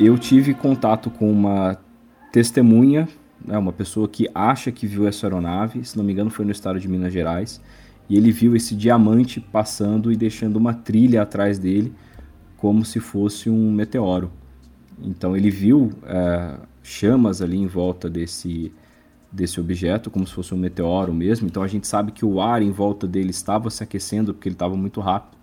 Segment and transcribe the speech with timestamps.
[0.00, 1.78] Eu tive contato com uma
[2.32, 3.08] testemunha,
[3.44, 6.50] né, uma pessoa que acha que viu essa aeronave, se não me engano foi no
[6.50, 7.60] estado de Minas Gerais,
[8.08, 11.92] e ele viu esse diamante passando e deixando uma trilha atrás dele,
[12.56, 14.30] como se fosse um meteoro.
[15.00, 18.72] Então ele viu é, chamas ali em volta desse,
[19.30, 21.46] desse objeto, como se fosse um meteoro mesmo.
[21.46, 24.54] Então a gente sabe que o ar em volta dele estava se aquecendo porque ele
[24.54, 25.38] estava muito rápido.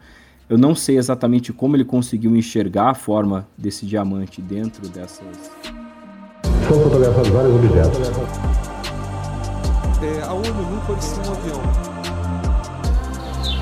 [0.50, 5.27] Eu não sei exatamente como ele conseguiu enxergar a forma desse diamante dentro dessas.
[6.67, 7.99] Foram fotografados vários objetos.
[10.02, 11.62] É, a ONU não pode ser um avião.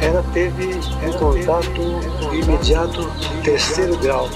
[0.02, 1.82] Ela teve um contato
[2.34, 3.12] imediato
[3.44, 4.30] terceiro grau.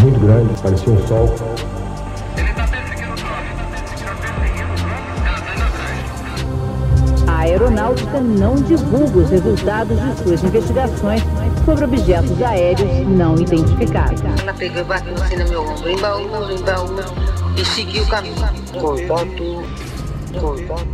[0.00, 1.28] Muito grande, parecia um sol.
[7.42, 11.20] A aeronáutica não divulga os resultados de suas investigações
[11.64, 14.22] sobre objetos aéreos não identificados.
[14.40, 16.94] Ela pegou e bateu assim no meu ombro, embaú, embaú,
[17.60, 18.36] e seguiu o caminho.
[18.80, 19.64] Contato,
[20.40, 20.86] contato,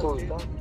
[0.00, 0.53] contato.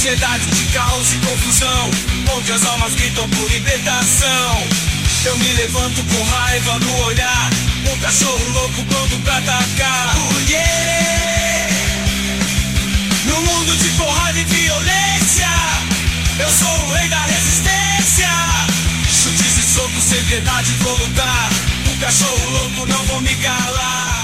[0.00, 1.90] Sociedade de caos e confusão,
[2.34, 4.66] onde as almas gritam por libertação.
[5.26, 7.50] Eu me levanto com raiva no olhar,
[7.86, 10.16] um cachorro louco pronto pra atacar.
[10.16, 10.30] Oh!
[13.28, 15.50] No mundo de porrada e violência,
[16.38, 18.30] eu sou o rei da resistência.
[19.04, 21.50] Chutes e socos, sem piedade vou lutar.
[21.92, 24.19] Um cachorro louco, não vou me calar.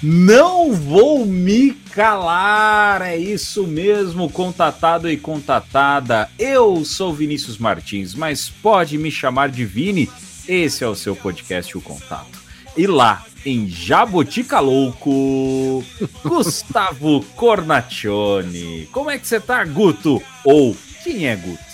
[0.00, 6.30] Não vou me calar, é isso mesmo, contatado e contatada.
[6.38, 10.08] Eu sou Vinícius Martins, mas pode me chamar de Vini.
[10.46, 12.38] Esse é o seu podcast O Contato.
[12.76, 15.84] E lá, em Jabotica Louco,
[16.22, 18.88] Gustavo Cornaccione.
[18.92, 20.22] Como é que você tá, Guto?
[20.44, 21.67] Ou quem é Guto?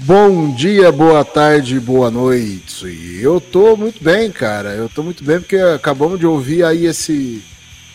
[0.00, 3.18] Bom dia, boa tarde, boa noite.
[3.20, 4.70] Eu tô muito bem, cara.
[4.70, 7.42] Eu tô muito bem porque acabamos de ouvir aí esse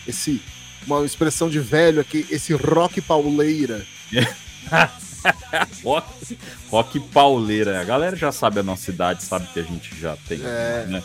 [0.06, 0.40] esse
[0.86, 3.84] uma expressão de velho aqui, esse rock pauleira.
[5.84, 6.38] rock,
[6.70, 7.80] rock pauleira.
[7.80, 10.86] A galera já sabe a nossa idade, sabe que a gente já tem, É.
[10.88, 11.02] né?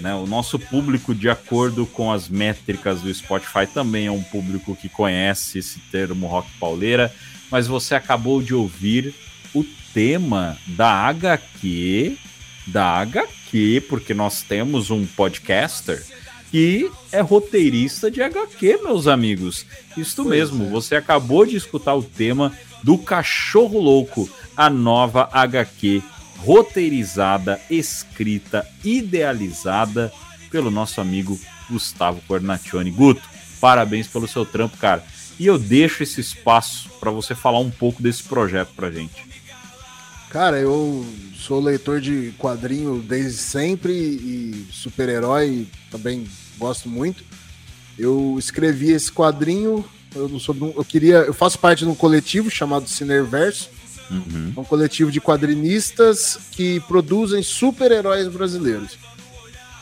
[0.00, 4.74] Né, O nosso público, de acordo com as métricas do Spotify, também é um público
[4.74, 7.14] que conhece esse termo rock pauleira,
[7.48, 9.14] mas você acabou de ouvir
[9.54, 12.16] o tema da HQ,
[12.66, 16.04] da HQ, porque nós temos um podcaster
[16.50, 19.66] que é roteirista de HQ, meus amigos.
[19.94, 20.68] Pois mesmo, é.
[20.68, 26.02] você acabou de escutar o tema do Cachorro Louco, a nova HQ
[26.44, 30.12] roteirizada, escrita, idealizada
[30.50, 31.40] pelo nosso amigo
[31.70, 32.90] Gustavo Cornaccione.
[32.90, 33.22] Guto,
[33.60, 35.02] parabéns pelo seu trampo, cara.
[35.38, 39.24] E eu deixo esse espaço para você falar um pouco desse projeto pra gente.
[40.34, 41.06] Cara, eu
[41.36, 46.26] sou leitor de quadrinho desde sempre e super-herói também
[46.58, 47.22] gosto muito.
[47.96, 52.50] Eu escrevi esse quadrinho, eu não sou, eu queria, eu faço parte de um coletivo
[52.50, 53.70] chamado Cineverso,
[54.10, 54.52] Uhum.
[54.54, 58.98] É um coletivo de quadrinistas que produzem super-heróis brasileiros.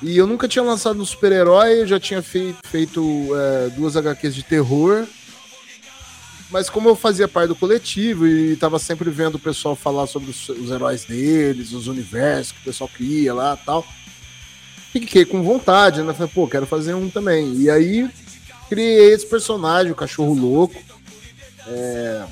[0.01, 4.35] E eu nunca tinha lançado um super-herói, eu já tinha feito, feito é, duas HQs
[4.35, 5.07] de terror.
[6.53, 10.31] Mas como eu fazia parte do coletivo e estava sempre vendo o pessoal falar sobre
[10.31, 13.83] os, os heróis deles, os universos que o pessoal cria lá tal,
[14.93, 16.13] fiquei com vontade, né?
[16.13, 17.55] Falei, pô, quero fazer um também.
[17.57, 18.07] E aí
[18.69, 20.79] criei esse personagem, o cachorro louco.
[21.67, 22.27] É,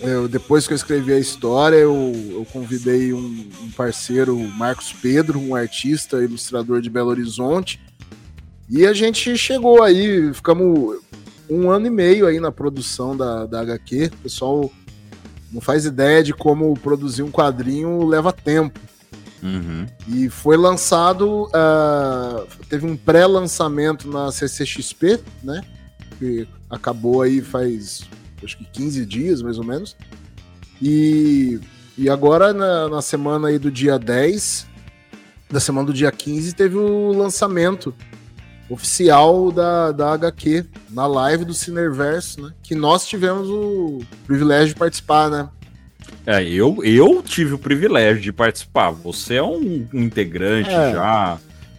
[0.00, 5.40] eu, depois que eu escrevi a história, eu, eu convidei um, um parceiro, Marcos Pedro,
[5.40, 7.80] um artista, ilustrador de Belo Horizonte,
[8.68, 10.98] e a gente chegou aí, ficamos
[11.50, 14.10] um ano e meio aí na produção da, da HQ.
[14.12, 14.72] O pessoal
[15.52, 18.78] não faz ideia de como produzir um quadrinho leva tempo.
[19.42, 19.86] Uhum.
[20.06, 25.62] E foi lançado, ah, teve um pré-lançamento na CCXP, né?
[26.18, 28.08] Que acabou aí faz
[28.44, 29.96] acho que 15 dias, mais ou menos.
[30.80, 31.60] E,
[31.96, 34.66] e agora, na, na semana aí do dia 10,
[35.50, 37.94] da semana do dia 15, teve o lançamento
[38.70, 42.52] oficial da, da HQ na live do Cineverso, né?
[42.62, 45.48] Que nós tivemos o privilégio de participar, né?
[46.26, 48.90] É, eu, eu tive o privilégio de participar.
[48.90, 50.92] Você é um integrante É.
[50.92, 51.38] já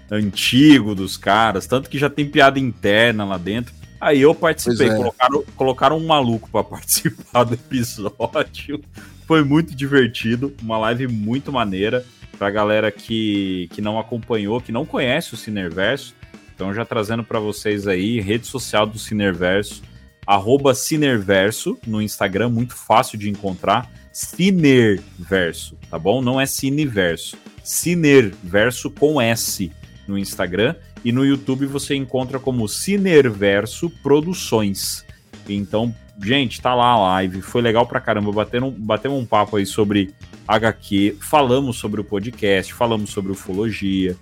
[0.10, 3.74] antigo dos caras, tanto que já tem piada interna lá dentro.
[4.00, 4.96] Aí eu participei, é.
[4.96, 8.84] colocaram, colocaram um maluco pra participar do episódio.
[9.26, 12.04] Foi muito divertido, uma live muito maneira
[12.38, 16.16] pra galera que, que não acompanhou, que não conhece o Cineverso.
[16.62, 19.82] Então, já trazendo para vocês aí, rede social do Cinerverso,
[20.28, 23.92] arroba Cinerverso no Instagram, muito fácil de encontrar.
[24.14, 26.22] Cinerverso, tá bom?
[26.22, 27.36] Não é Cineverso.
[27.64, 29.72] Cinerverso com S
[30.08, 30.76] no Instagram.
[31.04, 35.04] E no YouTube você encontra como Cinerverso Produções.
[35.50, 35.92] Então,
[36.24, 37.42] gente, tá lá a live.
[37.42, 38.32] Foi legal pra caramba.
[38.32, 40.14] Batemos, um papo aí sobre
[40.48, 41.18] HQ.
[41.22, 44.16] Falamos sobre o podcast, falamos sobre ufologia.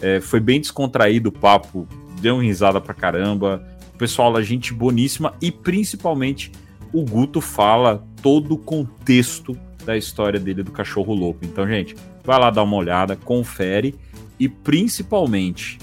[0.00, 1.86] É, foi bem descontraído o papo.
[2.20, 3.66] Deu uma risada pra caramba.
[3.94, 5.34] O pessoal, a gente boníssima.
[5.40, 6.52] E principalmente
[6.92, 11.40] o Guto fala todo o contexto da história dele do cachorro louco.
[11.44, 11.94] Então, gente,
[12.24, 13.94] vai lá dar uma olhada, confere
[14.38, 15.78] e principalmente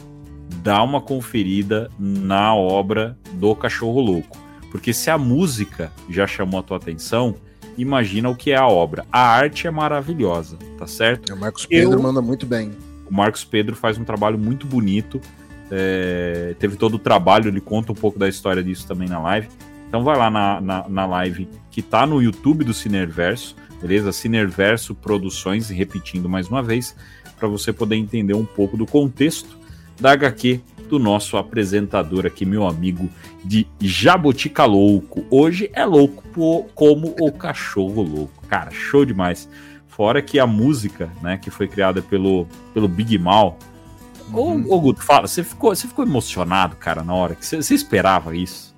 [0.62, 4.38] dá uma conferida na obra do cachorro louco.
[4.72, 7.36] Porque se a música já chamou a tua atenção,
[7.78, 9.06] imagina o que é a obra.
[9.12, 11.34] A arte é maravilhosa, tá certo?
[11.34, 12.02] O Marcos Pedro Eu...
[12.02, 12.72] manda muito bem.
[13.10, 15.20] O Marcos Pedro faz um trabalho muito bonito.
[15.72, 16.56] É...
[16.60, 19.48] teve todo o trabalho, ele conta um pouco da história disso também na live.
[19.88, 24.12] Então vai lá na, na, na live que tá no YouTube do Cinerverso, beleza?
[24.12, 26.96] Cinerverso Produções, repetindo mais uma vez,
[27.38, 29.56] para você poder entender um pouco do contexto
[30.00, 33.10] da HQ do nosso apresentador aqui, meu amigo
[33.44, 35.26] de Jabotica Louco.
[35.30, 36.24] Hoje é louco
[36.74, 38.48] como o cachorro louco.
[38.48, 39.50] Cara, show demais.
[39.96, 43.58] Fora que a música, né, que foi criada pelo, pelo Big Mal.
[44.32, 44.66] Uhum.
[44.68, 47.76] Ô, ô, Guto, fala, você ficou, você ficou emocionado, cara, na hora que você, você
[47.76, 48.74] esperava isso?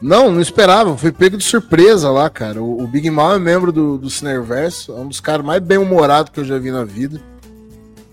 [0.00, 0.96] Não, não esperava.
[0.96, 2.62] Foi pego de surpresa lá, cara.
[2.62, 6.32] O, o Big Mal é membro do, do Cineverso, é um dos caras mais bem-humorados
[6.32, 7.20] que eu já vi na vida.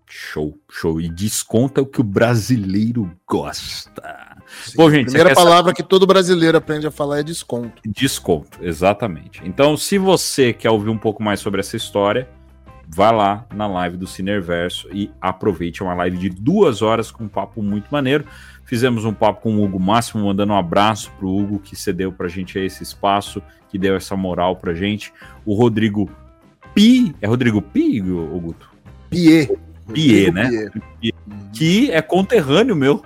[0.08, 1.02] Show, show.
[1.02, 4.36] E desconta o que o brasileiro gosta.
[4.64, 7.82] Sim, Bom, gente, a primeira palavra que todo brasileiro aprende a falar é desconto.
[7.86, 9.42] Desconto, exatamente.
[9.44, 12.30] Então, se você quer ouvir um pouco mais sobre essa história,
[12.88, 15.82] vá lá na live do Cinerverso e aproveite.
[15.82, 18.26] É uma live de duas horas com um papo muito maneiro.
[18.64, 22.28] Fizemos um papo com o Hugo Máximo, mandando um abraço pro Hugo que cedeu pra
[22.28, 25.14] gente esse espaço, que deu essa moral pra gente.
[25.46, 26.10] O Rodrigo
[26.74, 28.70] Pi, é Rodrigo Pi, Guto?
[29.10, 29.50] Pie.
[29.94, 30.70] Pie, né?
[31.00, 31.14] Pie.
[31.54, 33.04] Que é conterrâneo meu.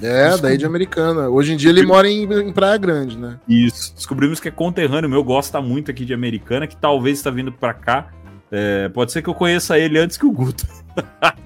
[0.00, 1.28] É, daí de Americana.
[1.28, 3.38] Hoje em dia ele mora em, em, Praia Grande, né?
[3.48, 3.94] Isso.
[3.94, 7.74] Descobrimos que é conterrâneo meu, gosta muito aqui de Americana, que talvez está vindo para
[7.74, 8.10] cá.
[8.50, 10.66] É, pode ser que eu conheça ele antes que o Guto.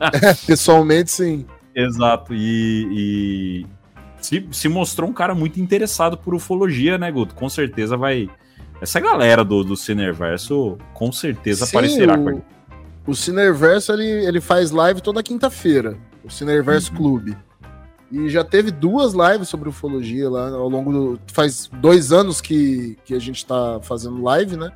[0.01, 1.47] É, pessoalmente, sim.
[1.73, 2.35] Exato.
[2.35, 3.67] E, e,
[4.21, 7.35] se, se mostrou um cara muito interessado por ufologia, né, Guto?
[7.35, 8.29] Com certeza vai.
[8.81, 12.43] Essa galera do, do Cineverso com certeza sim, aparecerá o...
[13.07, 13.13] com.
[13.13, 16.97] O Cineverso ele, ele faz live toda quinta-feira, o Cineverso uhum.
[16.97, 17.37] Clube.
[18.11, 21.21] E já teve duas lives sobre ufologia lá ao longo do.
[21.33, 24.71] Faz dois anos que, que a gente está fazendo live, né?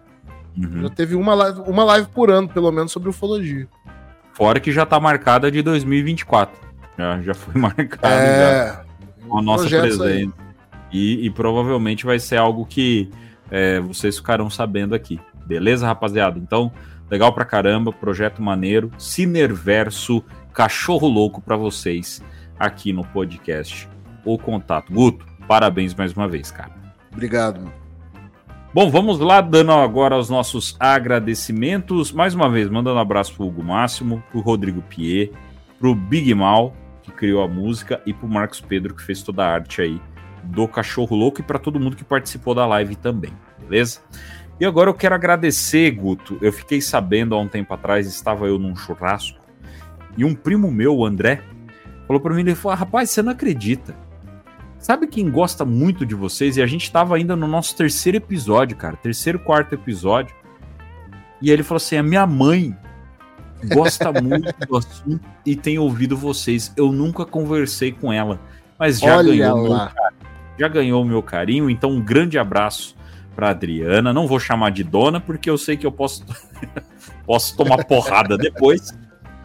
[0.56, 0.82] Uhum.
[0.82, 3.68] Já teve uma live, uma live por ano, pelo menos, sobre ufologia.
[4.32, 6.58] Fora que já está marcada de 2024.
[6.99, 8.66] Já, já foi marcada é...
[8.66, 8.84] já,
[9.32, 10.32] a nossa presença.
[10.92, 13.10] E, e, provavelmente vai ser algo que
[13.49, 15.20] é, vocês ficarão sabendo aqui.
[15.46, 16.37] Beleza, rapaziada?
[16.37, 16.72] Então,
[17.10, 20.24] Legal pra caramba, projeto maneiro, Cinerverso,
[20.54, 22.22] cachorro louco para vocês
[22.56, 23.88] aqui no podcast
[24.24, 24.92] O Contato.
[24.92, 26.70] Guto, parabéns mais uma vez, cara.
[27.12, 27.72] Obrigado.
[28.72, 32.12] Bom, vamos lá, dando agora os nossos agradecimentos.
[32.12, 35.32] Mais uma vez, mandando um abraço pro Hugo Máximo, pro Rodrigo Pier,
[35.80, 39.52] pro Big Mal, que criou a música, e pro Marcos Pedro, que fez toda a
[39.52, 40.00] arte aí
[40.44, 44.00] do Cachorro Louco, e para todo mundo que participou da live também, beleza?
[44.60, 46.36] E agora eu quero agradecer, Guto.
[46.42, 49.40] Eu fiquei sabendo há um tempo atrás, estava eu num churrasco,
[50.18, 51.42] e um primo meu, o André,
[52.06, 53.96] falou para mim, ele falou, rapaz, você não acredita.
[54.78, 56.58] Sabe quem gosta muito de vocês?
[56.58, 60.34] E a gente estava ainda no nosso terceiro episódio, cara, terceiro, quarto episódio.
[61.40, 62.76] E ele falou assim, a minha mãe
[63.72, 66.72] gosta muito do assunto e tem ouvido vocês.
[66.76, 68.38] Eu nunca conversei com ela,
[68.78, 69.92] mas já Olha ganhou lá.
[69.94, 70.20] meu
[70.58, 71.70] já ganhou o meu carinho.
[71.70, 72.94] Então, um grande abraço
[73.40, 74.12] para Adriana.
[74.12, 76.26] Não vou chamar de dona, porque eu sei que eu posso,
[77.25, 78.92] posso tomar porrada depois.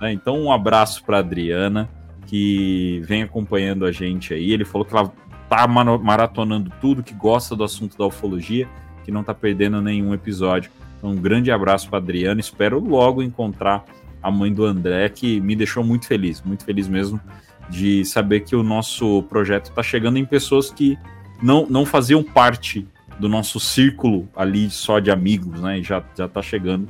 [0.02, 0.12] Né?
[0.12, 1.90] Então, um abraço para Adriana,
[2.28, 4.52] que vem acompanhando a gente aí.
[4.52, 5.14] Ele falou que ela
[5.48, 8.68] tá maratonando tudo, que gosta do assunto da ufologia,
[9.06, 10.70] que não tá perdendo nenhum episódio.
[10.98, 12.42] Então, um grande abraço para Adriana.
[12.42, 13.86] Espero logo encontrar
[14.22, 17.22] a mãe do André, que me deixou muito feliz, muito feliz mesmo
[17.70, 20.98] de saber que o nosso projeto está chegando em pessoas que
[21.42, 22.86] não, não faziam parte
[23.20, 25.82] do nosso círculo ali só de amigos, né?
[25.82, 26.88] Já, já tá chegando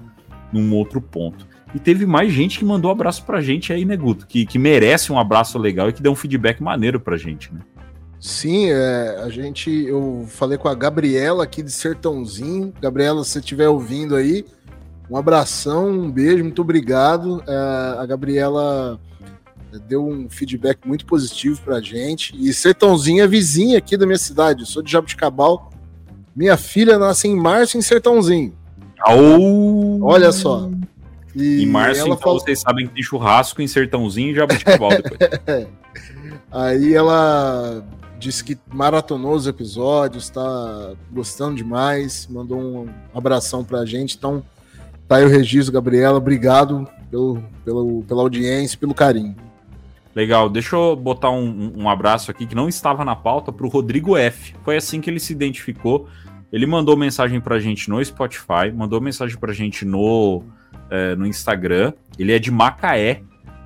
[0.51, 1.47] num outro ponto.
[1.73, 4.25] E teve mais gente que mandou abraço pra gente aí, né, Guto?
[4.25, 7.59] Que, que merece um abraço legal e que deu um feedback maneiro pra gente, né?
[8.19, 9.69] Sim, é, a gente.
[9.69, 12.73] Eu falei com a Gabriela aqui de Sertãozinho.
[12.81, 14.45] Gabriela, se você estiver ouvindo aí,
[15.09, 17.43] um abração, um beijo, muito obrigado.
[17.47, 18.99] É, a Gabriela
[19.87, 22.33] deu um feedback muito positivo pra gente.
[22.35, 24.61] E Sertãozinho é vizinha aqui da minha cidade.
[24.61, 25.71] Eu sou de Jabuticabal.
[26.35, 28.53] Minha filha nasce em março em Sertãozinho.
[29.07, 29.99] Oh.
[30.01, 30.69] Olha só.
[31.33, 32.39] E em março, então, falou...
[32.39, 35.67] vocês sabem que tem churrasco em Sertãozinho e Jabuticabal depois.
[36.51, 37.83] Aí ela
[38.17, 44.15] disse que maratonou os episódios, tá gostando demais, mandou um abração pra gente.
[44.17, 44.43] Então,
[45.07, 46.17] tá aí o registro, Gabriela.
[46.17, 49.35] Obrigado pelo, pelo, pela audiência, pelo carinho.
[50.15, 53.69] Legal, deixa eu botar um, um abraço aqui que não estava na pauta para o
[53.69, 54.55] Rodrigo F.
[54.63, 56.07] Foi assim que ele se identificou.
[56.55, 60.41] Ele mandou mensagem para a gente no Spotify, mandou mensagem para a gente no,
[60.89, 61.91] é, no Instagram.
[62.17, 63.23] Ele é de Macaé.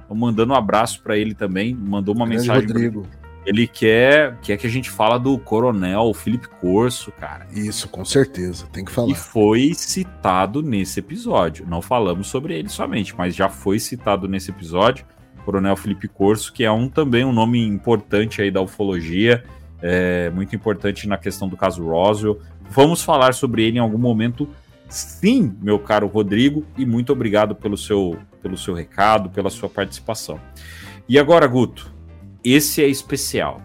[0.07, 1.75] Tô mandando um abraço para ele também.
[1.75, 2.67] Mandou uma Grande mensagem.
[2.67, 3.05] Rodrigo.
[3.45, 7.45] Ele quer, quer que a gente fala do Coronel Felipe Corso, cara.
[7.53, 9.11] Isso, com certeza, tem que falar.
[9.11, 11.67] E foi citado nesse episódio.
[11.67, 15.05] Não falamos sobre ele somente, mas já foi citado nesse episódio.
[15.45, 19.43] Coronel Felipe Corso, que é um também um nome importante aí da ufologia,
[19.79, 22.39] é, muito importante na questão do caso Roswell.
[22.69, 24.47] Vamos falar sobre ele em algum momento,
[24.87, 30.39] sim, meu caro Rodrigo, e muito obrigado pelo seu, pelo seu recado, pela sua participação.
[31.07, 31.91] E agora, Guto,
[32.43, 33.61] esse é especial.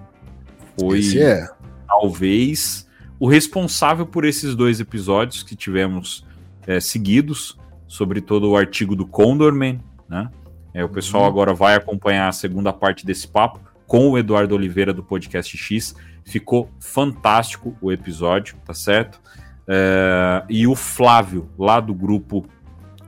[0.78, 1.46] Foi esse é.
[1.87, 2.88] talvez
[3.20, 6.26] o responsável por esses dois episódios que tivemos
[6.66, 10.30] é, seguidos, sobre todo o artigo do Condorman, né?
[10.73, 11.28] É, o pessoal uhum.
[11.28, 13.61] agora vai acompanhar a segunda parte desse papo
[13.94, 15.94] com o Eduardo Oliveira do Podcast X.
[16.24, 19.20] Ficou fantástico o episódio, tá certo?
[19.68, 22.44] É, e o Flávio, lá do grupo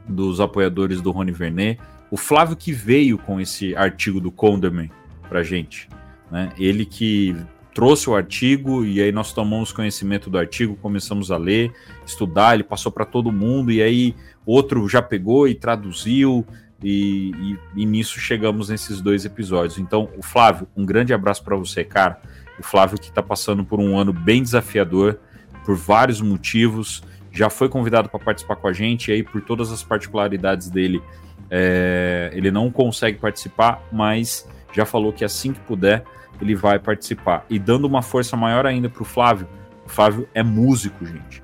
[0.08, 4.88] dos apoiadores do Rony Vernet, o Flávio que veio com esse artigo do Conderman
[5.28, 5.88] pra gente,
[6.30, 6.52] né?
[6.56, 7.34] Ele que
[7.74, 11.72] trouxe o artigo e aí nós tomamos conhecimento do artigo, começamos a ler,
[12.06, 14.14] estudar, ele passou para todo mundo e aí
[14.46, 16.46] outro já pegou e traduziu,
[16.82, 19.78] e, e, e, nisso chegamos nesses dois episódios.
[19.78, 22.20] Então, o Flávio, um grande abraço para você, cara.
[22.58, 25.18] O Flávio que está passando por um ano bem desafiador,
[25.64, 27.02] por vários motivos,
[27.32, 31.02] já foi convidado para participar com a gente, e aí, por todas as particularidades dele,
[31.50, 36.04] é, ele não consegue participar, mas já falou que assim que puder,
[36.40, 37.44] ele vai participar.
[37.48, 39.48] E dando uma força maior ainda para o Flávio,
[39.84, 41.42] o Flávio é músico, gente.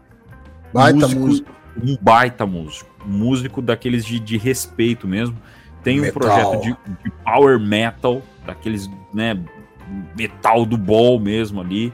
[0.73, 1.21] Baita músico.
[1.21, 1.62] músico.
[1.77, 5.37] Um baita músico músico daqueles de, de respeito mesmo.
[5.83, 6.21] Tem um metal.
[6.21, 9.39] projeto de, de, power metal, daqueles, né,
[10.17, 11.93] metal do ball mesmo ali,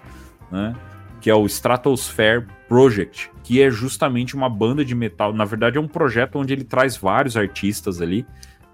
[0.50, 0.74] né,
[1.20, 5.32] que é o Stratosphere Project, que é justamente uma banda de metal.
[5.32, 8.26] Na verdade, é um projeto onde ele traz vários artistas ali,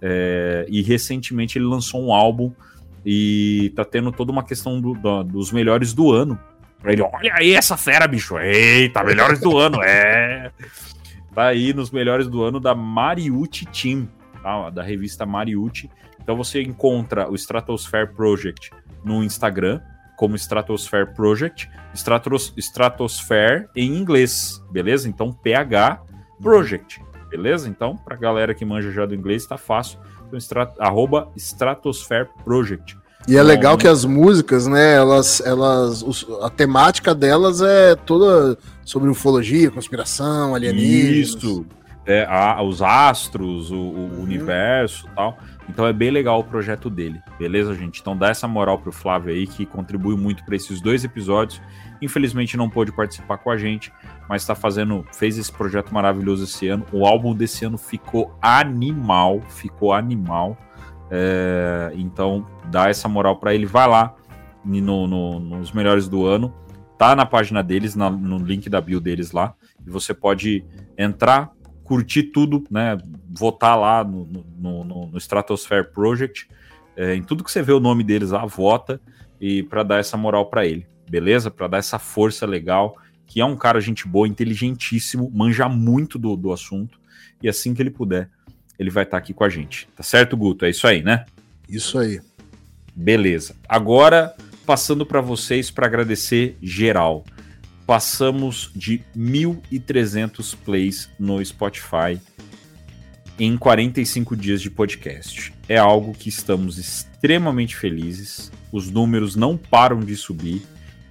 [0.02, 2.52] é, e recentemente ele lançou um álbum
[3.06, 6.38] e tá tendo toda uma questão do, do, dos melhores do ano.
[6.80, 8.37] Pra ele, olha aí essa fera, bicho.
[8.38, 10.50] Eita, melhores do ano, é.
[11.34, 14.08] Tá aí nos melhores do ano da Mariucci Team,
[14.42, 14.70] tá?
[14.70, 15.90] da revista Mariucci.
[16.22, 18.70] Então você encontra o Stratosphere Project
[19.04, 19.80] no Instagram,
[20.16, 25.08] como Stratosphere Project, Stratos, Stratosphere em inglês, beleza?
[25.08, 26.02] Então PH
[26.40, 27.68] Project, beleza?
[27.68, 29.98] Então, pra galera que manja já do inglês, tá fácil.
[30.26, 32.96] Então, strat, arroba Stratosphere Project.
[33.26, 36.04] E é legal que as músicas, né, elas, elas,
[36.42, 41.28] a temática delas é toda sobre ufologia, conspiração, alienígenas.
[41.28, 41.66] Isso,
[42.06, 44.22] é, a, os astros, o, o uhum.
[44.22, 45.38] universo tal.
[45.68, 48.00] Então é bem legal o projeto dele, beleza, gente?
[48.00, 51.62] Então dá essa moral pro Flávio aí, que contribui muito para esses dois episódios.
[52.02, 53.90] Infelizmente não pôde participar com a gente,
[54.28, 56.84] mas está fazendo, fez esse projeto maravilhoso esse ano.
[56.92, 60.58] O álbum desse ano ficou animal, ficou animal.
[61.11, 63.66] É, então, dá essa moral para ele.
[63.66, 64.14] Vai lá
[64.64, 66.52] no, no, nos melhores do ano.
[66.99, 69.54] Tá na página deles, na, no link da bio deles lá.
[69.87, 70.64] E você pode
[70.96, 71.50] entrar,
[71.82, 72.96] curtir tudo, né?
[73.37, 74.25] Votar lá no,
[74.58, 76.49] no, no, no Stratosphere Project.
[76.96, 79.00] É, em tudo que você vê o nome deles lá, vota.
[79.40, 80.87] E para dar essa moral para ele.
[81.08, 81.50] beleza?
[81.50, 82.96] Para dar essa força legal,
[83.26, 86.99] que é um cara gente boa, inteligentíssimo, manja muito do, do assunto,
[87.42, 88.30] e assim que ele puder,
[88.78, 89.88] ele vai estar aqui com a gente.
[89.96, 90.64] Tá certo, Guto?
[90.64, 91.24] É isso aí, né?
[91.68, 92.20] Isso aí.
[92.94, 93.54] Beleza.
[93.68, 94.34] Agora,
[94.66, 97.24] passando para vocês para agradecer geral.
[97.86, 102.18] Passamos de 1.300 plays no Spotify
[103.38, 105.52] em 45 dias de podcast.
[105.68, 108.50] É algo que estamos extremamente felizes.
[108.72, 110.62] Os números não param de subir.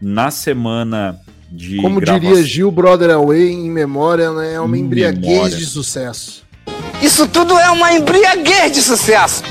[0.02, 1.78] Na semana de.
[1.78, 4.54] Como gravação- diria Gil Brother Away em memória, né?
[4.56, 5.58] É uma Em embriaguez memória.
[5.58, 6.43] de sucesso.
[7.02, 9.44] Isso tudo é uma embriaguez de sucesso.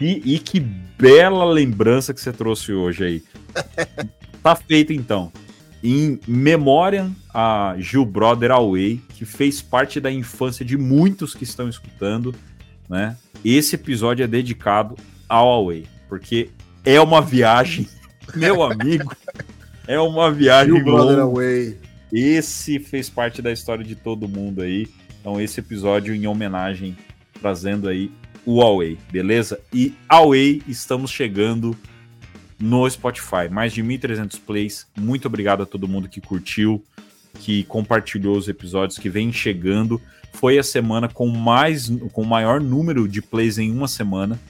[0.00, 3.22] E, e que bela lembrança que você trouxe hoje aí.
[4.42, 5.32] tá feito então.
[5.82, 11.68] Em memória a Gil Brother Away, que fez parte da infância de muitos que estão
[11.68, 12.34] escutando,
[12.88, 13.16] né?
[13.44, 14.96] Esse episódio é dedicado
[15.28, 16.50] ao Away, porque
[16.84, 17.88] é uma viagem,
[18.36, 19.16] meu amigo,
[19.86, 21.18] é uma viagem Gil Brother.
[21.20, 21.78] Away.
[22.12, 24.86] Esse fez parte da história de todo mundo aí.
[25.20, 26.96] Então, esse episódio em homenagem,
[27.40, 28.10] trazendo aí
[28.44, 29.60] o Huawei, beleza?
[29.72, 31.76] E Huawei, estamos chegando
[32.58, 33.48] no Spotify.
[33.50, 34.86] Mais de 1.300 plays.
[34.98, 36.82] Muito obrigado a todo mundo que curtiu,
[37.38, 40.00] que compartilhou os episódios, que vem chegando.
[40.32, 44.40] Foi a semana com mais, com o maior número de plays em uma semana.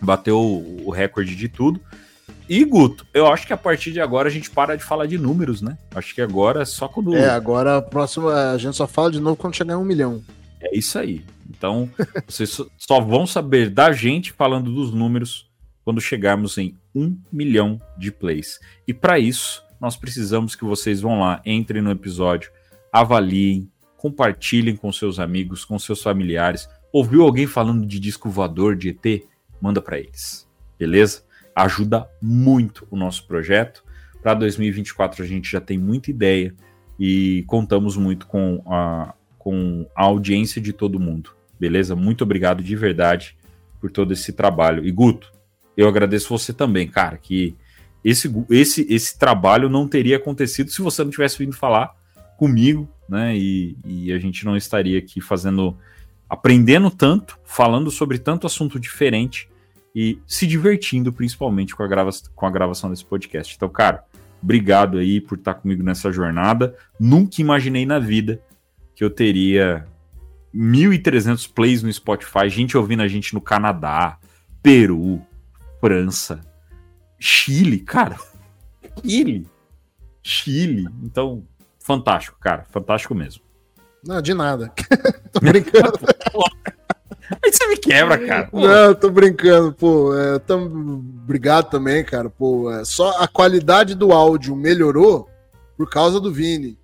[0.00, 1.80] Bateu o o recorde de tudo.
[2.48, 5.16] E Guto, eu acho que a partir de agora a gente para de falar de
[5.16, 5.78] números, né?
[5.94, 7.16] Acho que agora é só quando.
[7.16, 10.22] É, agora a próxima a gente só fala de novo quando chegar em um milhão.
[10.60, 11.24] É isso aí.
[11.48, 11.90] Então,
[12.28, 15.50] vocês só- só vão saber da gente falando dos números
[15.84, 18.58] quando chegarmos em um milhão de plays.
[18.86, 22.50] E para isso, nós precisamos que vocês vão lá, entrem no episódio,
[22.92, 26.68] avaliem, compartilhem com seus amigos, com seus familiares.
[26.92, 29.22] Ouviu alguém falando de disco voador de ET?
[29.60, 30.46] Manda para eles.
[30.78, 31.22] Beleza?
[31.54, 33.84] Ajuda muito o nosso projeto.
[34.22, 36.54] Para 2024 a gente já tem muita ideia
[36.98, 41.30] e contamos muito com a, com a audiência de todo mundo.
[41.58, 41.94] Beleza?
[41.94, 43.36] Muito obrigado de verdade
[43.80, 44.86] por todo esse trabalho.
[44.86, 45.32] E Guto,
[45.76, 47.56] eu agradeço você também, cara, que
[48.04, 51.94] esse, esse, esse trabalho não teria acontecido se você não tivesse vindo falar
[52.36, 53.36] comigo, né?
[53.36, 55.76] E, e a gente não estaria aqui fazendo,
[56.28, 59.48] aprendendo tanto, falando sobre tanto assunto diferente
[59.94, 63.54] e se divertindo principalmente com a, grava com a gravação desse podcast.
[63.54, 64.04] Então, cara,
[64.42, 66.76] obrigado aí por estar comigo nessa jornada.
[66.98, 68.42] Nunca imaginei na vida
[68.94, 69.86] que eu teria
[70.54, 74.18] 1.300 plays no Spotify, gente ouvindo a gente no Canadá,
[74.62, 75.22] Peru,
[75.80, 76.40] França,
[77.18, 78.16] Chile, cara.
[79.02, 79.46] Chile.
[80.22, 80.88] Chile.
[81.02, 81.46] Então,
[81.78, 82.64] fantástico, cara.
[82.70, 83.42] Fantástico mesmo.
[84.06, 84.72] Não, de nada.
[85.32, 85.98] tô brincando.
[87.42, 88.46] Aí você me quebra, cara.
[88.48, 90.14] Pô, Não, tô brincando, pô.
[90.16, 90.66] É, tam-
[91.24, 92.28] Obrigado também, cara.
[92.28, 95.28] Pô, é, só a qualidade do áudio melhorou
[95.76, 96.78] por causa do Vini.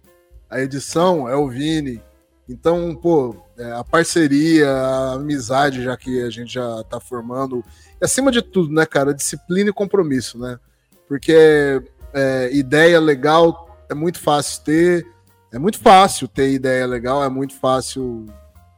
[0.48, 2.02] A edição é o Vini.
[2.48, 7.62] Então, pô, é, a parceria, a amizade, já que a gente já tá formando.
[8.00, 10.58] E acima de tudo, né, cara, disciplina e compromisso, né?
[11.06, 11.80] Porque
[12.14, 15.06] é, ideia legal é muito fácil ter.
[15.52, 18.26] É muito fácil ter ideia legal, é muito fácil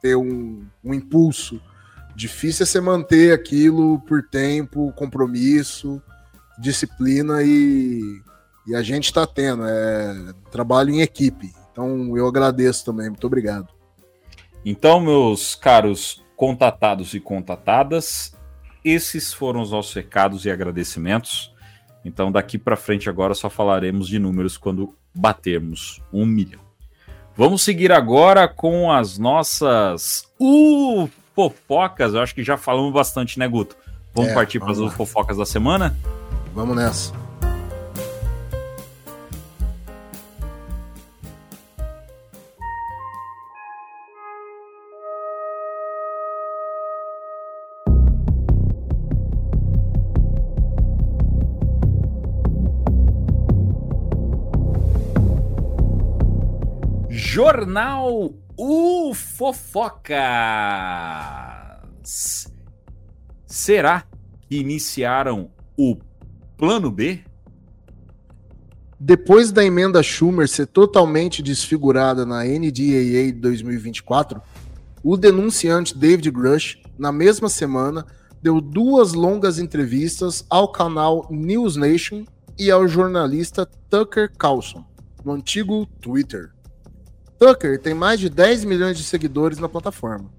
[0.03, 1.61] ter um, um impulso.
[2.15, 6.03] Difícil é você manter aquilo por tempo, compromisso,
[6.59, 8.21] disciplina e,
[8.67, 9.65] e a gente está tendo.
[9.65, 11.55] É trabalho em equipe.
[11.71, 13.09] Então eu agradeço também.
[13.09, 13.69] Muito obrigado.
[14.65, 18.37] Então, meus caros contatados e contatadas,
[18.85, 21.53] esses foram os nossos recados e agradecimentos.
[22.05, 26.61] Então, daqui para frente, agora só falaremos de números quando batermos um milhão.
[27.37, 32.13] Vamos seguir agora com as nossas uh, fofocas.
[32.15, 33.77] Eu acho que já falamos bastante, né, Guto?
[34.15, 34.97] Vamos É, partir para as vamos lá.
[34.99, 35.97] fofocas da semana?
[36.55, 37.13] Vamos nessa.
[57.35, 60.13] Jornal U Fofocas.
[63.47, 64.05] Será
[64.43, 65.97] que iniciaram o
[66.59, 67.25] plano B?
[69.01, 74.43] Depois da emenda Schumer ser totalmente desfigurada na NDAA de 2024,
[75.03, 78.05] o denunciante David Grush, na mesma semana,
[78.43, 82.27] deu duas longas entrevistas ao canal News Nation
[82.59, 84.85] e ao jornalista Tucker Carlson,
[85.25, 86.53] no antigo Twitter.
[87.43, 90.31] Tucker tem mais de 10 milhões de seguidores na plataforma.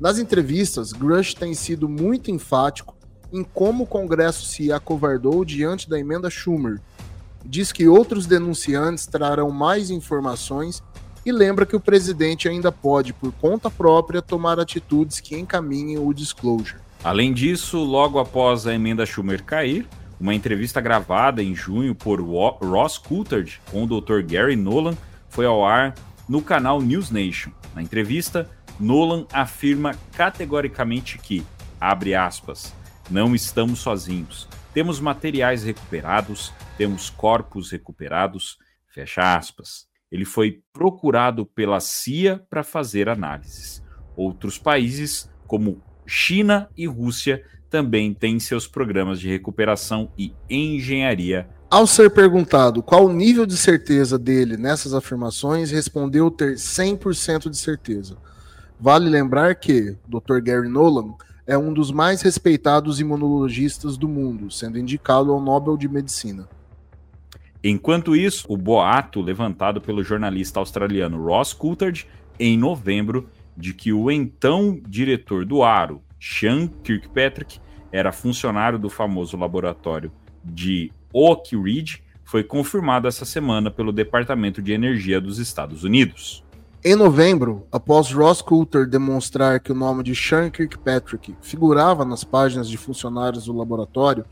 [0.00, 2.96] Nas entrevistas, Grush tem sido muito enfático
[3.32, 6.80] em como o Congresso se acovardou diante da emenda Schumer,
[7.46, 10.82] diz que outros denunciantes trarão mais informações
[11.24, 16.12] e lembra que o presidente ainda pode, por conta própria, tomar atitudes que encaminhem o
[16.12, 16.80] disclosure.
[17.04, 19.86] Além disso, logo após a emenda Schumer cair,
[20.18, 24.22] uma entrevista gravada em junho por Ross Coulthard com o Dr.
[24.22, 24.96] Gary Nolan
[25.28, 25.94] foi ao ar
[26.30, 27.50] no canal News Nation.
[27.74, 31.44] Na entrevista, Nolan afirma categoricamente que,
[31.80, 32.72] abre aspas,
[33.10, 34.48] não estamos sozinhos.
[34.72, 39.88] Temos materiais recuperados, temos corpos recuperados, fecha aspas.
[40.08, 43.82] Ele foi procurado pela CIA para fazer análises.
[44.16, 51.48] Outros países, como China e Rússia, também têm seus programas de recuperação e engenharia.
[51.70, 57.56] Ao ser perguntado qual o nível de certeza dele nessas afirmações, respondeu ter 100% de
[57.56, 58.16] certeza.
[58.80, 60.40] Vale lembrar que Dr.
[60.42, 61.14] Gary Nolan
[61.46, 66.48] é um dos mais respeitados imunologistas do mundo, sendo indicado ao Nobel de Medicina.
[67.62, 72.04] Enquanto isso, o boato levantado pelo jornalista australiano Ross Coulthard
[72.36, 77.60] em novembro de que o então diretor do Aro, Sean Kirkpatrick,
[77.92, 80.10] era funcionário do famoso laboratório
[80.44, 86.44] de Oak Ridge, foi confirmado essa semana pelo Departamento de Energia dos Estados Unidos.
[86.82, 92.68] Em novembro, após Ross Coulter demonstrar que o nome de Sean Kirkpatrick figurava nas páginas
[92.68, 94.24] de funcionários do laboratório,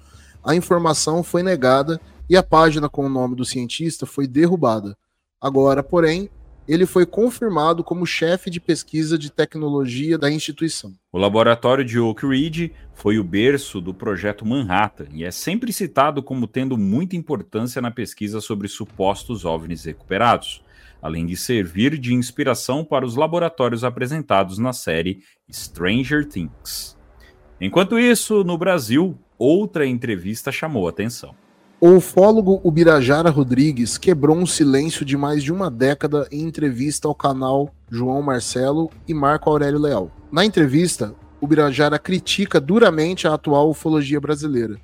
[0.42, 4.96] a informação foi negada e a página com o nome do cientista foi derrubada.
[5.40, 6.30] Agora, porém,
[6.68, 10.92] ele foi confirmado como chefe de pesquisa de tecnologia da instituição.
[11.10, 16.22] O laboratório de Oak Ridge foi o berço do projeto Manhattan e é sempre citado
[16.22, 20.62] como tendo muita importância na pesquisa sobre supostos OVNIs recuperados,
[21.00, 26.98] além de servir de inspiração para os laboratórios apresentados na série Stranger Things.
[27.58, 31.34] Enquanto isso, no Brasil, outra entrevista chamou atenção.
[31.80, 37.14] O ufólogo Ubirajara Rodrigues quebrou um silêncio de mais de uma década em entrevista ao
[37.14, 40.10] canal João Marcelo e Marco Aurélio Leal.
[40.32, 44.76] Na entrevista, Ubirajara critica duramente a atual ufologia brasileira.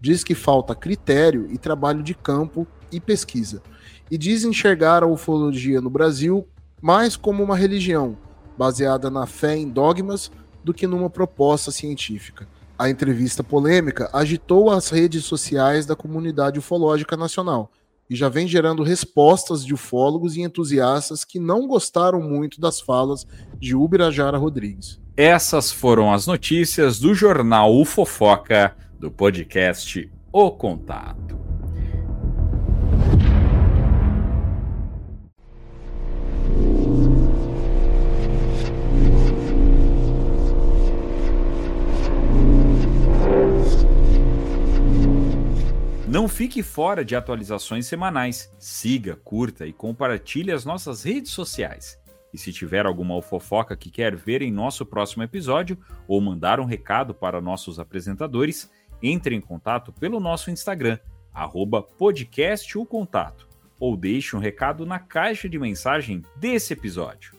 [0.00, 3.62] Diz que falta critério e trabalho de campo e pesquisa.
[4.10, 6.44] E diz enxergar a ufologia no Brasil
[6.82, 8.18] mais como uma religião,
[8.58, 10.32] baseada na fé em dogmas,
[10.64, 12.48] do que numa proposta científica.
[12.80, 17.70] A entrevista polêmica agitou as redes sociais da comunidade ufológica nacional
[18.08, 23.26] e já vem gerando respostas de ufólogos e entusiastas que não gostaram muito das falas
[23.58, 24.98] de Ubirajara Rodrigues.
[25.14, 31.49] Essas foram as notícias do jornal Ufofoca do podcast O Contato.
[46.10, 48.52] Não fique fora de atualizações semanais.
[48.58, 52.00] Siga, curta e compartilhe as nossas redes sociais.
[52.34, 56.64] E se tiver alguma fofoca que quer ver em nosso próximo episódio ou mandar um
[56.64, 58.68] recado para nossos apresentadores,
[59.00, 60.98] entre em contato pelo nosso Instagram,
[61.32, 61.86] arroba
[62.88, 63.46] contato,
[63.78, 67.36] ou deixe um recado na caixa de mensagem desse episódio.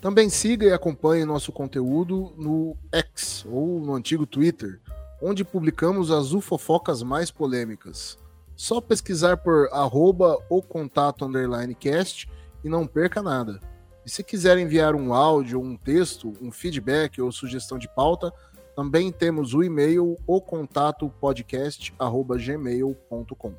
[0.00, 4.80] Também siga e acompanhe nosso conteúdo no X ou no antigo Twitter
[5.20, 8.18] onde publicamos as ufofocas mais polêmicas.
[8.54, 12.28] Só pesquisar por arroba o contato underline cast
[12.64, 13.60] e não perca nada.
[14.04, 18.32] E se quiser enviar um áudio, um texto, um feedback ou sugestão de pauta,
[18.74, 23.54] também temos o e-mail o contato podcast arroba gmail.com.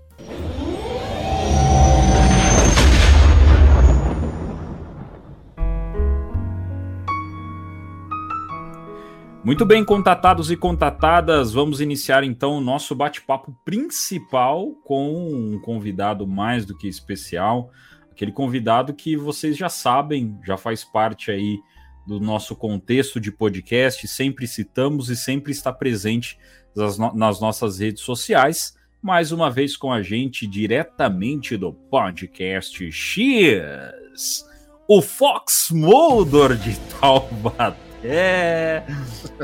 [9.47, 16.27] Muito bem, contatados e contatadas, vamos iniciar então o nosso bate-papo principal com um convidado
[16.27, 17.71] mais do que especial,
[18.11, 21.61] aquele convidado que vocês já sabem, já faz parte aí
[22.05, 26.37] do nosso contexto de podcast, sempre citamos e sempre está presente
[26.75, 28.75] nas, nossas redes sociais.
[29.01, 34.45] Mais uma vez com a gente, diretamente do podcast X,
[34.89, 37.86] o Fox Moldor de Taubaté.
[38.09, 38.83] É.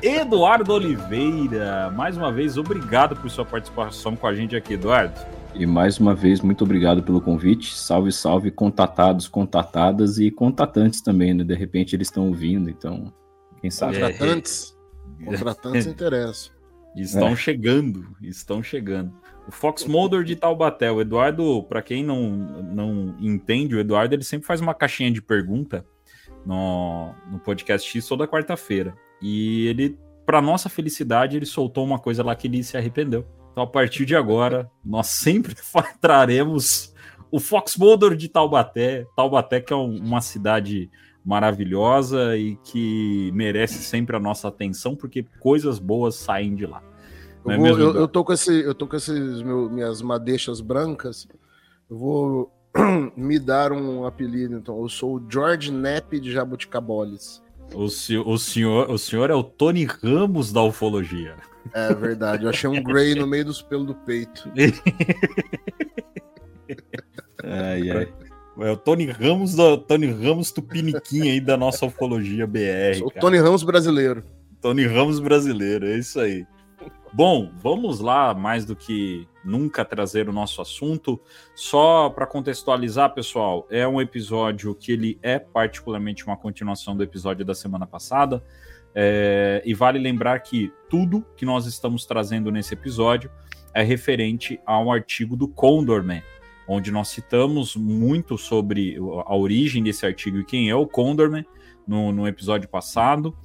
[0.02, 5.20] Eduardo Oliveira, mais uma vez, obrigado por sua participação com a gente aqui, Eduardo.
[5.54, 7.76] E mais uma vez, muito obrigado pelo convite.
[7.76, 11.44] Salve, salve, contatados, contatadas e contatantes também, né?
[11.44, 13.14] De repente eles estão ouvindo, então,
[13.62, 14.00] quem sabe.
[14.00, 14.78] Contratantes.
[15.20, 15.26] É.
[15.26, 16.54] Contratantes interessam.
[16.96, 17.36] Estão é.
[17.36, 19.12] chegando, estão chegando.
[19.48, 24.24] O Fox Mulder de Taubaté, o Eduardo, para quem não, não entende, o Eduardo ele
[24.24, 25.84] sempre faz uma caixinha de pergunta
[26.46, 28.96] no, no podcast X toda quarta-feira.
[29.22, 33.26] E ele, para nossa felicidade, ele soltou uma coisa lá que ele se arrependeu.
[33.52, 35.56] Então, a partir de agora, nós sempre
[36.02, 36.94] traremos
[37.32, 39.06] o Fox Mulder de Taubaté.
[39.16, 40.90] Taubaté, que é um, uma cidade
[41.26, 46.84] maravilhosa e que merece sempre a nossa atenção, porque coisas boas saem de lá.
[47.46, 50.62] Eu, é vou, eu, eu, tô com esse, eu tô com esses meu, minhas madeixas
[50.62, 51.28] brancas.
[51.90, 52.52] Eu vou
[53.16, 54.82] me dar um apelido, então.
[54.82, 57.42] Eu sou o George Nepp de Jabuticaboles.
[57.74, 61.36] O, o, senhor, o senhor é o Tony Ramos da ufologia.
[61.74, 64.52] É verdade, eu achei um Grey no meio dos pelos do peito.
[67.44, 68.14] ai, ai.
[68.60, 73.02] É o Tony Ramos do Tony Ramos Tupiniquim aí da nossa ufologia BR.
[73.04, 74.24] O Tony Ramos brasileiro.
[74.62, 76.46] Tony Ramos brasileiro, é isso aí.
[77.12, 81.20] Bom, vamos lá, mais do que nunca trazer o nosso assunto.
[81.54, 87.46] Só para contextualizar, pessoal, é um episódio que ele é particularmente uma continuação do episódio
[87.46, 88.44] da semana passada.
[88.96, 93.30] É, e vale lembrar que tudo que nós estamos trazendo nesse episódio
[93.74, 96.24] é referente a um artigo do Condorman,
[96.68, 101.46] onde nós citamos muito sobre a origem desse artigo e quem é o Condorman
[101.88, 103.36] no, no episódio passado.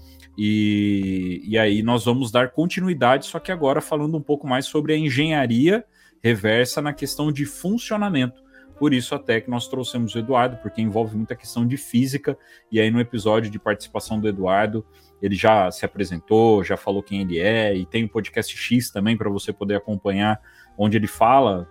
[0.40, 4.92] E, e aí nós vamos dar continuidade, só que agora falando um pouco mais sobre
[4.92, 5.84] a engenharia
[6.22, 8.40] reversa na questão de funcionamento.
[8.78, 12.38] Por isso até que nós trouxemos o Eduardo, porque envolve muita questão de física,
[12.70, 14.86] e aí no episódio de participação do Eduardo,
[15.20, 19.16] ele já se apresentou, já falou quem ele é, e tem o podcast X também
[19.16, 20.40] para você poder acompanhar,
[20.78, 21.68] onde ele fala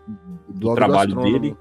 [0.49, 1.57] do trabalho do dele.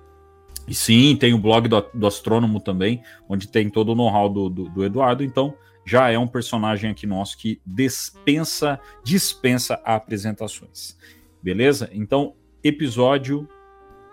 [0.66, 4.50] E sim, tem o blog do, do astrônomo também, onde tem todo o know-how do,
[4.50, 5.22] do, do Eduardo.
[5.22, 5.54] Então,
[5.87, 10.99] já é um personagem aqui nosso que dispensa, dispensa apresentações.
[11.40, 11.88] Beleza?
[11.92, 13.49] Então, episódio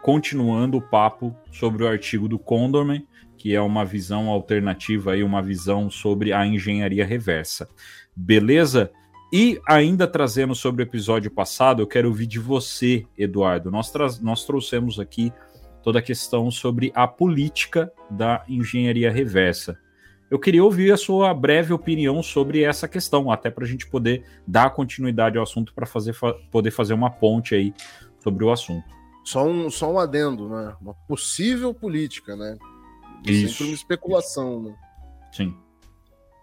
[0.04, 3.08] continuando o papo sobre o artigo do Condorman,
[3.38, 7.68] que é uma visão alternativa e uma visão sobre a engenharia reversa.
[8.16, 8.92] Beleza?
[9.32, 13.72] E ainda trazendo sobre o episódio passado, eu quero ouvir de você, Eduardo.
[13.72, 15.34] Nós, nós trouxemos aqui
[15.82, 19.80] toda a questão sobre a política da engenharia reversa.
[20.30, 24.24] Eu queria ouvir a sua breve opinião sobre essa questão, até para a gente poder
[24.48, 27.74] dar continuidade ao assunto para fazer, fa poder fazer uma ponte aí
[28.20, 28.86] sobre o assunto.
[29.24, 30.76] Só um, só um adendo, né?
[30.82, 32.58] Uma possível política, né?
[33.26, 33.54] Isso.
[33.54, 34.76] Sempre uma especulação, né?
[35.32, 35.56] Sim.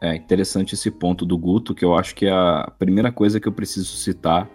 [0.01, 3.47] É interessante esse ponto do Guto, que eu acho que é a primeira coisa que
[3.47, 4.49] eu preciso citar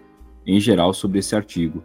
[0.45, 1.83] em geral sobre esse artigo.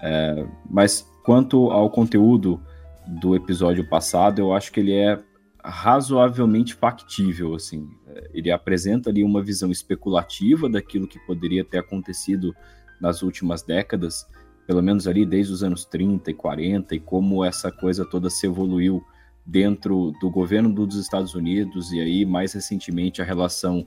[0.00, 2.60] É, mas quanto ao conteúdo
[3.06, 5.18] do episódio passado, eu acho que ele é
[5.62, 7.88] razoavelmente factível, assim.
[8.32, 12.54] Ele apresenta ali uma visão especulativa daquilo que poderia ter acontecido
[13.00, 14.26] nas últimas décadas,
[14.66, 18.46] pelo menos ali desde os anos 30 e 40, e como essa coisa toda se
[18.46, 19.04] evoluiu
[19.44, 23.86] dentro do governo dos Estados Unidos e aí mais recentemente a relação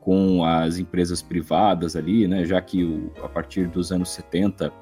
[0.00, 4.72] com as empresas privadas ali, né, já que o, a partir dos anos 70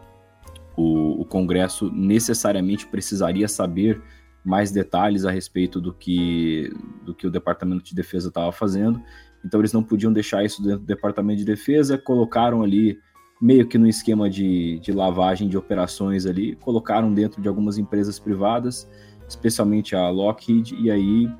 [0.76, 4.02] o, o Congresso necessariamente precisaria saber
[4.44, 6.72] mais detalhes a respeito do que,
[7.02, 9.02] do que o Departamento de Defesa estava fazendo.
[9.44, 12.98] Então eles não podiam deixar isso dentro do Departamento de Defesa, colocaram ali
[13.40, 18.18] meio que no esquema de, de lavagem de operações ali, colocaram dentro de algumas empresas
[18.18, 18.86] privadas,
[19.26, 21.30] especialmente a Lockheed, e aí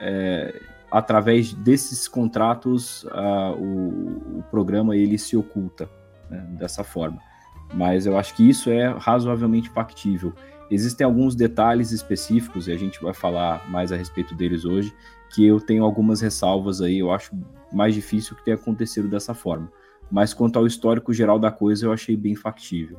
[0.00, 0.58] é,
[0.90, 3.04] através desses contratos
[3.58, 5.90] o, o, programa ele se oculta
[6.30, 7.20] né, dessa forma.
[7.74, 10.32] Mas eu acho que isso é razoavelmente factível.
[10.70, 14.94] Existem alguns detalhes específicos, e a gente vai falar mais a respeito deles hoje,
[15.34, 17.32] que eu tenho algumas ressalvas aí, eu acho
[17.72, 19.70] mais difícil que tenha acontecido dessa forma.
[20.10, 22.98] Mas quanto ao histórico geral da coisa, eu achei bem factível.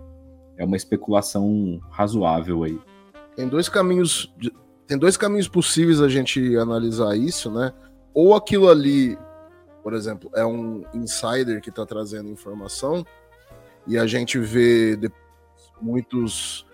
[0.57, 2.79] É uma especulação razoável aí.
[3.35, 4.33] Tem dois caminhos,
[4.87, 7.73] tem dois caminhos possíveis a gente analisar isso, né?
[8.13, 9.17] Ou aquilo ali,
[9.83, 13.05] por exemplo, é um insider que está trazendo informação
[13.87, 14.97] e a gente vê
[15.81, 16.65] muitos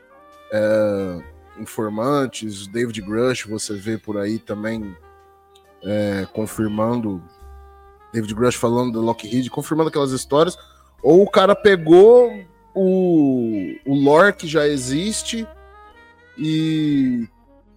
[0.52, 1.24] é,
[1.60, 4.96] informantes, David Grush, você vê por aí também
[5.84, 7.22] é, confirmando,
[8.14, 10.58] David Grush falando da Lockheed, confirmando aquelas histórias,
[11.02, 12.32] ou o cara pegou
[12.76, 15.48] o, o lore que já existe
[16.38, 17.28] e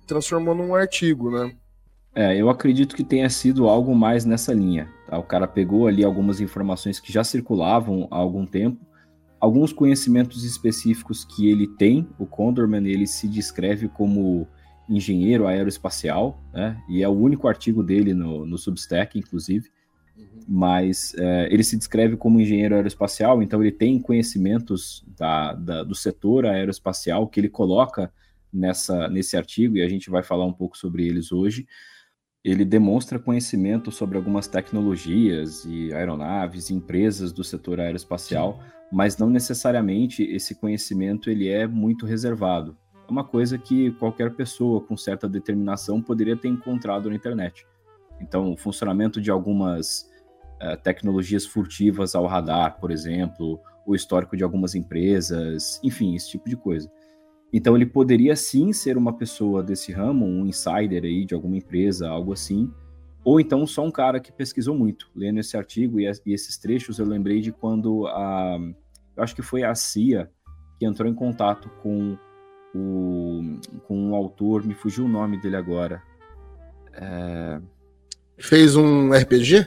[0.06, 1.54] transformou num artigo, né?
[2.14, 4.88] É, eu acredito que tenha sido algo mais nessa linha.
[5.08, 5.18] Tá?
[5.18, 8.86] O cara pegou ali algumas informações que já circulavam há algum tempo
[9.44, 12.08] alguns conhecimentos específicos que ele tem.
[12.18, 14.48] O Condorman ele se descreve como
[14.88, 16.82] engenheiro aeroespacial, né?
[16.88, 19.68] E é o único artigo dele no, no Substack, inclusive.
[20.16, 20.24] Uhum.
[20.48, 25.94] Mas é, ele se descreve como engenheiro aeroespacial, então ele tem conhecimentos da, da, do
[25.94, 28.10] setor aeroespacial que ele coloca
[28.50, 31.66] nessa, nesse artigo, e a gente vai falar um pouco sobre eles hoje.
[32.44, 38.68] Ele demonstra conhecimento sobre algumas tecnologias e aeronaves, empresas do setor aeroespacial, Sim.
[38.92, 42.76] mas não necessariamente esse conhecimento ele é muito reservado.
[43.08, 47.66] É uma coisa que qualquer pessoa com certa determinação poderia ter encontrado na internet.
[48.20, 50.10] Então, o funcionamento de algumas
[50.62, 56.48] uh, tecnologias furtivas ao radar, por exemplo, o histórico de algumas empresas, enfim, esse tipo
[56.48, 56.90] de coisa.
[57.56, 62.08] Então ele poderia sim ser uma pessoa desse ramo, um insider aí de alguma empresa,
[62.08, 62.68] algo assim,
[63.24, 65.08] ou então só um cara que pesquisou muito.
[65.14, 68.58] Lendo esse artigo e, e esses trechos, eu lembrei de quando a,
[69.16, 70.28] eu acho que foi a CIA
[70.80, 72.18] que entrou em contato com
[72.74, 76.02] o, com um autor, me fugiu o nome dele agora.
[76.92, 77.60] É...
[78.36, 79.64] Fez um RPG?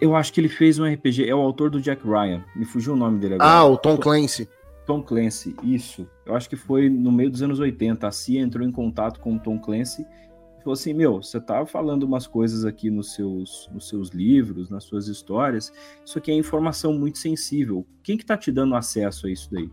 [0.00, 1.28] Eu acho que ele fez um RPG.
[1.28, 2.42] É o autor do Jack Ryan.
[2.56, 3.50] Me fugiu o nome dele agora.
[3.50, 4.48] Ah, o Tom Clancy.
[4.90, 6.04] Tom Clancy, isso.
[6.26, 8.08] Eu acho que foi no meio dos anos 80.
[8.08, 11.64] A CIA entrou em contato com o Tom Clancy e falou assim: Meu, você tá
[11.64, 15.72] falando umas coisas aqui nos seus, nos seus livros, nas suas histórias.
[16.04, 17.86] Isso aqui é informação muito sensível.
[18.02, 19.70] Quem que tá te dando acesso a isso daí?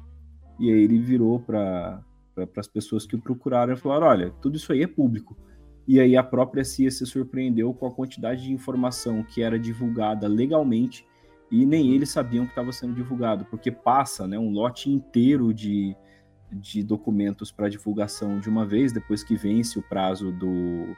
[0.60, 1.99] E aí ele virou para
[2.36, 5.36] pra, as pessoas que o procuraram e falaram: Olha, tudo isso aí é público.
[5.88, 10.27] E aí a própria CIA se surpreendeu com a quantidade de informação que era divulgada
[10.27, 11.08] legalmente
[11.49, 15.95] e nem eles sabiam que estava sendo divulgado, porque passa né, um lote inteiro de,
[16.51, 20.95] de documentos para divulgação de uma vez, depois que vence o prazo do,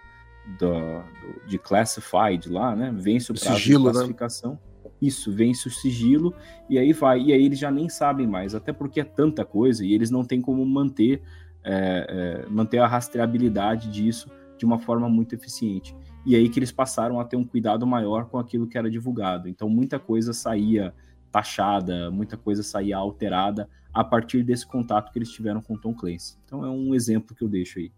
[0.57, 2.91] do, do de classified lá, né?
[2.95, 3.91] Vence o prazo sigilo, de né?
[3.93, 4.51] classificação.
[4.53, 4.91] Né?
[5.01, 6.33] Isso, vence o sigilo
[6.69, 7.21] e aí vai.
[7.21, 10.25] E aí eles já nem sabem mais, até porque é tanta coisa e eles não
[10.25, 11.21] têm como manter,
[11.63, 16.71] é, é, manter a rastreabilidade disso de uma forma muito eficiente e aí que eles
[16.71, 19.47] passaram a ter um cuidado maior com aquilo que era divulgado.
[19.47, 20.93] Então muita coisa saía
[21.31, 26.37] taxada, muita coisa saía alterada a partir desse contato que eles tiveram com Tom Clancy.
[26.45, 27.91] Então é um exemplo que eu deixo aí.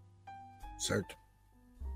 [0.78, 1.16] Certo.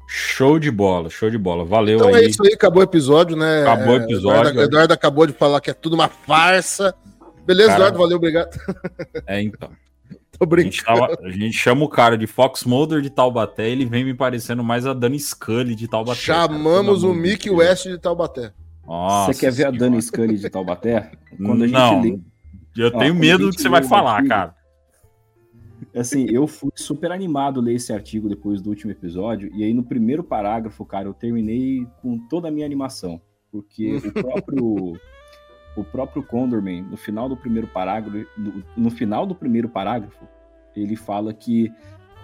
[0.07, 1.65] Show de bola, show de bola.
[1.65, 2.25] Valeu então aí.
[2.25, 3.61] é isso aí, acabou o episódio, né?
[3.61, 4.49] Acabou o episódio.
[4.49, 6.93] Eduardo, Eduardo acabou de falar que é tudo uma farsa.
[7.45, 8.55] Beleza, Cara, Eduardo, valeu, obrigado.
[9.25, 9.69] É, então.
[10.39, 10.67] Tô brincando.
[10.67, 14.03] A gente, tava, a gente, chama o cara de Fox Mulder de Taubaté, ele vem
[14.03, 16.19] me parecendo mais a Dani Scully de Taubaté.
[16.19, 18.53] Chamamos cara, o Mickey West de Taubaté.
[18.85, 21.11] Nossa, você quer ver a Dani Scully de Taubaté?
[21.37, 22.19] Quando a gente Não, lê...
[22.77, 24.55] eu tenho Ó, medo do que você vai falar, artigo, cara.
[25.95, 29.83] Assim, eu fui super animado ler esse artigo depois do último episódio, e aí no
[29.83, 33.21] primeiro parágrafo, cara, eu terminei com toda a minha animação,
[33.51, 34.99] porque o próprio
[35.75, 40.27] o próprio Condorman, no final do primeiro parágrafo, no, no final do primeiro parágrafo,
[40.75, 41.71] ele fala que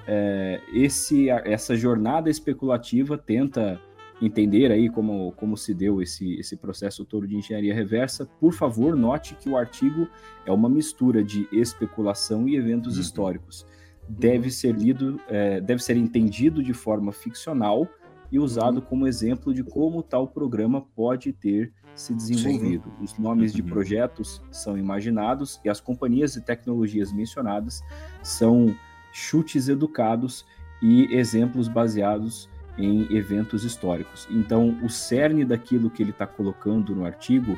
[0.07, 3.79] é, esse, essa jornada especulativa tenta
[4.21, 8.25] entender aí como, como se deu esse, esse processo todo de engenharia reversa.
[8.39, 10.07] Por favor, note que o artigo
[10.45, 13.01] é uma mistura de especulação e eventos uhum.
[13.01, 13.65] históricos.
[14.07, 17.87] Deve ser lido, é, deve ser entendido de forma ficcional
[18.31, 18.81] e usado uhum.
[18.81, 22.85] como exemplo de como tal programa pode ter se desenvolvido.
[22.97, 23.03] Sim.
[23.03, 23.67] Os nomes de uhum.
[23.67, 27.81] projetos são imaginados e as companhias e tecnologias mencionadas
[28.23, 28.75] são
[29.11, 30.45] chutes educados
[30.81, 34.27] e exemplos baseados em eventos históricos.
[34.31, 37.57] Então, o cerne daquilo que ele está colocando no artigo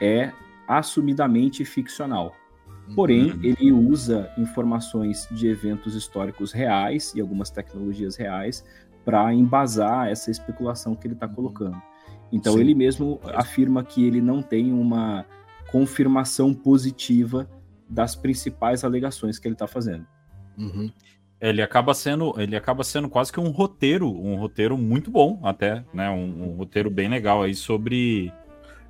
[0.00, 0.32] é
[0.66, 2.34] assumidamente ficcional.
[2.94, 3.40] Porém, uhum.
[3.42, 8.64] ele usa informações de eventos históricos reais e algumas tecnologias reais
[9.08, 11.32] para embasar essa especulação que ele está uhum.
[11.32, 11.82] colocando.
[12.30, 12.60] Então Sim.
[12.60, 15.24] ele mesmo afirma que ele não tem uma
[15.72, 17.48] confirmação positiva
[17.88, 20.06] das principais alegações que ele está fazendo.
[20.58, 20.90] Uhum.
[21.40, 25.82] Ele acaba sendo, ele acaba sendo quase que um roteiro, um roteiro muito bom até,
[25.94, 26.10] né?
[26.10, 28.30] Um, um roteiro bem legal aí sobre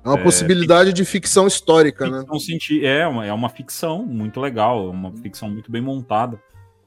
[0.03, 2.39] é uma é, possibilidade de ficção histórica, ficção né?
[2.41, 6.37] Senti é, uma, é uma ficção muito legal, é uma ficção muito bem montada.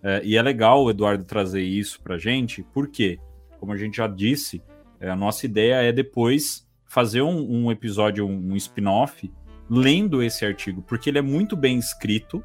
[0.02, 3.18] É, e é legal o Eduardo trazer isso pra gente, porque,
[3.60, 4.62] como a gente já disse,
[4.98, 9.30] é, a nossa ideia é depois fazer um, um episódio, um, um spin-off,
[9.70, 12.44] lendo esse artigo, porque ele é muito bem escrito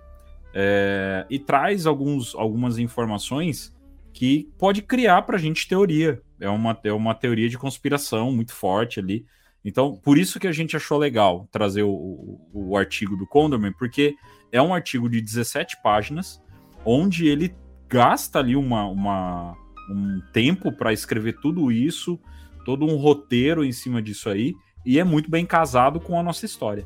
[0.53, 3.75] é, e traz alguns, algumas informações
[4.13, 6.21] que pode criar para a gente teoria.
[6.39, 9.25] É uma, é uma teoria de conspiração muito forte ali.
[9.63, 13.73] Então, por isso que a gente achou legal trazer o, o, o artigo do Condorman,
[13.73, 14.15] porque
[14.51, 16.41] é um artigo de 17 páginas,
[16.89, 17.53] onde ele
[17.89, 19.57] gasta ali uma, uma
[19.89, 22.17] um tempo para escrever tudo isso,
[22.63, 26.45] todo um roteiro em cima disso aí, e é muito bem casado com a nossa
[26.45, 26.85] história.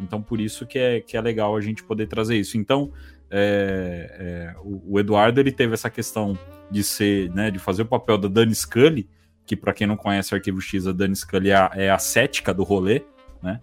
[0.00, 2.58] Então, por isso que é, que é legal a gente poder trazer isso.
[2.58, 2.92] Então,
[3.30, 6.36] é, é, o, o, Eduardo ele teve essa questão
[6.68, 9.08] de ser, né, de fazer o papel da Dani Scully,
[9.46, 11.98] que para quem não conhece o Arquivo X, a Dani Scully é a, é a
[11.98, 13.02] cética do rolê,
[13.40, 13.60] né?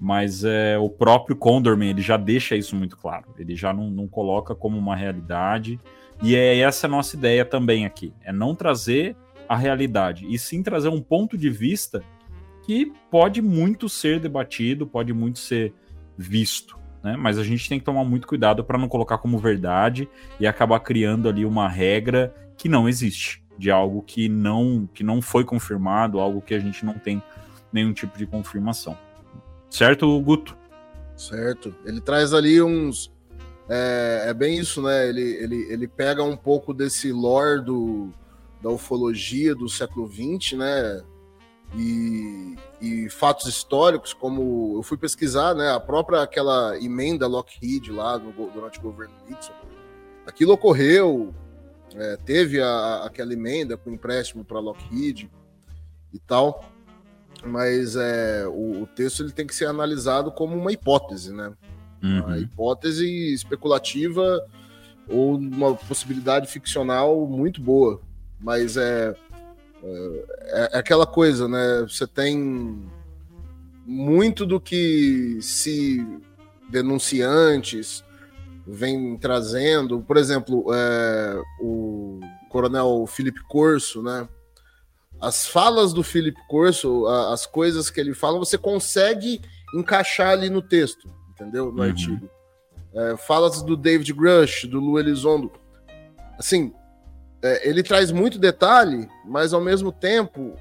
[0.00, 3.26] Mas é, o próprio Condorman ele já deixa isso muito claro.
[3.38, 5.78] Ele já não, não coloca como uma realidade.
[6.22, 9.14] E é essa a nossa ideia também aqui: é não trazer
[9.46, 12.02] a realidade, e sim trazer um ponto de vista
[12.62, 15.74] que pode muito ser debatido, pode muito ser
[16.16, 16.78] visto.
[17.02, 17.16] Né?
[17.16, 20.78] Mas a gente tem que tomar muito cuidado para não colocar como verdade e acabar
[20.80, 26.20] criando ali uma regra que não existe, de algo que não, que não foi confirmado,
[26.20, 27.20] algo que a gente não tem
[27.72, 28.96] nenhum tipo de confirmação.
[29.70, 30.58] Certo, Guto?
[31.16, 31.74] Certo.
[31.84, 33.12] Ele traz ali uns.
[33.68, 35.08] É, é bem isso, né?
[35.08, 38.10] Ele, ele, ele pega um pouco desse lore do,
[38.60, 41.02] da ufologia do século XX, né?
[41.76, 45.70] E, e, fatos históricos, como eu fui pesquisar, né?
[45.70, 49.52] A própria aquela emenda Lockheed lá durante o governo Nixon,
[50.26, 51.32] aquilo ocorreu,
[51.94, 55.30] é, teve a, aquela emenda com empréstimo para Lockheed
[56.12, 56.64] e tal
[57.44, 61.52] mas é, o, o, texto ele tem que ser analisado como uma hipótese, né?
[62.02, 62.24] Uhum.
[62.24, 64.40] Uma hipótese especulativa
[65.08, 68.00] ou uma possibilidade ficcional muito boa,
[68.40, 69.14] mas é,
[69.82, 71.82] é, é aquela coisa, né?
[71.82, 72.82] Você tem
[73.86, 76.06] muito do que se
[76.70, 78.04] denunciantes
[78.66, 84.28] vem trazendo, por exemplo, é, o coronel Felipe Corso, né?
[85.20, 89.40] As falas do Philip Corso, as coisas que ele fala, você consegue
[89.74, 91.70] encaixar ali no texto, entendeu?
[91.70, 91.88] No uhum.
[91.88, 92.30] artigo.
[92.92, 95.52] É, falas do David Grush, do Lu Elizondo.
[96.38, 96.72] Assim,
[97.42, 100.54] é, ele traz muito detalhe, mas ao mesmo tempo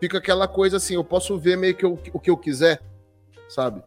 [0.00, 2.82] fica aquela coisa assim, eu posso ver meio que eu, o que eu quiser,
[3.48, 3.82] sabe?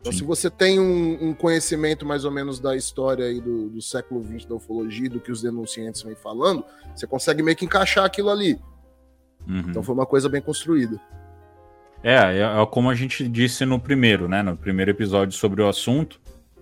[0.00, 0.18] Então, Sim.
[0.18, 4.22] se você tem um, um, conhecimento mais ou menos da história aí do, do século
[4.22, 6.62] XX da ufologia, do que os denunciantes vêm falando,
[6.94, 8.60] você consegue meio que encaixar aquilo ali.
[9.48, 9.64] Uhum.
[9.68, 11.00] Então foi uma coisa bem construída.
[12.02, 14.42] É, é, é, como a gente disse no primeiro, né?
[14.42, 16.20] No primeiro episódio sobre o assunto.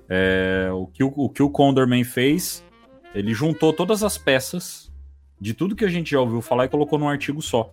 [0.09, 2.62] É, o, que o, o que o Condorman fez,
[3.14, 4.93] ele juntou todas as peças
[5.41, 7.72] de tudo que a gente já ouviu falar e colocou num artigo só.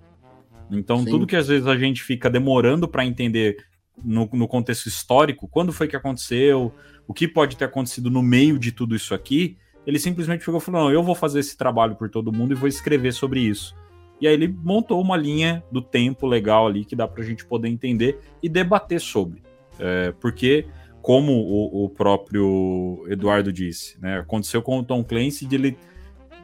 [0.72, 1.06] Então, Sim.
[1.06, 3.58] tudo que às vezes a gente fica demorando para entender
[4.04, 6.74] no, no, contexto histórico, quando foi que aconteceu,
[7.08, 10.92] o que pode ter acontecido no meio de tudo isso aqui, ele simplesmente ficou falando:
[10.92, 13.76] eu vou fazer esse trabalho por todo mundo e vou escrever sobre isso.
[14.22, 17.46] E aí ele montou uma linha do tempo legal ali que dá para a gente
[17.46, 19.42] poder entender e debater sobre.
[19.80, 20.66] É, porque,
[21.02, 25.78] como o, o, próprio Eduardo disse, né, aconteceu com o Tom Clancy dele,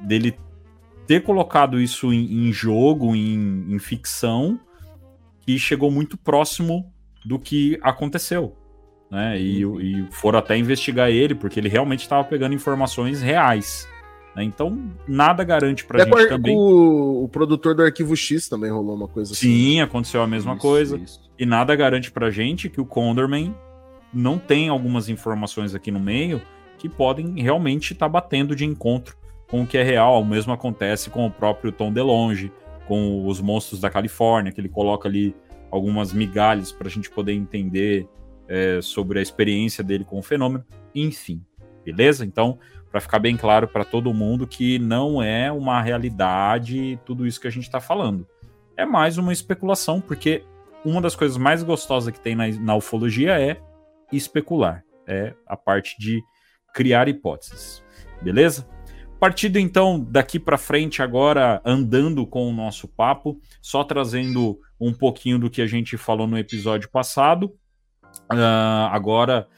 [0.01, 0.37] dele
[1.05, 4.59] ter colocado isso em, em jogo, em, em ficção,
[5.41, 6.91] que chegou muito próximo
[7.25, 8.55] do que aconteceu.
[9.11, 9.39] Né?
[9.39, 13.87] E, e foram até investigar ele, porque ele realmente estava pegando informações reais.
[14.35, 14.43] Né?
[14.43, 14.77] Então,
[15.07, 16.55] nada garante pra é gente também.
[16.55, 19.47] O, o produtor do Arquivo X também rolou uma coisa assim.
[19.47, 20.97] Sim, aconteceu a mesma isso, coisa.
[20.97, 21.21] Isso.
[21.39, 23.55] E nada garante pra gente que o Condorman
[24.13, 26.41] não tem algumas informações aqui no meio
[26.77, 29.15] que podem realmente estar tá batendo de encontro
[29.49, 30.21] com o que é real.
[30.21, 32.51] O mesmo acontece com o próprio Tom DeLonge,
[32.87, 35.35] com os monstros da Califórnia, que ele coloca ali
[35.71, 38.07] algumas migalhas para a gente poder entender
[38.47, 40.63] é, sobre a experiência dele com o fenômeno.
[40.93, 41.41] Enfim,
[41.83, 42.25] beleza?
[42.25, 42.59] Então,
[42.95, 47.47] para ficar bem claro para todo mundo que não é uma realidade tudo isso que
[47.47, 48.25] a gente está falando.
[48.77, 50.45] É mais uma especulação, porque
[50.85, 53.59] uma das coisas mais gostosas que tem na, na ufologia é
[54.13, 56.23] especular, é a parte de
[56.73, 57.83] criar hipóteses,
[58.21, 58.65] beleza?
[59.19, 65.37] Partido então daqui para frente agora andando com o nosso papo, só trazendo um pouquinho
[65.37, 67.47] do que a gente falou no episódio passado.
[68.31, 69.49] Uh, agora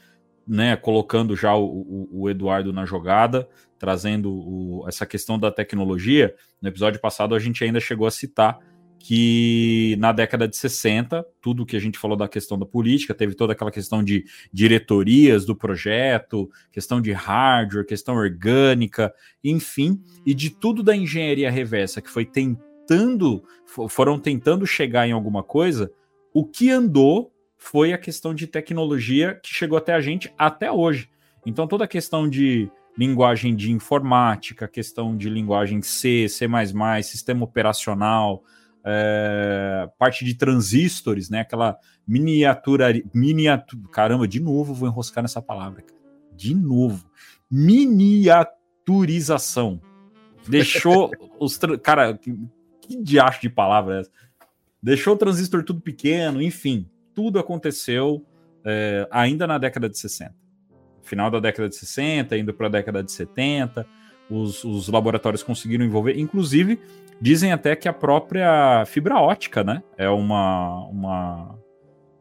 [0.48, 3.46] né, colocando já o, o, Eduardo na jogada,
[3.78, 6.34] trazendo o, essa questão da tecnologia.
[6.60, 8.58] No episódio passado, a gente ainda chegou a citar
[8.98, 13.34] que na década de 60, tudo que a gente falou da questão da política, teve
[13.34, 19.12] toda aquela questão de diretorias do projeto, questão de hardware, questão orgânica,
[19.44, 23.44] enfim, e de tudo da engenharia reversa que foi tentando,
[23.88, 25.92] foram tentando chegar em alguma coisa,
[26.32, 31.10] o que andou foi a questão de tecnologia que chegou até a gente até hoje.
[31.44, 36.46] Então, toda a questão de linguagem de informática, questão de linguagem C, C,
[37.02, 38.44] sistema operacional,
[38.84, 41.40] é, parte de transistores, né?
[41.40, 43.82] Aquela miniatura, miniatura.
[43.90, 45.84] Caramba, de novo vou enroscar nessa palavra.
[46.34, 47.06] De novo.
[47.50, 49.78] Miniaturização.
[50.46, 51.58] Deixou os.
[51.82, 52.32] Cara, que,
[52.80, 54.10] que diacho de palavra é essa?
[54.80, 56.88] Deixou o transistor tudo pequeno, enfim
[57.18, 58.24] tudo aconteceu
[58.64, 60.32] é, ainda na década de 60.
[61.02, 63.84] Final da década de 60, indo para a década de 70,
[64.30, 66.16] os, os, laboratórios conseguiram envolver.
[66.16, 66.78] Inclusive,
[67.20, 71.58] dizem até que a própria fibra ótica né, é uma, uma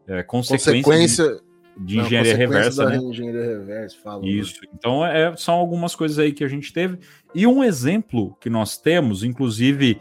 [0.07, 1.41] é, consequência, consequência
[1.77, 2.89] de, de engenharia não, reversa.
[2.89, 2.97] né?
[2.97, 4.29] engenharia reversa, fala, né?
[4.29, 4.61] Isso.
[4.63, 4.69] Né?
[4.73, 6.97] Então, é, são algumas coisas aí que a gente teve.
[7.35, 9.99] E um exemplo que nós temos, inclusive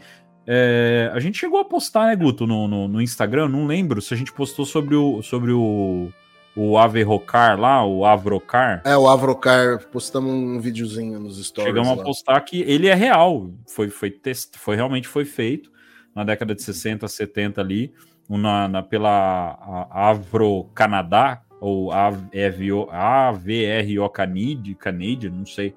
[0.49, 4.13] É, a gente chegou a postar, né, Guto, no, no, no, Instagram, não lembro se
[4.13, 6.09] a gente postou sobre o, sobre o,
[6.55, 8.81] o Averrocar lá, o Avrocar.
[8.85, 11.69] É, o Avrocar, postamos um videozinho nos stories.
[11.69, 12.01] Chegamos lá.
[12.01, 15.69] a postar que ele é real, foi, foi, test, foi realmente foi feito
[16.15, 17.93] na década de 60, 70 ali,
[18.29, 25.75] na, na pela Avro Canadá, ou AVRO, AVRO Canid, Canadian, não sei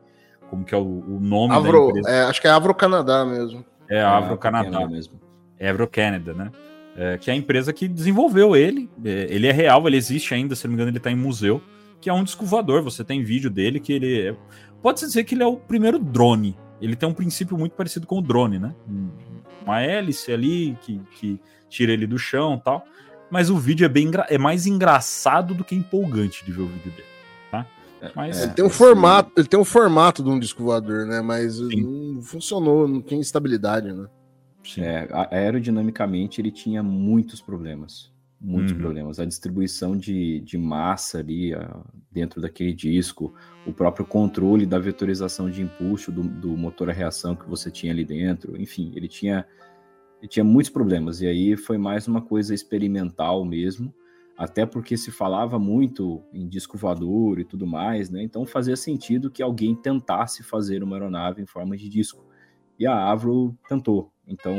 [0.49, 2.11] como que é o, o nome Avro, da empresa.
[2.11, 3.65] É, acho que é Avro Canadá mesmo.
[3.91, 5.21] É a Avro Canadá mesmo.
[5.61, 6.51] Avro Canada, né?
[6.97, 8.89] É, que é a empresa que desenvolveu ele.
[9.05, 11.61] É, ele é real, ele existe ainda, se não me engano, ele está em museu.
[12.01, 12.83] Que é um disco voador.
[12.83, 14.29] Você tem vídeo dele que ele.
[14.29, 14.37] É...
[14.81, 16.57] Pode-se dizer que ele é o primeiro drone.
[16.81, 18.75] Ele tem um princípio muito parecido com o drone, né?
[19.63, 21.39] Uma hélice ali que, que
[21.69, 22.85] tira ele do chão tal.
[23.31, 26.91] Mas o vídeo é bem é mais engraçado do que empolgante de ver o vídeo
[26.93, 27.10] dele.
[28.15, 31.21] Mas, ele tem um formato, ele tem um formato de um disco voador, né?
[31.21, 31.83] Mas sim.
[31.83, 34.09] não funcionou, não tem estabilidade, né?
[34.79, 38.11] É, aerodinamicamente ele tinha muitos problemas.
[38.41, 38.79] Muitos uhum.
[38.79, 39.21] problemas.
[39.21, 43.35] A distribuição de, de massa ali uh, dentro daquele disco,
[43.67, 47.93] o próprio controle da vetorização de impulso do, do motor a reação que você tinha
[47.93, 49.45] ali dentro, enfim, ele tinha,
[50.21, 51.21] ele tinha muitos problemas.
[51.21, 53.93] E aí foi mais uma coisa experimental mesmo
[54.41, 58.23] até porque se falava muito em disco voador e tudo mais, né?
[58.23, 62.25] Então fazia sentido que alguém tentasse fazer uma aeronave em forma de disco.
[62.79, 64.11] E a Avro tentou.
[64.27, 64.55] Então,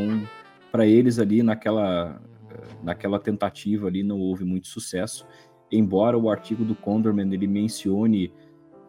[0.72, 2.22] para eles ali naquela
[2.84, 5.26] naquela tentativa ali não houve muito sucesso,
[5.72, 8.32] embora o artigo do Condorman ele mencione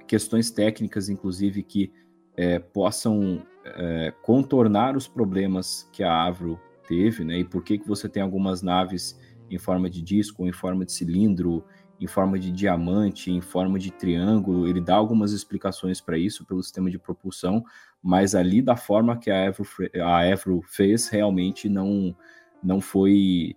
[0.07, 1.91] questões técnicas, inclusive que
[2.37, 7.39] é, possam é, contornar os problemas que a Avro teve, né?
[7.39, 9.19] E por que que você tem algumas naves
[9.55, 11.65] em forma de disco, em forma de cilindro,
[12.01, 14.67] em forma de diamante, em forma de triângulo.
[14.67, 17.65] Ele dá algumas explicações para isso pelo sistema de propulsão,
[18.03, 19.67] mas ali da forma que a Evro,
[20.05, 22.17] a Evro fez, realmente não,
[22.63, 23.55] não foi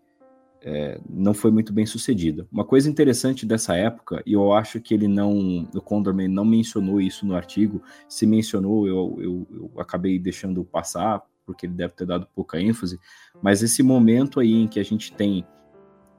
[0.62, 2.48] é, não foi muito bem sucedida.
[2.52, 7.00] Uma coisa interessante dessa época, e eu acho que ele não, o Condorman não mencionou
[7.00, 12.08] isso no artigo, se mencionou, eu, eu, eu acabei deixando passar, porque ele deve ter
[12.08, 13.00] dado pouca ênfase,
[13.44, 15.46] mas esse momento aí em que a gente tem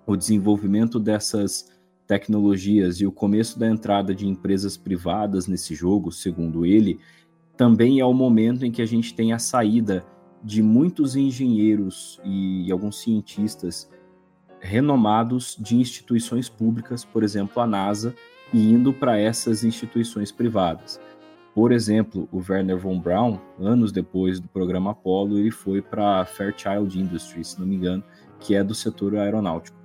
[0.06, 1.70] o desenvolvimento dessas
[2.06, 7.00] tecnologias e o começo da entrada de empresas privadas nesse jogo, segundo ele,
[7.56, 10.04] também é o momento em que a gente tem a saída
[10.42, 13.90] de muitos engenheiros e alguns cientistas
[14.60, 18.14] renomados de instituições públicas, por exemplo, a NASA,
[18.52, 21.00] e indo para essas instituições privadas.
[21.54, 26.24] Por exemplo, o Werner von Braun, anos depois do programa Apollo, ele foi para a
[26.24, 28.04] Fairchild Industries, se não me engano,
[28.38, 29.76] que é do setor aeronáutico.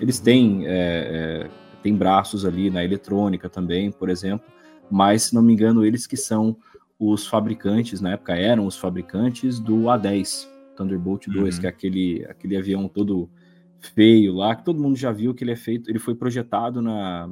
[0.00, 0.70] Eles têm, é,
[1.46, 1.50] é,
[1.82, 4.46] têm braços ali na eletrônica também, por exemplo,
[4.90, 6.56] mas, se não me engano, eles que são
[6.98, 11.60] os fabricantes, na época eram os fabricantes do A-10, Thunderbolt 2, uhum.
[11.60, 13.30] que é aquele, aquele avião todo
[13.80, 17.28] feio lá, que todo mundo já viu que ele é feito, ele foi projetado na,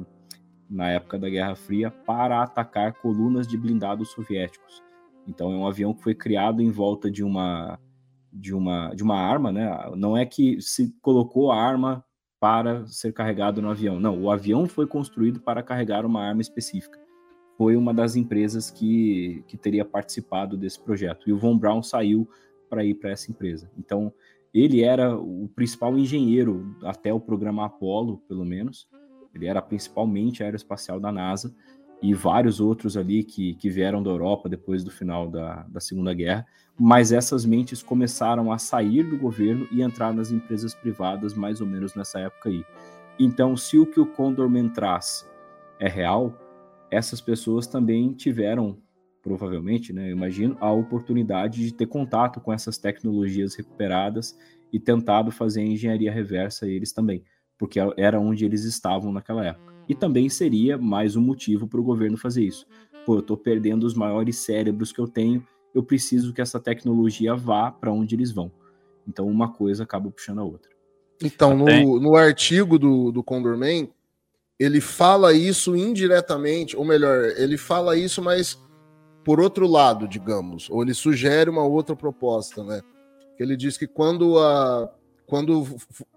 [0.69, 4.81] na época da Guerra Fria para atacar colunas de blindados soviéticos.
[5.27, 7.79] Então é um avião que foi criado em volta de uma
[8.33, 9.69] de uma de uma arma, né?
[9.95, 12.03] Não é que se colocou a arma
[12.41, 13.99] para ser carregado no avião.
[13.99, 16.99] Não, o avião foi construído para carregar uma arma específica.
[17.55, 21.29] Foi uma das empresas que, que teria participado desse projeto.
[21.29, 22.27] E o Von Braun saiu
[22.67, 23.69] para ir para essa empresa.
[23.77, 24.11] Então,
[24.51, 28.89] ele era o principal engenheiro até o programa Apollo, pelo menos.
[29.35, 31.53] Ele era principalmente aeroespacial da NASA
[32.01, 36.13] e vários outros ali que, que vieram da Europa depois do final da, da Segunda
[36.13, 36.45] Guerra,
[36.79, 41.67] mas essas mentes começaram a sair do governo e entrar nas empresas privadas mais ou
[41.67, 42.65] menos nessa época aí.
[43.19, 45.29] Então, se o que o Condorman traz
[45.79, 46.33] é real,
[46.89, 48.77] essas pessoas também tiveram,
[49.21, 54.35] provavelmente, né, eu imagino, a oportunidade de ter contato com essas tecnologias recuperadas
[54.73, 57.23] e tentado fazer engenharia reversa eles também,
[57.59, 59.71] porque era onde eles estavam naquela época.
[59.91, 62.65] E também seria mais um motivo para o governo fazer isso.
[63.05, 67.35] Pô, eu estou perdendo os maiores cérebros que eu tenho, eu preciso que essa tecnologia
[67.35, 68.49] vá para onde eles vão.
[69.05, 70.71] Então uma coisa acaba puxando a outra.
[71.21, 73.89] Então, no, no artigo do, do Condorman,
[74.57, 78.57] ele fala isso indiretamente, ou melhor, ele fala isso, mas
[79.25, 82.81] por outro lado, digamos, ou ele sugere uma outra proposta, né?
[83.37, 84.89] Ele diz que quando, a,
[85.27, 85.67] quando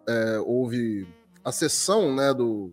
[0.08, 1.08] é, houve
[1.42, 2.72] a sessão né, do,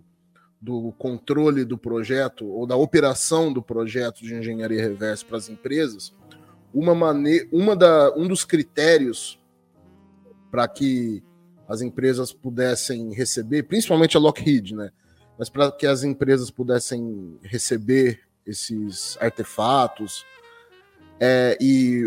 [0.61, 6.13] do controle do projeto ou da operação do projeto de engenharia reversa para as empresas,
[6.71, 9.39] uma maneira, uma da, um dos critérios
[10.51, 11.23] para que
[11.67, 14.91] as empresas pudessem receber, principalmente a Lockheed, né?
[15.39, 20.25] Mas para que as empresas pudessem receber esses artefatos
[21.19, 22.05] é, e,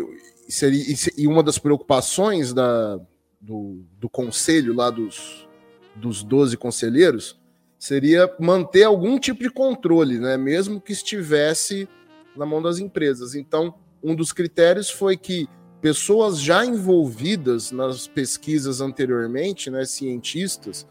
[0.48, 0.84] seria,
[1.16, 3.00] e uma das preocupações da,
[3.40, 5.48] do, do conselho lá dos,
[5.96, 7.40] dos 12 conselheiros
[7.84, 10.38] seria manter algum tipo de controle, né?
[10.38, 11.86] mesmo que estivesse
[12.34, 13.34] na mão das empresas.
[13.34, 15.46] Então, um dos critérios foi que
[15.82, 20.86] pessoas já envolvidas nas pesquisas anteriormente, né, cientistas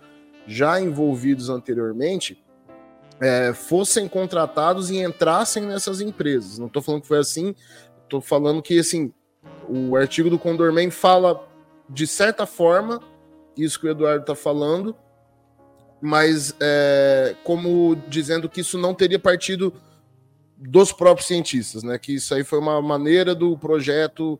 [0.45, 2.39] já envolvidos anteriormente,
[3.19, 6.59] é, fossem contratados e entrassem nessas empresas.
[6.59, 7.55] Não estou falando que foi assim,
[8.03, 9.11] estou falando que assim
[9.67, 11.43] o artigo do Condorman fala
[11.89, 13.01] de certa forma
[13.57, 14.95] isso que o Eduardo está falando,
[16.05, 19.73] mas é, como dizendo que isso não teria partido
[20.57, 21.97] dos próprios cientistas, né?
[21.97, 24.37] Que isso aí foi uma maneira do projeto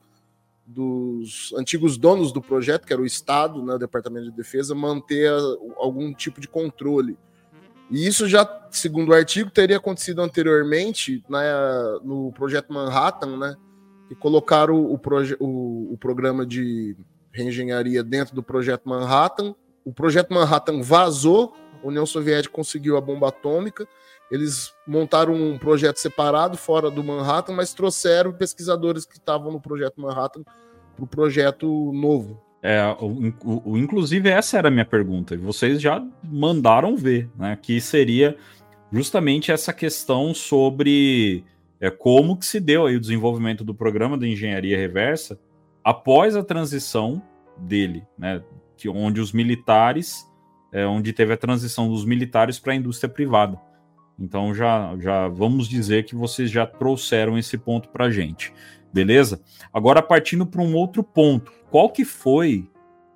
[0.65, 5.29] dos antigos donos do projeto, que era o Estado, né, o Departamento de Defesa, manter
[5.77, 7.17] algum tipo de controle.
[7.89, 11.43] E isso já, segundo o artigo, teria acontecido anteriormente né,
[12.03, 13.55] no projeto Manhattan, né,
[14.07, 14.99] que colocaram o,
[15.39, 16.95] o, o programa de
[17.31, 19.53] reengenharia dentro do projeto Manhattan.
[19.85, 21.53] O projeto Manhattan vazou,
[21.83, 23.87] a União Soviética conseguiu a bomba atômica,
[24.31, 30.01] eles montaram um projeto separado fora do Manhattan, mas trouxeram pesquisadores que estavam no projeto
[30.01, 30.43] Manhattan
[30.95, 32.41] para o projeto novo.
[32.61, 33.33] É, o,
[33.65, 35.35] o, inclusive essa era a minha pergunta.
[35.37, 37.57] Vocês já mandaram ver, né?
[37.61, 38.37] Que seria
[38.91, 41.43] justamente essa questão sobre
[41.79, 45.37] é, como que se deu aí o desenvolvimento do programa de engenharia reversa
[45.83, 47.21] após a transição
[47.57, 48.41] dele, né?
[48.77, 50.27] Que onde os militares,
[50.71, 53.59] é, onde teve a transição dos militares para a indústria privada.
[54.19, 58.53] Então já, já vamos dizer que vocês já trouxeram esse ponto para gente,
[58.91, 59.41] beleza?
[59.73, 62.67] Agora partindo para um outro ponto, qual que foi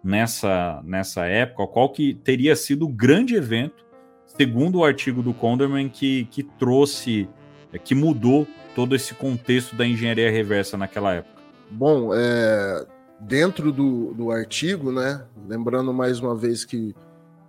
[0.03, 3.85] nessa nessa época, qual que teria sido o grande evento,
[4.25, 7.27] segundo o artigo do Conderman, que, que trouxe,
[7.71, 11.41] é, que mudou todo esse contexto da engenharia reversa naquela época?
[11.69, 12.85] Bom, é,
[13.19, 15.25] dentro do, do artigo, né?
[15.47, 16.95] Lembrando mais uma vez que,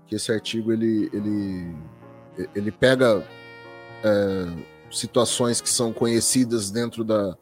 [0.07, 1.77] que esse artigo ele, ele,
[2.55, 3.25] ele pega
[4.03, 4.47] é,
[4.91, 7.37] situações que são conhecidas dentro da,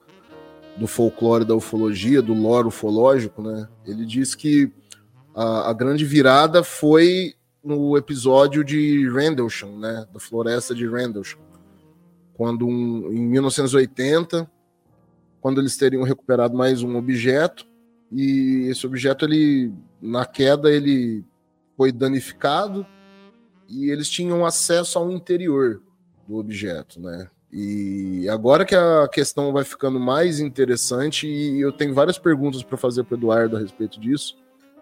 [0.77, 3.69] do folclore da ufologia, do lore ufológico, né?
[3.85, 4.73] Ele diz que
[5.35, 10.07] a, a grande virada foi no episódio de Rendlesham, né?
[10.13, 11.41] Da floresta de Rendlesham.
[12.35, 14.51] Quando um, em 1980,
[15.41, 17.67] quando eles teriam recuperado mais um objeto
[18.13, 21.25] e esse objeto ele na queda ele
[21.77, 22.87] foi danificado
[23.69, 25.83] e eles tinham acesso ao interior
[26.27, 27.29] do objeto, né?
[27.53, 32.77] E agora que a questão vai ficando mais interessante, e eu tenho várias perguntas para
[32.77, 34.37] fazer para Eduardo a respeito disso,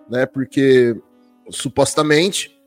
[0.09, 0.27] né?
[0.27, 1.01] Porque
[1.51, 2.59] supostamente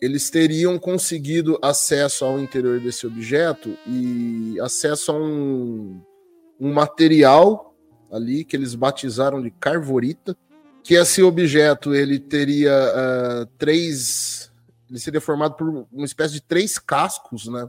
[0.00, 6.00] eles teriam conseguido acesso ao interior desse objeto e acesso a um,
[6.58, 7.71] um material
[8.12, 10.36] ali que eles batizaram de carvorita,
[10.84, 14.52] que esse objeto ele teria uh, três,
[14.90, 17.68] ele seria formado por uma espécie de três cascos, né?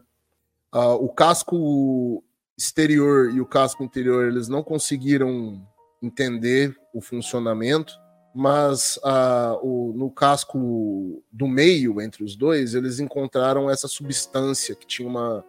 [0.73, 2.23] Uh, o casco
[2.57, 5.61] exterior e o casco interior eles não conseguiram
[6.01, 7.93] entender o funcionamento,
[8.33, 14.87] mas uh, o, no casco do meio entre os dois eles encontraram essa substância que
[14.87, 15.45] tinha uma,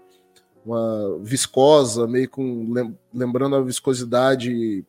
[0.65, 2.73] uma viscosa, meio com
[3.13, 4.85] lembrando a viscosidade,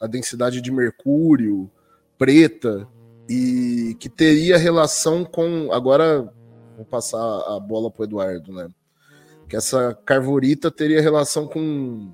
[0.00, 1.70] a densidade de mercúrio,
[2.16, 2.88] preta,
[3.28, 5.72] e que teria relação com.
[5.72, 6.32] Agora
[6.76, 8.68] vou passar a bola para Eduardo, né?
[9.48, 12.12] que essa carvorita teria relação com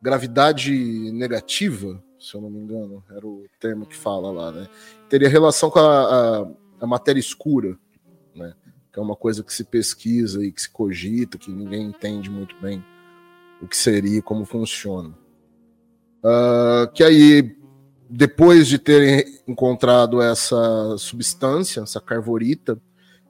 [0.00, 0.72] gravidade
[1.12, 4.68] negativa, se eu não me engano, era o termo que fala lá, né?
[5.08, 6.48] Teria relação com a, a,
[6.80, 7.76] a matéria escura,
[8.34, 8.54] né?
[8.92, 12.54] Que é uma coisa que se pesquisa e que se cogita, que ninguém entende muito
[12.60, 12.84] bem
[13.60, 15.16] o que seria e como funciona.
[16.22, 17.56] Uh, que aí,
[18.08, 22.80] depois de terem encontrado essa substância, essa carvorita,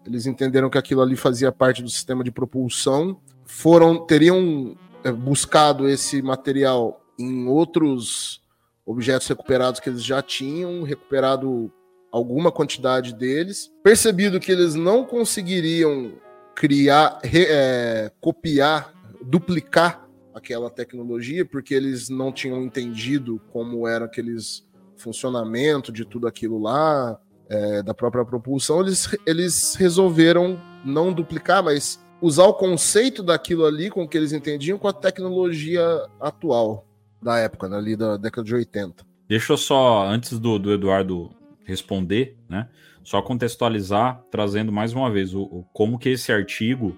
[0.05, 5.89] eles entenderam que aquilo ali fazia parte do sistema de propulsão, foram teriam é, buscado
[5.89, 8.41] esse material em outros
[8.85, 11.73] objetos recuperados que eles já tinham, recuperado
[12.13, 16.13] alguma quantidade deles, percebido que eles não conseguiriam
[16.55, 18.93] criar, re, é, copiar,
[19.23, 24.65] duplicar aquela tecnologia, porque eles não tinham entendido como era aqueles
[24.97, 32.03] funcionamento de tudo aquilo lá, é, da própria propulsão, eles, eles resolveram não duplicar, mas
[32.21, 35.83] usar o conceito daquilo ali com que eles entendiam com a tecnologia
[36.21, 36.87] atual
[37.21, 39.05] da época, né, ali da década de 80.
[39.29, 41.31] Deixa eu só, antes do, do Eduardo
[41.65, 42.69] responder, né,
[43.03, 46.97] só contextualizar, trazendo mais uma vez o, o, como que esse artigo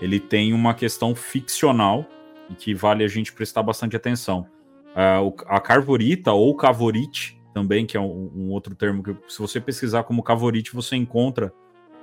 [0.00, 2.06] ele tem uma questão ficcional
[2.50, 4.46] e que vale a gente prestar bastante atenção.
[4.92, 9.60] Uh, a carvorita ou cavorite também, que é um, um, outro termo que se você
[9.60, 11.52] pesquisar como cavorite, você encontra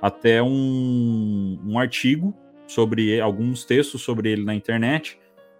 [0.00, 2.34] até um, um artigo
[2.66, 5.18] sobre alguns textos sobre ele na internet.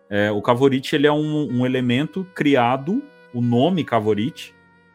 [0.08, 3.02] É, o cavorite ele é um, um, elemento criado,
[3.34, 4.54] o nome cavorite,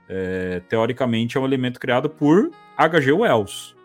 [0.09, 3.11] é, teoricamente é um elemento criado por H.G.
[3.11, 3.75] Wells,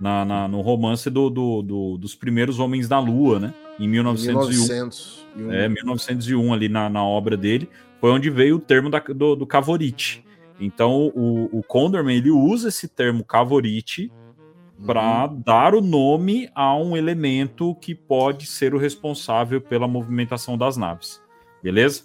[0.00, 3.54] na, na, no romance do, do, do, dos primeiros Homens da Lua, né?
[3.78, 4.48] Em 1901.
[4.48, 5.52] 1901.
[5.52, 7.68] É, 1901, ali na, na obra dele,
[8.00, 10.24] foi onde veio o termo da, do, do cavorite.
[10.60, 14.10] Então, o, o Condorman, ele usa esse termo cavorite
[14.84, 15.42] para uhum.
[15.44, 21.20] dar o nome a um elemento que pode ser o responsável pela movimentação das naves.
[21.62, 22.04] Beleza?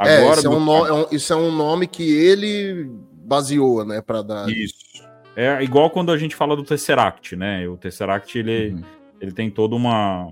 [0.00, 3.84] Agora, é, isso, é um no, é um, isso é um nome que ele baseou,
[3.84, 4.48] né, para dar.
[4.48, 4.74] Isso.
[5.36, 7.68] É igual quando a gente fala do Tesseract, né?
[7.68, 8.82] O Tesseract ele, uhum.
[9.20, 10.26] ele tem toda uma,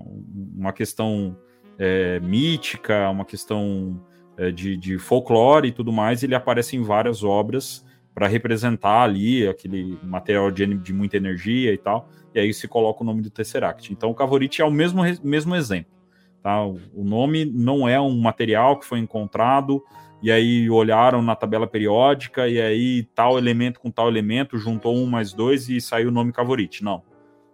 [0.55, 1.37] uma questão
[1.77, 4.03] é, mítica, uma questão
[4.35, 6.23] é, de, de folclore e tudo mais.
[6.23, 11.77] Ele aparece em várias obras para representar ali aquele material de, de, muita energia e
[11.77, 12.09] tal.
[12.33, 13.93] E aí se coloca o nome do Tesseract.
[13.93, 15.98] Então o Cavorite é o mesmo, mesmo exemplo.
[16.41, 16.63] Tá?
[16.63, 19.83] O nome não é um material que foi encontrado
[20.21, 25.05] e aí olharam na tabela periódica e aí tal elemento com tal elemento juntou um
[25.05, 26.83] mais dois e saiu o nome Cavorite.
[26.83, 27.03] Não.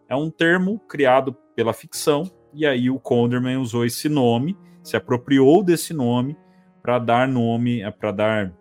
[0.07, 5.63] É um termo criado pela ficção e aí o Conderman usou esse nome, se apropriou
[5.63, 6.37] desse nome
[6.81, 8.53] para dar nome, para dar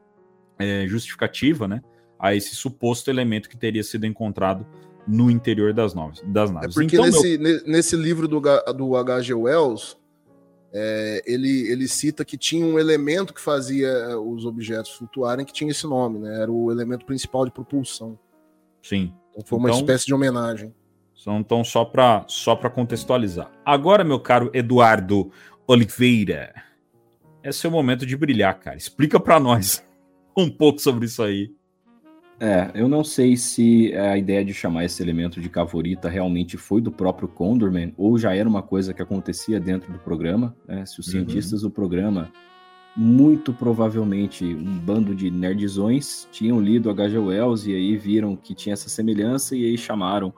[0.58, 1.82] é, justificativa, né?
[2.18, 4.66] a esse suposto elemento que teria sido encontrado
[5.06, 6.22] no interior das naves.
[6.24, 6.70] Das naves.
[6.70, 7.60] É porque então, nesse, meu...
[7.66, 8.40] nesse livro do,
[8.74, 9.34] do H.G.
[9.34, 9.96] Wells,
[10.76, 15.52] é, ele, ele cita que tinha um elemento que fazia é, os objetos flutuarem que
[15.52, 16.42] tinha esse nome, né?
[16.42, 18.18] Era o elemento principal de propulsão.
[18.82, 19.14] Sim.
[19.30, 20.74] Então foi uma então, espécie de homenagem.
[21.26, 23.50] Então, só para só contextualizar.
[23.64, 25.30] Agora, meu caro Eduardo
[25.66, 26.52] Oliveira,
[27.42, 28.76] é seu momento de brilhar, cara.
[28.76, 29.82] Explica para nós
[30.36, 31.52] um pouco sobre isso aí.
[32.40, 36.80] É, eu não sei se a ideia de chamar esse elemento de cavorita realmente foi
[36.80, 40.54] do próprio Condorman ou já era uma coisa que acontecia dentro do programa.
[40.66, 40.84] Né?
[40.84, 41.12] Se os uhum.
[41.12, 42.30] cientistas do programa,
[42.96, 47.18] muito provavelmente um bando de nerdzões, tinham lido H.G.
[47.18, 50.34] Wells e aí viram que tinha essa semelhança e aí chamaram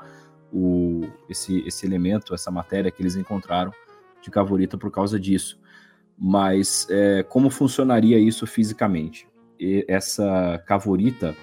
[0.53, 3.73] o, esse, esse elemento, essa matéria que eles encontraram
[4.23, 5.59] de cavorita por causa disso.
[6.19, 9.27] Mas é, como funcionaria isso fisicamente?
[9.59, 11.35] E essa cavorita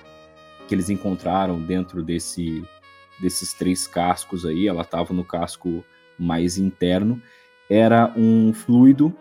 [0.73, 2.63] que eles encontraram dentro desse,
[3.21, 5.85] desses três cascos aí, ela estava no casco
[6.17, 7.21] mais interno,
[7.69, 9.15] era um fluido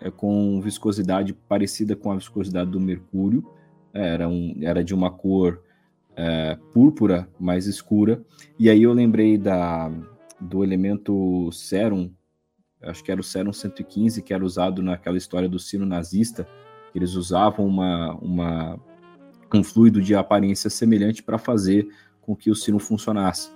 [0.00, 3.44] é, com viscosidade parecida com a viscosidade do mercúrio,
[3.92, 5.62] era, um, era de uma cor
[6.16, 8.24] é, púrpura mais escura,
[8.58, 9.92] e aí eu lembrei da,
[10.40, 12.10] do elemento sérum,
[12.80, 16.48] acho que era o sérum 115, que era usado naquela história do sino nazista,
[16.94, 18.80] eles usavam uma, uma
[19.54, 21.88] um fluido de aparência semelhante para fazer
[22.20, 23.50] com que o sino funcionasse.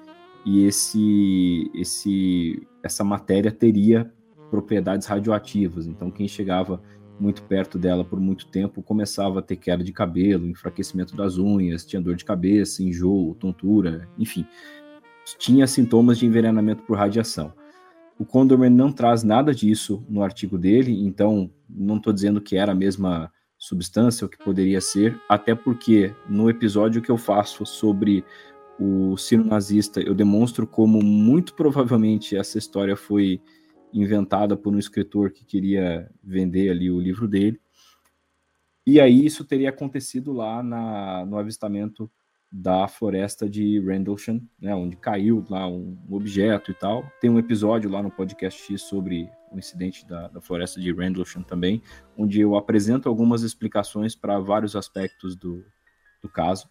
[0.44, 4.10] E esse, esse, essa matéria teria
[4.50, 5.86] propriedades radioativas.
[5.86, 6.80] Então, quem chegava
[7.18, 11.84] muito perto dela por muito tempo começava a ter queda de cabelo, enfraquecimento das unhas,
[11.84, 14.46] tinha dor de cabeça, enjoo, tontura, enfim,
[15.38, 17.52] tinha sintomas de envenenamento por radiação.
[18.18, 22.72] O Condorman não traz nada disso no artigo dele, então não estou dizendo que era
[22.72, 23.30] a mesma
[23.60, 28.24] substância, o que poderia ser, até porque no episódio que eu faço sobre
[28.78, 33.38] o sino nazista, eu demonstro como muito provavelmente essa história foi
[33.92, 37.60] inventada por um escritor que queria vender ali o livro dele.
[38.86, 42.10] E aí isso teria acontecido lá na, no avistamento
[42.50, 47.04] da floresta de Rendlesham, né, onde caiu lá um objeto e tal.
[47.20, 51.42] Tem um episódio lá no podcast X sobre o incidente da, da floresta de Rendlesham
[51.42, 51.82] também,
[52.16, 55.64] onde eu apresento algumas explicações para vários aspectos do,
[56.20, 56.68] do caso.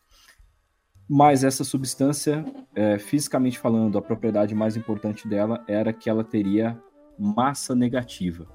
[1.08, 6.80] Mas essa substância, é, fisicamente falando, a propriedade mais importante dela era que ela teria
[7.18, 8.48] massa negativa.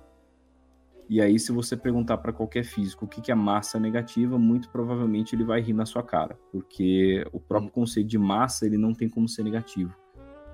[1.08, 5.34] E aí, se você perguntar para qualquer físico o que, é massa negativa, muito provavelmente
[5.34, 9.08] ele vai rir na sua cara, porque o próprio conceito de massa ele não tem
[9.08, 9.94] como ser negativo.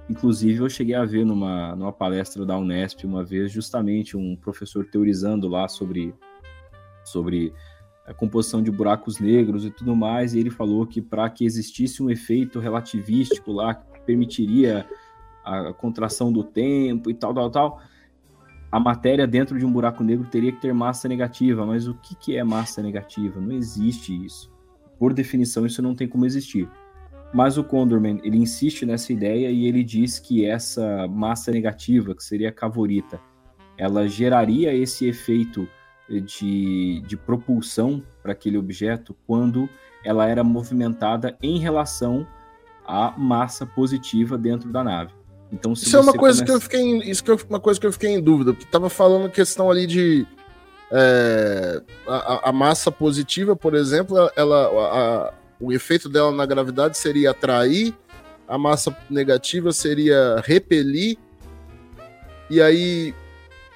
[0.08, 4.84] Inclusive, eu cheguei a ver numa, numa palestra da Unesp uma vez, justamente um professor
[4.84, 6.12] teorizando lá sobre,
[7.04, 7.52] sobre
[8.04, 12.02] a composição de buracos negros e tudo mais, e ele falou que para que existisse
[12.02, 14.84] um efeito relativístico lá que permitiria
[15.44, 17.80] a contração do tempo e tal, tal, tal,
[18.70, 22.14] a matéria dentro de um buraco negro teria que ter massa negativa, mas o que,
[22.14, 23.40] que é massa negativa?
[23.40, 24.52] Não existe isso.
[24.98, 26.68] Por definição, isso não tem como existir.
[27.32, 32.22] Mas o Condorman, ele insiste nessa ideia e ele diz que essa massa negativa, que
[32.22, 33.20] seria a cavorita,
[33.76, 35.68] ela geraria esse efeito
[36.08, 39.68] de, de propulsão para aquele objeto quando
[40.04, 42.26] ela era movimentada em relação
[42.86, 45.19] à massa positiva dentro da nave.
[45.52, 46.44] Então, isso é uma coisa começa...
[46.44, 48.64] que eu fiquei, em, isso que é uma coisa que eu fiquei em dúvida, porque
[48.64, 50.26] estava falando questão ali de
[50.92, 57.30] é, a, a, massa positiva, por exemplo, ela, a, o efeito dela na gravidade seria
[57.30, 57.94] atrair,
[58.46, 61.16] a massa negativa seria repelir,
[62.48, 63.14] e aí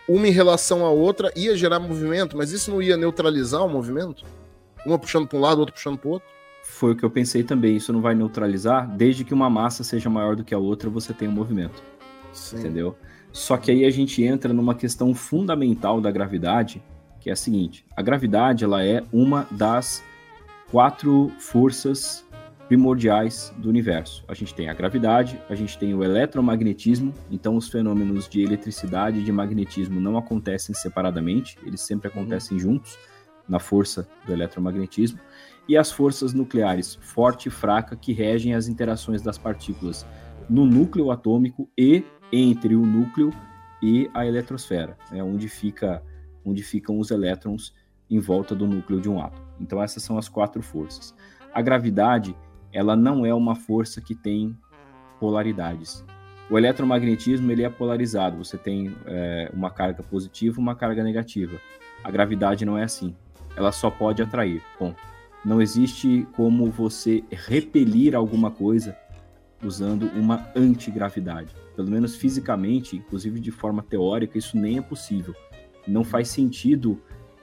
[0.08, 4.24] uma em relação à outra ia gerar movimento, mas isso não ia neutralizar o movimento?
[4.84, 6.33] Uma puxando para um lado, outra puxando para o outro?
[6.74, 7.76] Foi o que eu pensei também.
[7.76, 11.14] Isso não vai neutralizar, desde que uma massa seja maior do que a outra, você
[11.14, 11.80] tem um movimento.
[12.32, 12.58] Sim.
[12.58, 12.96] Entendeu?
[13.32, 16.82] Só que aí a gente entra numa questão fundamental da gravidade,
[17.20, 20.02] que é a seguinte: a gravidade ela é uma das
[20.68, 22.26] quatro forças
[22.66, 24.24] primordiais do universo.
[24.26, 29.20] A gente tem a gravidade, a gente tem o eletromagnetismo, então os fenômenos de eletricidade
[29.20, 32.62] e de magnetismo não acontecem separadamente, eles sempre acontecem uhum.
[32.62, 32.98] juntos
[33.48, 35.20] na força do eletromagnetismo,
[35.68, 40.06] e as forças nucleares forte e fraca que regem as interações das partículas
[40.48, 43.32] no núcleo atômico e entre o núcleo
[43.82, 46.02] e a eletrosfera, né, onde, fica,
[46.44, 47.74] onde ficam os elétrons
[48.10, 49.46] em volta do núcleo de um átomo.
[49.60, 51.14] Então essas são as quatro forças.
[51.52, 52.36] A gravidade
[52.72, 54.56] ela não é uma força que tem
[55.20, 56.04] polaridades.
[56.50, 58.36] O eletromagnetismo ele é polarizado.
[58.36, 61.58] Você tem é, uma carga positiva, uma carga negativa.
[62.02, 63.14] A gravidade não é assim.
[63.56, 64.60] Ela só pode atrair.
[64.78, 65.13] Ponto.
[65.44, 68.96] Não existe como você repelir alguma coisa
[69.62, 71.54] usando uma antigravidade.
[71.76, 75.34] Pelo menos fisicamente, inclusive de forma teórica, isso nem é possível.
[75.86, 77.00] Não faz sentido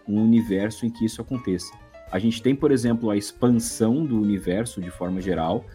[0.07, 1.73] um universo em que isso aconteça.
[2.11, 5.65] A gente tem, por exemplo, a expansão do universo de forma geral,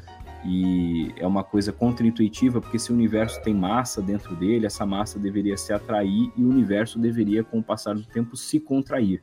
[0.44, 5.18] e é uma coisa contraintuitiva, porque se o universo tem massa dentro dele, essa massa
[5.18, 9.22] deveria se atrair e o universo deveria, com o passar do tempo, se contrair,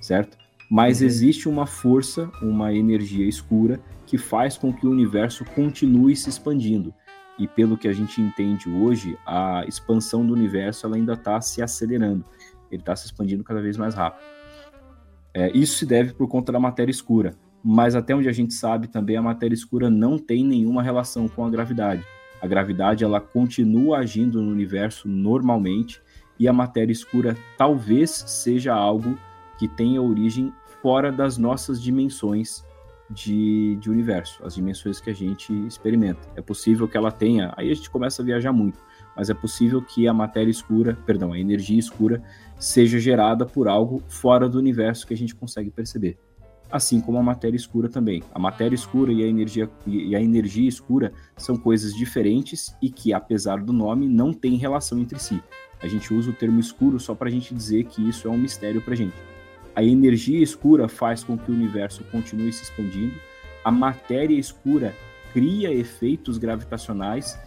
[0.00, 0.38] certo?
[0.72, 1.06] Mas uhum.
[1.06, 6.94] existe uma força, uma energia escura, que faz com que o universo continue se expandindo.
[7.38, 11.60] E pelo que a gente entende hoje, a expansão do universo ela ainda está se
[11.60, 12.24] acelerando.
[12.70, 14.24] Ele está se expandindo cada vez mais rápido.
[15.34, 18.88] É, isso se deve por conta da matéria escura, mas até onde a gente sabe
[18.88, 22.02] também a matéria escura não tem nenhuma relação com a gravidade.
[22.40, 26.00] A gravidade ela continua agindo no universo normalmente
[26.38, 29.18] e a matéria escura talvez seja algo
[29.58, 30.50] que tenha origem
[30.82, 32.64] fora das nossas dimensões
[33.08, 36.20] de, de universo, as dimensões que a gente experimenta.
[36.34, 38.78] É possível que ela tenha, aí a gente começa a viajar muito,
[39.16, 42.22] mas é possível que a matéria escura, perdão, a energia escura
[42.58, 46.18] seja gerada por algo fora do universo que a gente consegue perceber.
[46.70, 48.22] Assim como a matéria escura também.
[48.32, 53.12] A matéria escura e a energia, e a energia escura são coisas diferentes e que,
[53.12, 55.38] apesar do nome, não têm relação entre si.
[55.82, 58.38] A gente usa o termo escuro só para a gente dizer que isso é um
[58.38, 59.31] mistério para a gente.
[59.74, 63.14] A energia escura faz com que o universo continue se expandindo.
[63.64, 64.94] A matéria escura
[65.32, 67.38] cria efeitos gravitacionais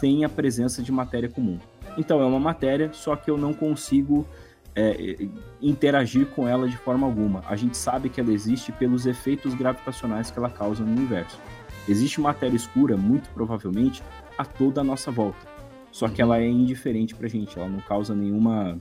[0.00, 1.58] sem a presença de matéria comum.
[1.96, 4.26] Então é uma matéria, só que eu não consigo
[4.74, 5.26] é,
[5.60, 7.42] interagir com ela de forma alguma.
[7.46, 11.38] A gente sabe que ela existe pelos efeitos gravitacionais que ela causa no universo.
[11.88, 14.02] Existe matéria escura, muito provavelmente,
[14.38, 15.46] a toda a nossa volta.
[15.90, 18.78] Só que ela é indiferente para a gente, ela não causa nenhuma,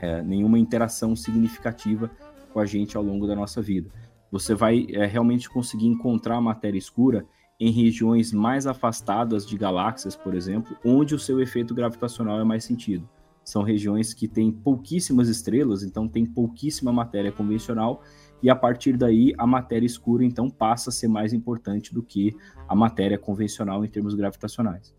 [0.00, 2.10] é, nenhuma interação significativa
[2.52, 3.90] com a gente ao longo da nossa vida.
[4.30, 7.26] Você vai é, realmente conseguir encontrar matéria escura
[7.58, 12.64] em regiões mais afastadas de galáxias, por exemplo, onde o seu efeito gravitacional é mais
[12.64, 13.08] sentido.
[13.42, 18.02] São regiões que têm pouquíssimas estrelas, então tem pouquíssima matéria convencional,
[18.42, 22.36] e a partir daí a matéria escura então passa a ser mais importante do que
[22.68, 24.94] a matéria convencional em termos gravitacionais.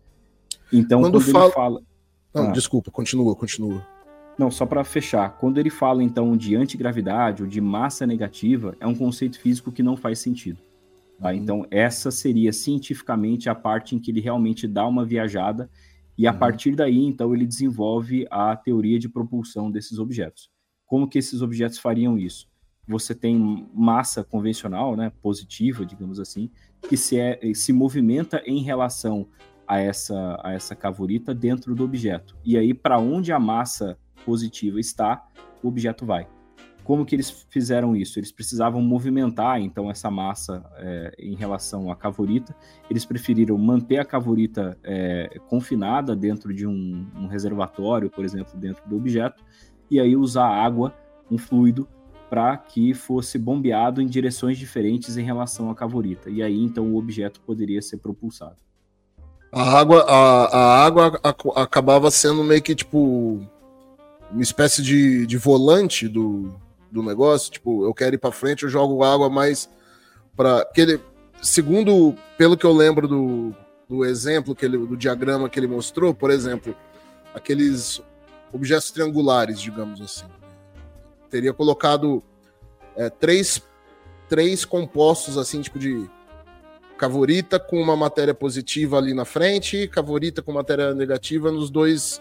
[0.72, 1.44] Então, quando, quando fala...
[1.44, 1.82] ele fala.
[2.34, 3.86] Não, ah, desculpa, continua, continua.
[4.38, 8.86] Não, só para fechar, quando ele fala então de antigravidade ou de massa negativa, é
[8.86, 10.60] um conceito físico que não faz sentido.
[11.18, 11.30] Tá?
[11.30, 11.34] Uhum.
[11.34, 15.68] Então, essa seria cientificamente a parte em que ele realmente dá uma viajada
[16.16, 16.38] e a uhum.
[16.38, 20.48] partir daí, então, ele desenvolve a teoria de propulsão desses objetos.
[20.86, 22.48] Como que esses objetos fariam isso?
[22.86, 26.48] Você tem massa convencional, né, positiva, digamos assim,
[26.88, 29.26] que se, é, se movimenta em relação
[29.66, 32.36] a essa, a essa cavorita dentro do objeto.
[32.44, 35.26] E aí, para onde a massa positiva está,
[35.62, 36.26] o objeto vai.
[36.88, 38.18] Como que eles fizeram isso?
[38.18, 42.56] Eles precisavam movimentar, então, essa massa é, em relação à cavorita.
[42.88, 48.88] Eles preferiram manter a cavorita é, confinada dentro de um, um reservatório, por exemplo, dentro
[48.88, 49.44] do objeto,
[49.90, 50.94] e aí usar água,
[51.30, 51.86] um fluido,
[52.30, 56.30] para que fosse bombeado em direções diferentes em relação à cavorita.
[56.30, 58.56] E aí, então, o objeto poderia ser propulsado.
[59.52, 61.20] A água, a, a água
[61.54, 63.46] acabava sendo meio que tipo
[64.30, 66.54] uma espécie de, de volante do,
[66.90, 69.68] do negócio, tipo, eu quero ir para frente, eu jogo água mais
[70.36, 71.00] para que ele,
[71.42, 73.54] segundo, pelo que eu lembro do,
[73.88, 76.74] do exemplo que ele, do diagrama que ele mostrou, por exemplo,
[77.34, 78.02] aqueles
[78.52, 80.26] objetos triangulares, digamos assim,
[81.30, 82.22] teria colocado
[82.96, 83.62] é, três,
[84.28, 86.08] três compostos assim, tipo de
[86.96, 92.20] cavorita com uma matéria positiva ali na frente, cavorita com matéria negativa nos dois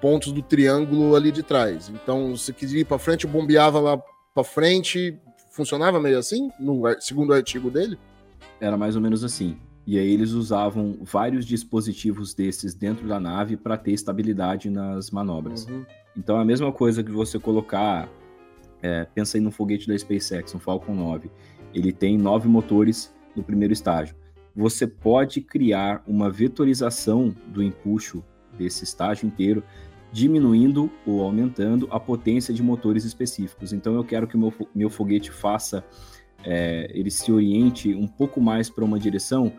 [0.00, 1.88] pontos do triângulo ali de trás.
[1.88, 4.00] Então, se quiser ir para frente, bombeava lá
[4.34, 5.18] para frente,
[5.50, 7.98] funcionava meio assim, no segundo artigo dele?
[8.60, 9.58] Era mais ou menos assim.
[9.86, 15.64] E aí eles usavam vários dispositivos desses dentro da nave para ter estabilidade nas manobras.
[15.66, 15.86] Uhum.
[16.16, 18.08] Então a mesma coisa que você colocar,
[18.82, 21.30] é, pensa aí no foguete da SpaceX, um Falcon 9.
[21.72, 24.16] Ele tem nove motores no primeiro estágio.
[24.56, 28.24] Você pode criar uma vetorização do empuxo
[28.58, 29.62] desse estágio inteiro
[30.16, 33.74] diminuindo ou aumentando a potência de motores específicos.
[33.74, 35.84] Então eu quero que o meu, meu foguete faça,
[36.42, 39.52] é, ele se oriente um pouco mais para uma direção,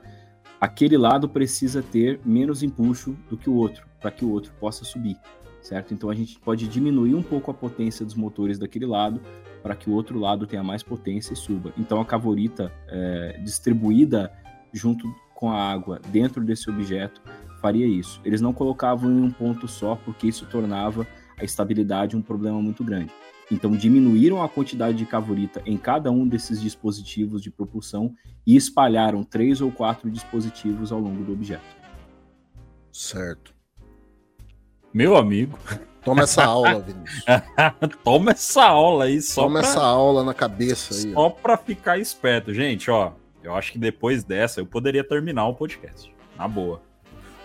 [0.60, 4.84] aquele lado precisa ter menos empuxo do que o outro, para que o outro possa
[4.84, 5.16] subir,
[5.62, 5.94] certo?
[5.94, 9.22] Então a gente pode diminuir um pouco a potência dos motores daquele lado
[9.62, 11.72] para que o outro lado tenha mais potência e suba.
[11.78, 14.32] Então a cavorita é, distribuída
[14.74, 17.22] junto com a água dentro desse objeto
[17.58, 18.22] faria isso.
[18.24, 22.84] Eles não colocavam em um ponto só, porque isso tornava a estabilidade um problema muito
[22.84, 23.12] grande.
[23.50, 28.14] Então, diminuíram a quantidade de cavorita em cada um desses dispositivos de propulsão
[28.46, 31.64] e espalharam três ou quatro dispositivos ao longo do objeto.
[32.92, 33.54] Certo.
[34.94, 35.58] Meu amigo.
[36.04, 37.24] Toma essa aula, Vinícius.
[38.04, 39.70] Toma essa aula aí só Toma pra...
[39.70, 41.14] essa aula na cabeça aí.
[41.14, 41.30] Só ó.
[41.30, 42.54] pra ficar esperto.
[42.54, 43.12] Gente, ó,
[43.44, 46.14] eu acho que depois dessa eu poderia terminar o podcast.
[46.38, 46.82] Na boa.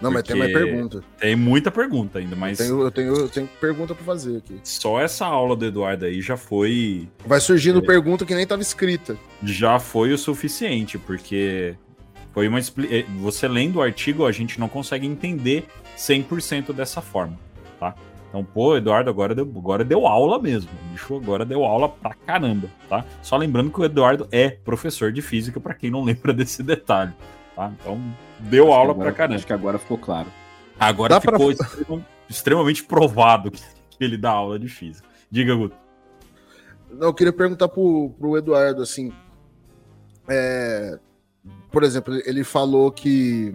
[0.02, 1.04] Não, mas tem mais pergunta.
[1.18, 2.58] Tem muita pergunta ainda, mas.
[2.58, 4.58] Eu tenho, eu tenho, eu tenho pergunta para fazer aqui.
[4.64, 7.08] Só essa aula do Eduardo aí já foi.
[7.24, 7.82] Vai surgindo é...
[7.82, 9.16] pergunta que nem estava escrita.
[9.42, 11.76] Já foi o suficiente, porque
[12.32, 12.58] foi uma.
[12.58, 17.38] É, você lendo o artigo, a gente não consegue entender 100% dessa forma,
[17.78, 17.94] tá?
[18.28, 20.70] Então, pô, Eduardo agora deu, agora deu aula mesmo.
[20.70, 23.04] O bicho agora deu aula pra caramba, tá?
[23.20, 27.12] Só lembrando que o Eduardo é professor de física, para quem não lembra desse detalhe.
[27.54, 27.70] Tá?
[27.78, 28.00] Então,
[28.42, 29.36] deu acho aula pra caramba.
[29.36, 30.28] Acho que agora ficou claro.
[30.78, 32.00] Agora Dá ficou pra...
[32.28, 33.60] extremamente provado que
[34.00, 35.06] ele dá aula de física.
[35.30, 35.76] Diga, Guto.
[36.90, 39.12] Não, eu queria perguntar pro, pro Eduardo, assim,
[40.28, 40.98] é,
[41.70, 43.54] por exemplo, ele falou que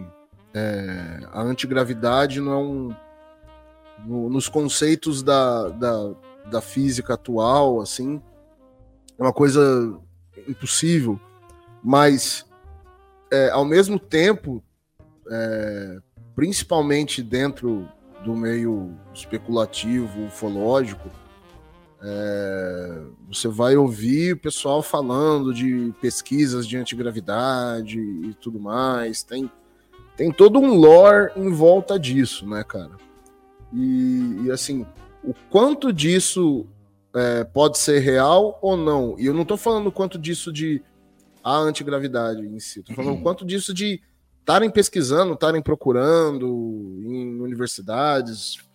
[0.53, 2.95] é, a antigravidade não é um.
[4.05, 6.13] No, nos conceitos da, da,
[6.51, 8.21] da física atual, assim,
[9.17, 9.99] é uma coisa
[10.47, 11.19] impossível,
[11.83, 12.45] mas
[13.31, 14.63] é, ao mesmo tempo,
[15.29, 15.97] é,
[16.35, 17.87] principalmente dentro
[18.23, 21.09] do meio especulativo, ufológico,
[22.01, 29.23] é, você vai ouvir o pessoal falando de pesquisas de antigravidade e tudo mais.
[29.23, 29.49] Tem,
[30.15, 32.97] tem todo um lore em volta disso, né, cara?
[33.73, 34.85] E, e assim,
[35.23, 36.67] o quanto disso
[37.15, 39.15] é, pode ser real ou não?
[39.17, 40.81] E eu não tô falando quanto disso de
[41.43, 42.81] a antigravidade em si.
[42.81, 44.01] Estou falando o quanto disso de
[44.47, 46.47] estarem pesquisando, estarem procurando
[47.03, 48.65] em universidades,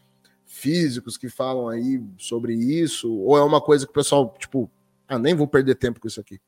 [0.45, 4.71] físicos que falam aí sobre isso, ou é uma coisa que o pessoal, tipo,
[5.09, 6.39] ah, nem vou perder tempo com isso aqui?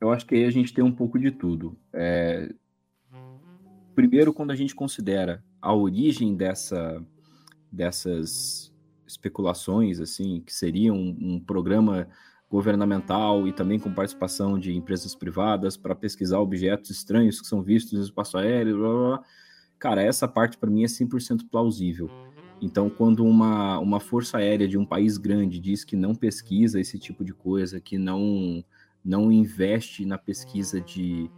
[0.00, 1.76] Eu acho que aí a gente tem um pouco de tudo.
[1.92, 2.50] É...
[3.94, 7.04] Primeiro, quando a gente considera a origem dessa,
[7.70, 8.72] dessas
[9.06, 12.08] especulações, assim, que seria um, um programa
[12.54, 17.94] governamental e também com participação de empresas privadas para pesquisar objetos estranhos que são vistos
[17.94, 18.78] no espaço aéreo.
[18.78, 19.22] Blá, blá, blá.
[19.76, 22.08] Cara, essa parte para mim é 100% plausível.
[22.62, 26.96] Então, quando uma, uma força aérea de um país grande diz que não pesquisa esse
[26.96, 28.64] tipo de coisa, que não,
[29.04, 31.28] não investe na pesquisa de,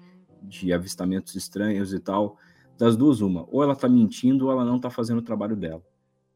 [0.43, 2.37] de avistamentos estranhos e tal,
[2.77, 5.83] das duas, uma, ou ela está mentindo ou ela não está fazendo o trabalho dela.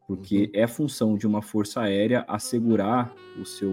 [0.09, 0.51] Porque uhum.
[0.55, 3.70] é função de uma força aérea assegurar o seu,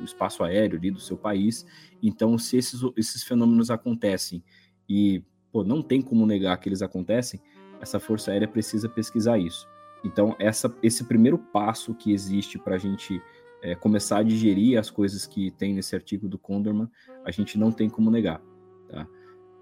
[0.00, 1.66] o espaço aéreo ali do seu país.
[2.02, 4.42] Então, se esses, esses fenômenos acontecem
[4.88, 5.22] e
[5.52, 7.40] pô, não tem como negar que eles acontecem,
[7.80, 9.68] essa força aérea precisa pesquisar isso.
[10.04, 13.20] Então, essa, esse primeiro passo que existe para a gente
[13.62, 16.88] é, começar a digerir as coisas que tem nesse artigo do Condorman,
[17.24, 18.40] a gente não tem como negar.
[18.88, 19.06] Tá?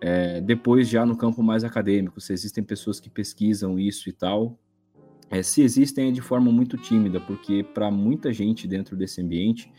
[0.01, 4.59] É, depois, já no campo mais acadêmico, se existem pessoas que pesquisam isso e tal,
[5.30, 9.70] é, se existem é de forma muito tímida, porque para muita gente dentro desse ambiente,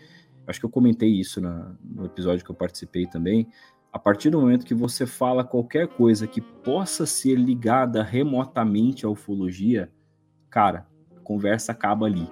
[0.49, 3.47] acho que eu comentei isso na, no episódio que eu participei também.
[3.91, 9.09] A partir do momento que você fala qualquer coisa que possa ser ligada remotamente à
[9.09, 9.91] ufologia,
[10.49, 12.27] cara, a conversa acaba ali.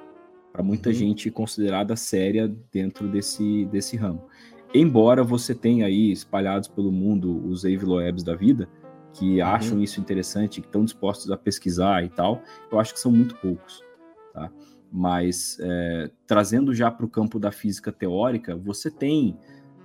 [0.51, 4.23] para muita gente considerada séria dentro desse, desse ramo.
[4.73, 8.67] Embora você tenha aí espalhados pelo mundo os Loebs da vida,
[9.13, 9.47] que Uhum.
[9.47, 12.41] acham isso interessante, que estão dispostos a pesquisar e tal,
[12.71, 13.81] eu acho que são muito poucos,
[14.33, 14.51] tá?
[14.91, 19.37] Mas é, trazendo já para o campo da física teórica, você tem,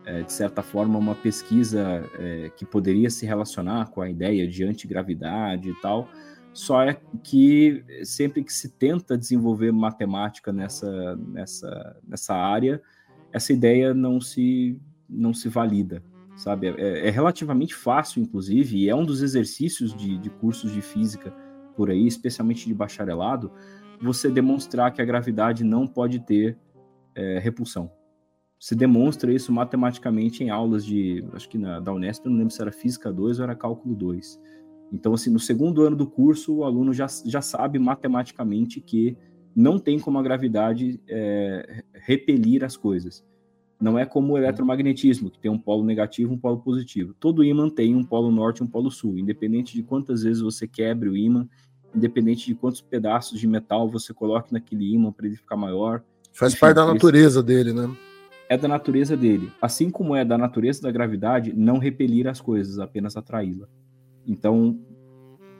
[0.06, 4.64] é, de certa forma, uma pesquisa é, que poderia se relacionar com a ideia de
[4.64, 6.08] antigravidade e tal,
[6.52, 12.80] só é que sempre que se tenta desenvolver matemática nessa, nessa, nessa área,
[13.32, 14.78] essa ideia não se,
[15.08, 16.02] não se valida,
[16.36, 16.68] sabe?
[16.68, 21.34] É, é relativamente fácil, inclusive, e é um dos exercícios de, de cursos de física
[21.74, 23.50] por aí, especialmente de bacharelado,
[24.02, 26.58] você demonstrar que a gravidade não pode ter
[27.14, 27.90] é, repulsão.
[28.58, 32.60] Se demonstra isso matematicamente em aulas de, acho que na, da Unesp, não lembro se
[32.60, 34.40] era Física 2 ou era Cálculo 2.
[34.92, 39.16] Então, assim, no segundo ano do curso, o aluno já, já sabe matematicamente que
[39.54, 43.24] não tem como a gravidade é, repelir as coisas.
[43.80, 47.14] Não é como o eletromagnetismo, que tem um polo negativo um polo positivo.
[47.18, 50.68] Todo ímã tem um polo norte e um polo sul, independente de quantas vezes você
[50.68, 51.48] quebre o ímã,
[51.94, 56.02] independente de quantos pedaços de metal você coloque naquele ímã para ele ficar maior.
[56.32, 57.94] Faz Enfim, parte da esse- natureza dele, né?
[58.48, 59.50] É da natureza dele.
[59.60, 63.66] Assim como é da natureza da gravidade não repelir as coisas, apenas atraí-la.
[64.26, 64.78] Então,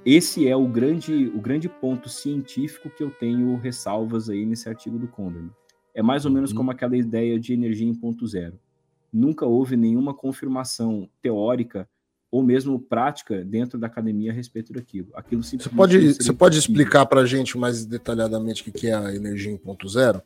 [0.05, 4.99] esse é o grande, o grande ponto científico que eu tenho ressalvas aí nesse artigo
[4.99, 5.51] do Condorman.
[5.95, 8.59] É mais ou menos como aquela ideia de energia em ponto zero.
[9.13, 11.89] Nunca houve nenhuma confirmação teórica
[12.33, 15.09] ou mesmo prática dentro da academia a respeito daquilo.
[15.13, 19.15] Aquilo Você pode, você pode explicar para a gente mais detalhadamente o que é a
[19.15, 20.23] energia em ponto zero?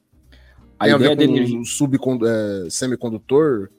[0.79, 3.71] A Tem a ideia ver da com energia um subcon- é, semicondutor?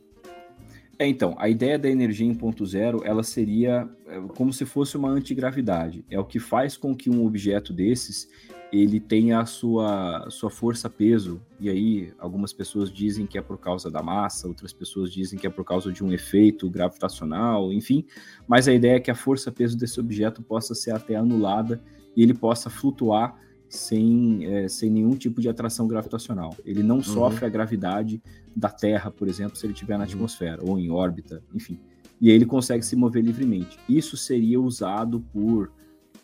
[0.99, 4.97] É, então, a ideia da energia em ponto zero, ela seria é, como se fosse
[4.97, 6.03] uma antigravidade.
[6.09, 8.27] É o que faz com que um objeto desses,
[8.71, 13.89] ele tenha a sua, sua força-peso, e aí algumas pessoas dizem que é por causa
[13.89, 18.05] da massa, outras pessoas dizem que é por causa de um efeito gravitacional, enfim,
[18.47, 21.81] mas a ideia é que a força-peso desse objeto possa ser até anulada
[22.15, 23.39] e ele possa flutuar
[23.69, 26.55] sem, é, sem nenhum tipo de atração gravitacional.
[26.65, 28.21] Ele não sofre a gravidade
[28.55, 31.79] da Terra, por exemplo, se ele estiver na atmosfera ou em órbita, enfim.
[32.19, 33.77] E aí ele consegue se mover livremente.
[33.87, 35.71] Isso seria usado por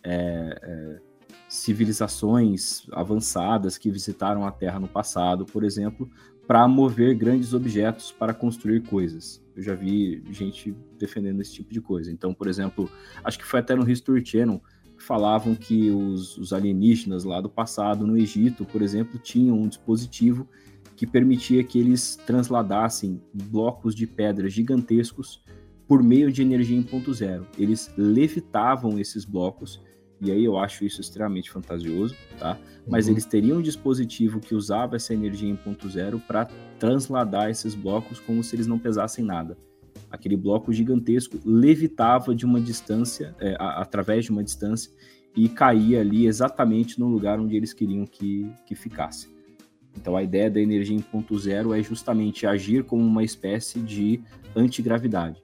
[0.04, 1.02] é, é,
[1.64, 6.10] civilizações avançadas que visitaram a Terra no passado, por exemplo,
[6.46, 9.42] para mover grandes objetos para construir coisas.
[9.56, 12.12] Eu já vi gente defendendo esse tipo de coisa.
[12.12, 12.90] Então, por exemplo,
[13.24, 14.62] acho que foi até no History Channel
[14.98, 19.68] que falavam que os, os alienígenas lá do passado, no Egito, por exemplo, tinham um
[19.68, 20.46] dispositivo
[20.98, 25.42] que permitia que eles transladassem blocos de pedra gigantescos
[25.88, 27.48] por meio de energia em ponto zero.
[27.58, 29.82] Eles levitavam esses blocos,
[30.24, 32.58] e aí eu acho isso extremamente fantasioso, tá?
[32.88, 33.12] Mas Uhum.
[33.14, 36.46] eles teriam um dispositivo que usava essa energia em ponto zero para
[36.80, 39.58] transladar esses blocos como se eles não pesassem nada.
[40.10, 44.92] Aquele bloco gigantesco levitava de uma distância, é, a- através de uma distância,
[45.36, 49.28] e caía ali exatamente no lugar onde eles queriam que, que ficasse.
[49.96, 54.22] Então a ideia da energia em ponto zero é justamente agir como uma espécie de
[54.56, 55.42] antigravidade.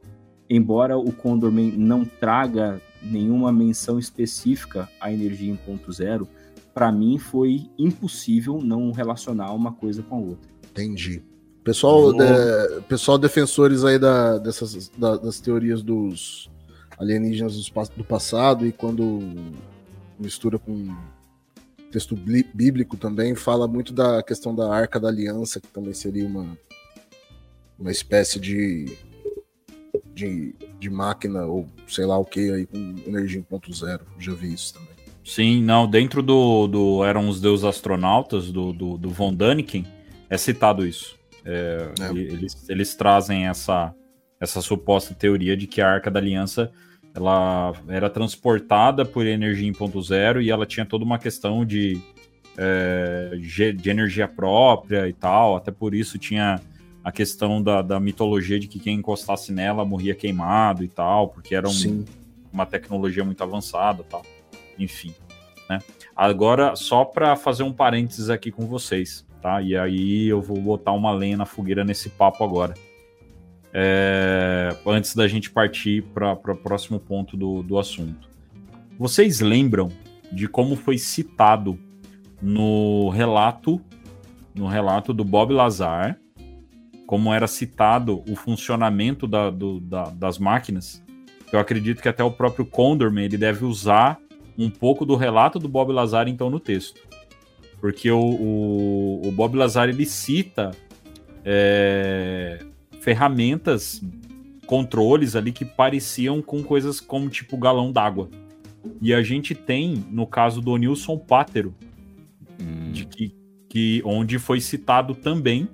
[0.50, 6.28] Embora o Condorman não traga nenhuma menção específica à energia em ponto zero,
[6.74, 10.50] para mim foi impossível não relacionar uma coisa com a outra.
[10.72, 11.22] Entendi.
[11.64, 16.50] Pessoal, de- pessoal defensores aí da- dessas, da- das teorias dos
[16.98, 19.20] alienígenas pa- do passado e quando
[20.20, 20.96] mistura com
[21.92, 26.26] texto bli- bíblico também, fala muito da questão da Arca da Aliança, que também seria
[26.26, 26.58] uma,
[27.78, 28.96] uma espécie de,
[30.14, 34.06] de, de máquina ou sei lá o que aí com energia em ponto zero.
[34.18, 34.90] Já vi isso também.
[35.24, 39.86] Sim, não, dentro do, do Eram os Deus Astronautas, do, do, do Von Däniken,
[40.30, 41.18] é citado isso.
[41.46, 42.10] É, É.
[42.12, 43.94] Eles, eles trazem essa,
[44.40, 46.72] essa suposta teoria de que a Arca da Aliança
[47.14, 52.00] ela era transportada por energia em ponto zero e ela tinha toda uma questão de,
[52.58, 53.32] é,
[53.76, 56.62] de energia própria e tal, até por isso tinha
[57.10, 61.56] a questão da, da mitologia de que quem encostasse nela morria queimado e tal, porque
[61.56, 62.06] era um,
[62.54, 64.22] uma tecnologia muito avançada tal.
[64.78, 65.14] Enfim,
[65.68, 65.80] né?
[66.16, 69.60] Agora, só para fazer um parênteses aqui com vocês, tá?
[69.60, 72.76] E aí eu vou botar uma lenha na fogueira nesse papo agora.
[73.74, 78.30] É, antes da gente partir para o próximo ponto do, do assunto.
[79.00, 79.90] Vocês lembram
[80.32, 81.80] de como foi citado
[82.42, 83.82] no relato
[84.54, 86.20] no relato do Bob Lazar,
[87.10, 91.04] como era citado o funcionamento da- do- da- das máquinas?
[91.52, 94.20] Eu acredito que até o próprio Condorman ele deve usar
[94.56, 97.02] um pouco do relato do Bob Lazar então no texto.
[97.82, 100.70] porque o, o, o Bob Lazar ele cita
[101.44, 102.60] é,
[103.02, 104.04] ferramentas,
[104.68, 108.30] controles ali que pareciam com coisas como tipo galão d'água.
[109.02, 111.74] E a gente tem, no caso do Nilson Pátero,
[112.62, 112.92] Hum.
[112.92, 113.34] de que,
[113.70, 115.70] que onde foi citado também,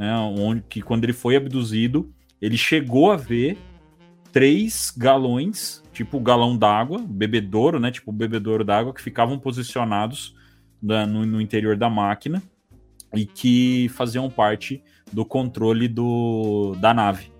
[0.00, 2.10] né, onde que quando ele foi abduzido,
[2.40, 3.58] ele chegou a ver
[4.32, 10.34] três galões, tipo galão d'água, bebedouro, né, tipo bebedouro d'água, que ficavam posicionados
[10.82, 12.42] na- no, no interior da máquina
[13.14, 14.82] e que faziam parte
[15.12, 17.30] do controle do, da nave.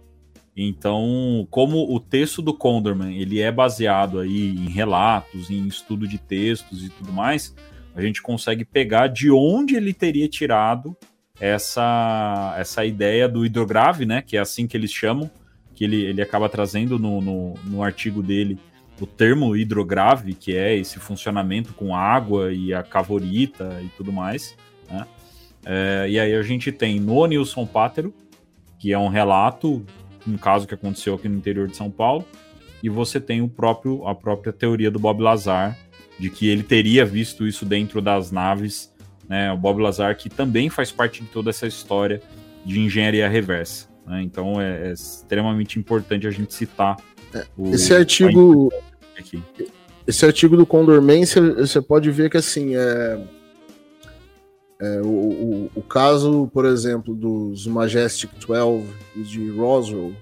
[0.54, 6.18] Então, como o texto do Condorman ele é baseado aí em relatos, em estudo de
[6.18, 7.56] textos e tudo mais,
[7.94, 10.94] a gente consegue pegar de onde ele teria tirado
[11.40, 14.22] essa, essa ideia do hidrograve, né?
[14.22, 15.30] Que é assim que eles chamam,
[15.74, 18.58] que ele, ele acaba trazendo no, no, no artigo dele
[19.00, 24.54] o termo hidrograve, que é esse funcionamento com água e a cavorita e tudo mais,
[24.90, 25.06] né?
[25.64, 28.14] É, e aí a gente tem no Nilson Pátero,
[28.78, 29.84] que é um relato,
[30.26, 32.26] um caso que aconteceu aqui no interior de São Paulo,
[32.82, 35.76] e você tem o próprio a própria teoria do Bob Lazar,
[36.18, 38.89] de que ele teria visto isso dentro das naves,
[39.30, 39.50] né?
[39.52, 42.20] O Bob Lazar que também faz parte de toda essa história
[42.66, 43.88] de engenharia reversa.
[44.06, 44.20] né?
[44.22, 46.96] Então é, é extremamente importante a gente citar
[47.56, 48.72] o- Esse artigo,
[49.16, 49.40] aqui.
[50.06, 53.24] esse artigo do Condorman, você pode ver que assim é,
[54.80, 58.84] é, o, o, o caso, por exemplo, dos Majestic 12
[59.14, 60.12] e de Roswell,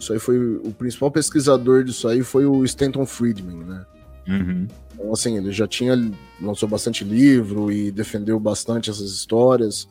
[0.00, 3.84] isso aí foi o principal pesquisador disso aí foi o Stanton Friedman, né?
[4.26, 4.66] Uhum.
[4.94, 5.94] Então, assim, ele já tinha
[6.40, 9.88] lançou bastante livro e defendeu bastante essas histórias.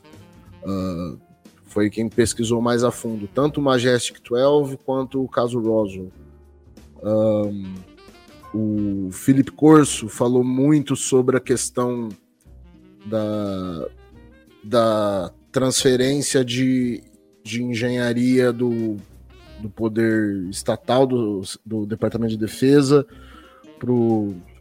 [0.65, 1.15] Ah,
[1.65, 6.11] foi quem pesquisou mais a fundo, tanto o Majestic 12 quanto o caso Roswell.
[7.01, 7.73] Ahn,
[8.53, 12.09] o Philip Corso falou muito sobre a questão
[13.03, 13.87] da,
[14.63, 17.03] da transferência de,
[17.43, 18.97] de engenharia do,
[19.59, 23.05] do poder estatal do, do Departamento de Defesa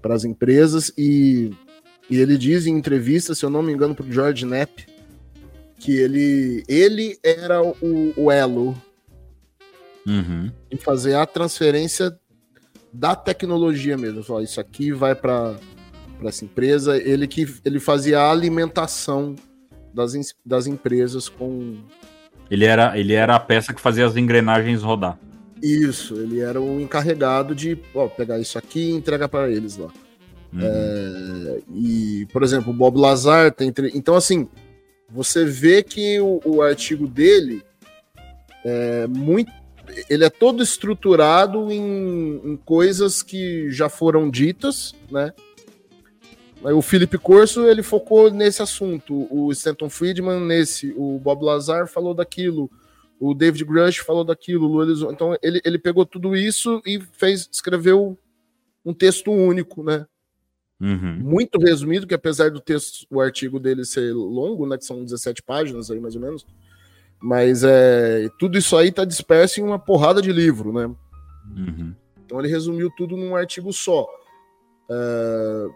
[0.00, 1.52] para as empresas e,
[2.10, 4.86] e ele diz em entrevista, se eu não me engano, para o George Knapp,
[5.78, 8.76] que ele, ele era o, o elo
[10.04, 10.50] Uhum.
[10.68, 12.18] em fazer a transferência
[12.92, 14.22] da tecnologia mesmo.
[14.22, 15.56] Falar, isso aqui vai para
[16.24, 16.96] essa empresa.
[16.96, 19.34] Ele que ele fazia a alimentação
[19.94, 20.12] das,
[20.44, 21.76] das empresas com
[22.50, 25.18] Ele, era, ele era a peça que fazia as engrenagens rodar.
[25.62, 26.16] Isso.
[26.16, 29.88] Ele era o encarregado de ó, pegar isso aqui e entregar para eles lá.
[30.52, 30.60] Uhum.
[30.60, 33.72] É, e, por exemplo, o Bob Lazar tem.
[33.94, 34.48] Então, assim,
[35.08, 37.62] você vê que o, o artigo dele
[38.64, 39.50] é muito.
[40.08, 45.32] Ele é todo estruturado em, em coisas que já foram ditas, né?
[46.64, 52.14] O Philip Corso ele focou nesse assunto, o Stanton Friedman nesse, o Bob Lazar falou
[52.14, 52.70] daquilo,
[53.24, 58.18] o David Grush falou daquilo, o então ele, ele pegou tudo isso e fez escreveu
[58.84, 60.04] um texto único, né?
[60.80, 61.20] Uhum.
[61.20, 65.40] muito resumido, que apesar do texto, o artigo dele ser longo, né, que são 17
[65.40, 66.44] páginas aí mais ou menos,
[67.20, 70.86] mas é, tudo isso aí tá disperso em uma porrada de livro, né?
[71.56, 71.94] Uhum.
[72.26, 74.04] Então ele resumiu tudo num artigo só.
[74.90, 75.66] É,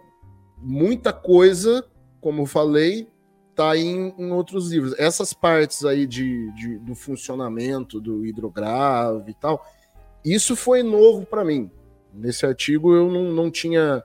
[0.58, 1.86] muita coisa,
[2.20, 3.06] como eu falei,
[3.56, 4.94] tá aí em, em outros livros.
[4.98, 9.64] Essas partes aí de, de- do funcionamento do hidrograve e tal,
[10.24, 11.70] isso foi novo para mim.
[12.12, 14.02] Nesse artigo eu não, não tinha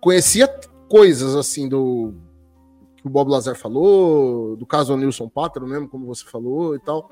[0.00, 0.48] conhecia
[0.88, 2.14] coisas assim do
[2.96, 7.10] que o Bob Lazar falou, do caso Nilson Pátaro mesmo, como você falou e tal.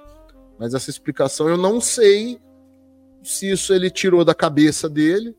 [0.59, 2.41] Mas essa explicação eu não sei
[3.23, 5.37] se isso ele tirou da cabeça dele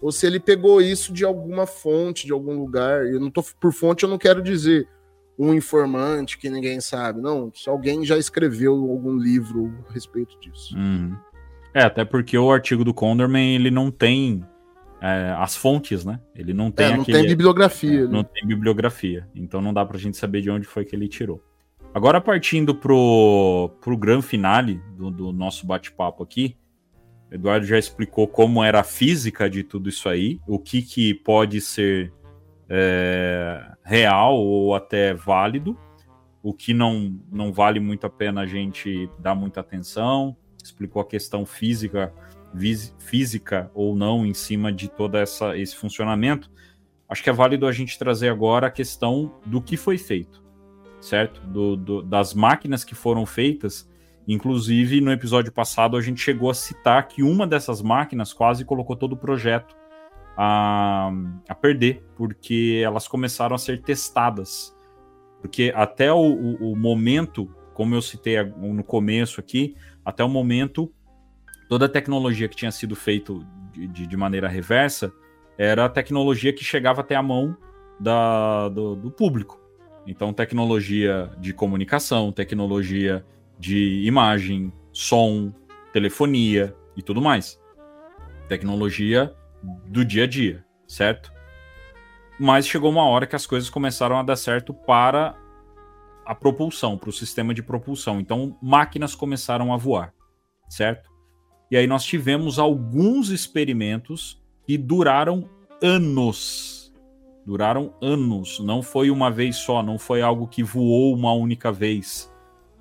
[0.00, 3.06] ou se ele pegou isso de alguma fonte, de algum lugar.
[3.06, 4.88] Eu não tô por fonte, eu não quero dizer
[5.38, 7.52] um informante que ninguém sabe, não.
[7.54, 10.76] Se alguém já escreveu algum livro a respeito disso.
[10.76, 11.16] Uhum.
[11.72, 14.44] É, até porque o artigo do Condorman, ele não tem
[15.00, 16.18] é, as fontes, né?
[16.34, 17.18] Ele não tem É, não aquele...
[17.18, 18.00] tem bibliografia.
[18.00, 18.08] É, né?
[18.08, 21.42] não tem bibliografia, então não dá pra gente saber de onde foi que ele tirou.
[21.94, 26.56] Agora, partindo pro, pro grande finale do, do nosso bate-papo aqui,
[27.30, 31.14] o Eduardo já explicou como era a física de tudo isso aí, o que, que
[31.14, 32.12] pode ser
[32.68, 35.76] é, real ou até válido,
[36.42, 41.04] o que não, não vale muito a pena a gente dar muita atenção, explicou a
[41.06, 42.12] questão física,
[42.98, 46.50] física ou não em cima de todo essa, esse funcionamento
[47.08, 50.44] acho que é válido a gente trazer agora a questão do que foi feito,
[51.00, 51.40] certo?
[51.40, 53.88] Do, do- das máquinas que foram feitas.
[54.26, 58.94] Inclusive, no episódio passado, a gente chegou a citar que uma dessas máquinas quase colocou
[58.94, 59.74] todo o projeto
[60.40, 61.10] a,
[61.48, 64.72] a perder, porque elas começaram a ser testadas.
[65.40, 69.74] Porque até o, o, o momento, como eu citei no começo aqui,
[70.04, 70.92] até o momento,
[71.68, 73.34] toda a tecnologia que tinha sido feita
[73.72, 75.12] de, de, maneira reversa
[75.58, 77.56] era a tecnologia que chegava até a mão
[77.98, 79.60] da, do, do público.
[80.06, 83.26] Então, tecnologia de comunicação, tecnologia
[83.58, 85.52] de imagem, som,
[85.92, 87.60] telefonia e tudo mais.
[88.46, 89.34] Tecnologia
[89.86, 91.32] do dia a dia, certo?
[92.38, 95.36] Mas chegou uma hora que as coisas começaram a dar certo para
[96.24, 98.20] a propulsão, para o sistema de propulsão.
[98.20, 100.12] Então, máquinas começaram a voar,
[100.68, 101.10] certo?
[101.70, 105.48] E aí nós tivemos alguns experimentos que duraram
[105.82, 106.92] anos.
[107.44, 108.60] Duraram anos.
[108.60, 112.32] Não foi uma vez só, não foi algo que voou uma única vez.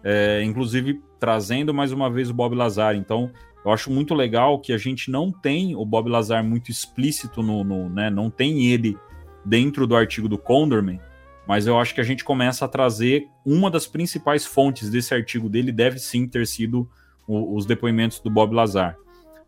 [0.03, 2.95] É, inclusive, trazendo mais uma vez o Bob Lazar.
[2.95, 3.31] Então,
[3.67, 7.65] eu acho muito legal que a gente não tem o Bob Lazar muito explícito no,
[7.65, 8.97] no né, não tem ele
[9.43, 11.01] dentro do artigo do Condorman,
[11.45, 15.49] mas eu acho que a gente começa a trazer uma das principais fontes desse artigo
[15.49, 16.89] dele deve sim ter sido
[17.27, 18.95] o, os depoimentos do Bob Lazar,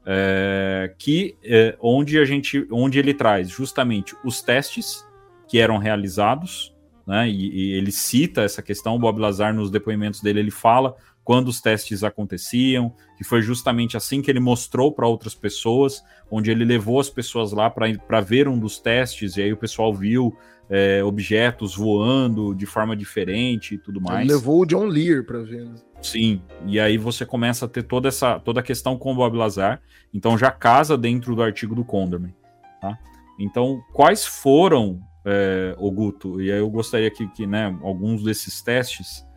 [0.06, 5.08] é, que é, onde a gente, onde ele traz justamente os testes
[5.48, 6.76] que eram realizados,
[7.08, 10.94] né, e, e ele cita essa questão, o Bob Lazar nos depoimentos dele ele fala
[11.30, 16.50] quando os testes aconteciam, que foi justamente assim que ele mostrou para outras pessoas, onde
[16.50, 20.36] ele levou as pessoas lá para ver um dos testes, e aí o pessoal viu
[20.68, 24.22] é, objetos voando de forma diferente e tudo mais.
[24.22, 25.66] Ele levou o John Lear para ver.
[25.66, 25.76] Né?
[26.02, 29.38] Sim, e aí você começa a ter toda essa toda a questão com o Bob
[29.38, 32.34] Lazar, então já casa dentro do artigo do Condorman.
[32.82, 32.98] Tá?
[33.38, 38.64] Então, quais foram, é, o Guto, e aí eu gostaria que, que né, alguns desses
[38.64, 39.29] testes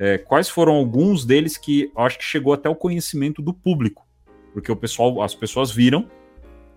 [0.00, 4.08] é, quais foram alguns deles que acho que chegou até o conhecimento do público?
[4.54, 6.10] Porque o pessoal, as pessoas viram,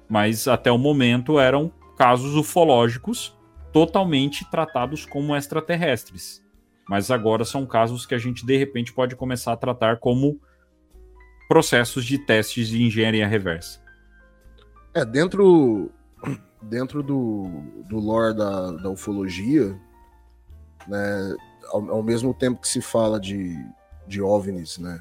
[0.09, 3.33] mas até o momento eram casos ufológicos
[3.71, 6.43] totalmente tratados como extraterrestres.
[6.87, 10.37] Mas agora são casos que a gente de repente pode começar a tratar como
[11.47, 13.81] processos de testes de engenharia reversa.
[14.93, 15.89] É, dentro,
[16.61, 17.47] dentro do,
[17.87, 19.79] do lore da, da ufologia,
[20.89, 21.35] né,
[21.67, 23.55] ao, ao, mesmo tempo que se fala de,
[24.07, 24.99] de OVNIs, né,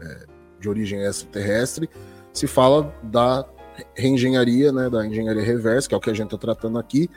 [0.00, 0.26] é,
[0.60, 1.88] de origem extraterrestre,
[2.32, 3.46] se fala da
[3.94, 7.08] reengenharia, né, da engenharia reversa, que é o que a gente está tratando aqui,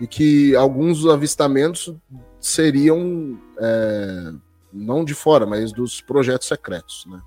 [0.00, 1.94] e que alguns avistamentos
[2.38, 4.32] seriam é,
[4.72, 7.20] não de fora, mas dos projetos secretos, né.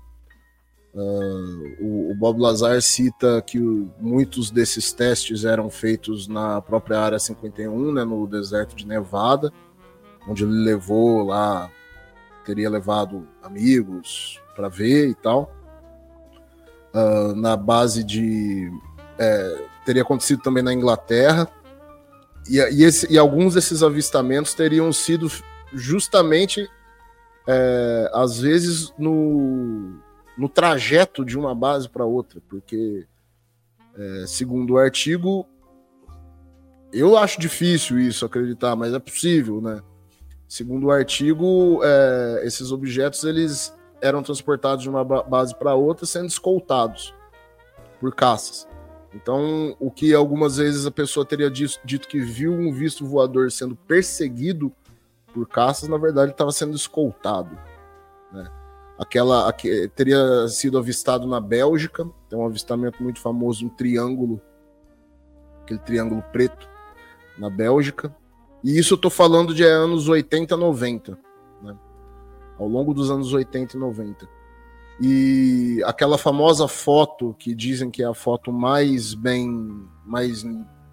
[0.94, 7.00] Uh, o, o, Bob Lazar cita que o, muitos desses testes eram feitos na própria
[7.00, 9.52] área 51, né, no deserto de Nevada,
[10.26, 11.70] onde ele levou lá,
[12.44, 15.50] teria levado amigos para ver e tal.
[16.94, 18.70] Uh, na base de.
[19.18, 21.48] É, teria acontecido também na Inglaterra.
[22.48, 25.30] E, e, esse, e, alguns desses avistamentos teriam sido
[25.72, 26.68] justamente,
[27.48, 29.98] é, às vezes, no,
[30.36, 33.06] no trajeto de uma base para outra, porque,
[33.96, 35.46] é, segundo o artigo,
[36.92, 39.82] eu acho difícil isso acreditar, mas é possível, né?
[40.48, 46.26] Segundo o artigo, é, esses objetos eles eram transportados de uma base para outra, sendo
[46.26, 47.14] escoltados
[47.98, 48.68] por caças.
[49.14, 53.76] Então, o que algumas vezes a pessoa teria dito que viu um visto voador sendo
[53.76, 54.72] perseguido
[55.32, 57.56] por caças, na verdade estava sendo escoltado.
[58.32, 58.50] Né?
[58.98, 64.40] Aquela aqu teria sido avistado na Bélgica, tem um avistamento muito famoso, um triângulo,
[65.62, 66.68] aquele triângulo preto
[67.38, 68.14] na Bélgica.
[68.64, 71.18] E isso eu tô falando de anos 80, 90,
[71.62, 71.76] né?
[72.58, 74.26] Ao longo dos anos 80 e 90.
[75.02, 80.46] E aquela famosa foto que dizem que é a foto mais bem, mais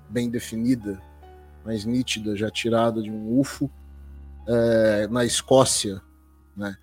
[0.10, 1.02] bem definida,
[1.64, 3.72] mais nítida, já tirada de um UFO,
[4.46, 6.02] é, na Escócia,
[6.58, 6.76] né?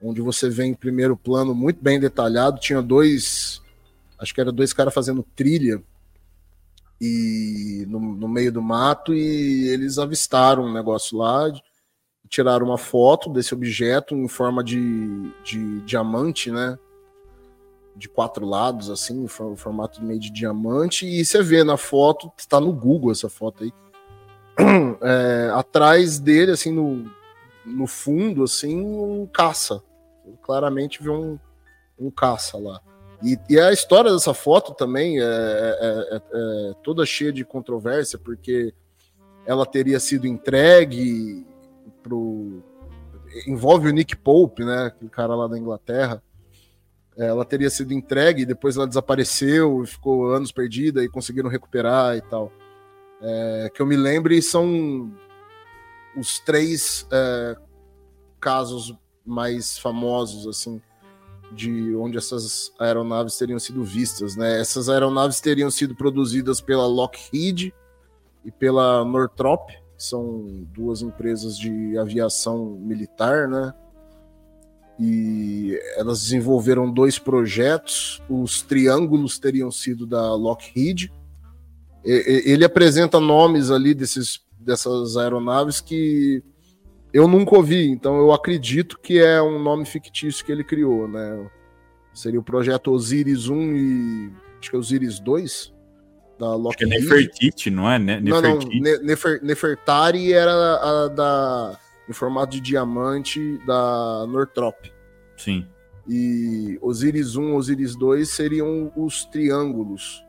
[0.00, 3.60] Onde você vê em primeiro plano muito bem detalhado, tinha dois,
[4.16, 5.82] acho que era dois caras fazendo trilha
[7.00, 11.52] e no, no, meio do mato e eles avistaram um negócio lá,
[12.28, 16.78] tiraram uma foto desse objeto em forma de, de diamante, né?
[17.94, 22.60] De quatro lados, assim, o formato meio de diamante, e você vê na foto, está
[22.60, 23.72] no Google essa foto aí,
[25.00, 27.10] é, atrás dele, assim, no,
[27.64, 29.82] no fundo, assim, um caça.
[30.42, 31.38] Claramente vê um,
[31.98, 32.80] um caça lá.
[33.22, 38.18] E, e, a história dessa foto também é, é, é, é, toda cheia de controvérsia,
[38.18, 38.74] porque
[39.46, 41.46] ela teria sido entregue
[42.02, 42.62] pro.
[43.46, 44.86] Envolve o Nick Pope, né?
[44.86, 46.22] Aquele cara lá da Inglaterra.
[47.16, 52.52] ela teria sido entregue depois ela desapareceu ficou anos perdida e conseguiram recuperar e tal.
[53.20, 55.10] É, que eu me lembre são
[56.16, 57.56] os três é,
[58.40, 58.94] casos
[59.24, 60.80] mais famosos assim
[61.56, 64.60] de onde essas aeronaves teriam sido vistas, né?
[64.60, 67.74] Essas aeronaves teriam sido produzidas pela Lockheed
[68.44, 73.72] e pela Northrop, que são duas empresas de aviação militar, né?
[75.00, 78.22] E elas desenvolveram dois projetos.
[78.28, 81.10] Os triângulos teriam sido da Lockheed.
[82.04, 86.42] Ele apresenta nomes ali desses, dessas aeronaves que
[87.16, 91.50] eu nunca ouvi, então eu acredito que é um nome fictício que ele criou, né?
[92.12, 95.74] Seria o projeto Osiris 1 e acho que é Osiris 2
[96.38, 96.68] da Lockheed.
[96.68, 97.98] Acho que é Nefertiti, não é?
[97.98, 98.58] Ne não, não,
[99.02, 104.76] Nefer Nefertari era a da em formato de diamante da Northrop.
[105.38, 105.66] Sim.
[106.06, 110.22] E Osiris 1, Osiris 2 seriam os triângulos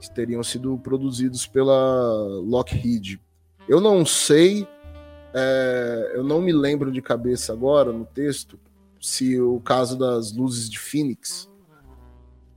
[0.00, 3.20] que teriam sido produzidos pela Lockheed.
[3.68, 4.66] Eu não sei
[5.34, 8.58] é, eu não me lembro de cabeça agora no texto
[9.00, 11.48] se o caso das luzes de Phoenix,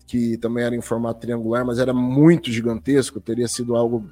[0.05, 4.05] que também era em formato triangular, mas era muito gigantesco, teria sido algo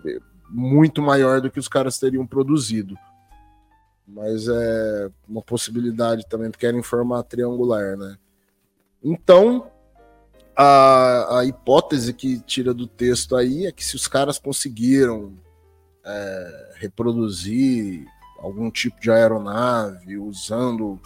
[0.50, 2.98] muito maior do que os caras teriam produzido.
[4.08, 8.18] Mas é uma possibilidade também, porque era em formato triangular, né?
[9.04, 9.70] Então,
[10.56, 15.34] a, a hipótese que tira do texto aí é que se os caras conseguiram
[16.06, 18.06] é, reproduzir
[18.42, 21.00] algum tipo de aeronave usando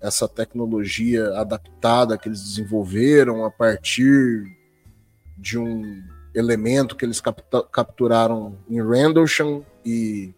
[0.00, 4.44] essa tecnologia adaptada que eles desenvolveram a partir
[5.36, 6.02] de um
[6.34, 7.22] elemento que eles
[7.72, 10.34] capturaram em Rendlesham e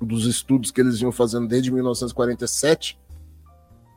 [0.00, 2.98] dos estudos que eles iam fazendo desde 1947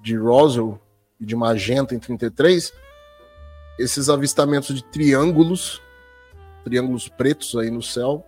[0.04, 0.80] de Roswell
[1.20, 2.74] e de Magenta em 33
[3.80, 5.82] esses avistamentos de triângulos
[6.64, 8.26] triângulos pretos aí no céu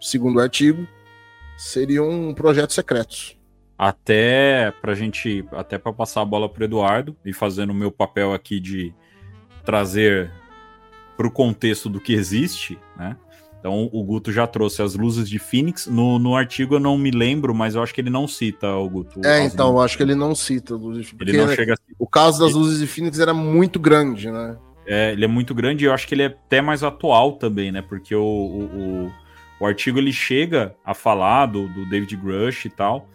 [0.00, 0.86] segundo o artigo
[1.56, 3.36] seriam projetos secretos.
[3.78, 8.32] Até pra gente, até para passar a bola pro Eduardo e fazendo o meu papel
[8.32, 8.94] aqui de
[9.64, 10.30] trazer
[11.16, 13.16] para o contexto do que existe, né?
[13.58, 15.86] Então o Guto já trouxe as luzes de Phoenix.
[15.86, 18.88] No, no artigo eu não me lembro, mas eu acho que ele não cita o
[18.88, 19.20] Guto.
[19.24, 21.76] É, então, eu acho que ele não cita luzes Ele não chega a...
[21.96, 24.56] O caso das luzes de Phoenix era muito grande, né?
[24.84, 27.70] É, ele é muito grande e eu acho que ele é até mais atual também,
[27.70, 27.82] né?
[27.82, 29.12] Porque o, o, o
[29.66, 33.08] artigo ele chega a falar do, do David Grush e tal,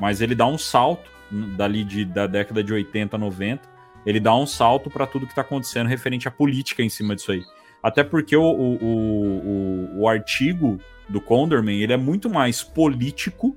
[0.00, 1.10] mas ele dá um salto
[1.56, 3.68] dali de, da década de 80, 90,
[4.04, 7.32] ele dá um salto para tudo que está acontecendo referente à política em cima disso
[7.32, 7.42] aí.
[7.82, 13.56] Até porque o, o, o, o artigo do Condorman ele é muito mais político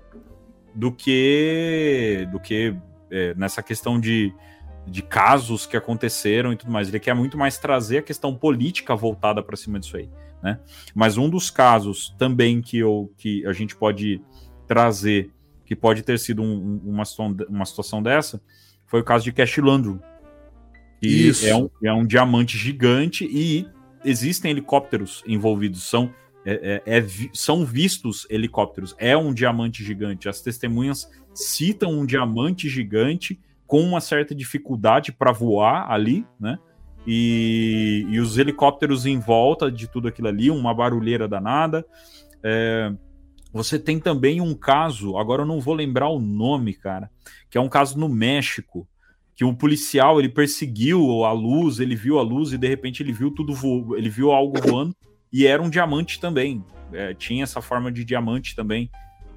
[0.73, 2.75] do que do que
[3.11, 4.33] é, nessa questão de,
[4.87, 6.89] de casos que aconteceram e tudo mais.
[6.89, 10.09] Ele quer muito mais trazer a questão política voltada para cima disso aí.
[10.45, 10.59] Né?
[10.93, 14.21] Mas um dos casos também que, eu, que a gente pode
[14.67, 15.31] trazer,
[15.65, 17.03] que pode ter sido um, uma,
[17.49, 18.39] uma situação dessa,
[18.85, 19.97] foi o caso de Cash Landrum.
[21.01, 21.47] Que Isso.
[21.47, 23.67] É, um, é um diamante gigante e
[24.03, 26.13] existem helicópteros envolvidos, são,
[26.45, 28.93] é, é, é, são vistos helicópteros.
[28.99, 30.29] É um diamante gigante.
[30.29, 36.59] As testemunhas citam um diamante gigante com uma certa dificuldade para voar ali, né?
[37.05, 41.85] E, e os helicópteros em volta de tudo aquilo ali, uma barulheira danada.
[42.43, 42.91] É,
[43.53, 47.09] você tem também um caso, agora eu não vou lembrar o nome, cara,
[47.49, 48.87] que é um caso no México,
[49.35, 53.11] que um policial ele perseguiu a luz, ele viu a luz e de repente ele
[53.11, 54.95] viu tudo voando, ele viu algo voando
[55.31, 56.63] e era um diamante também.
[56.93, 58.89] É, tinha essa forma de diamante também.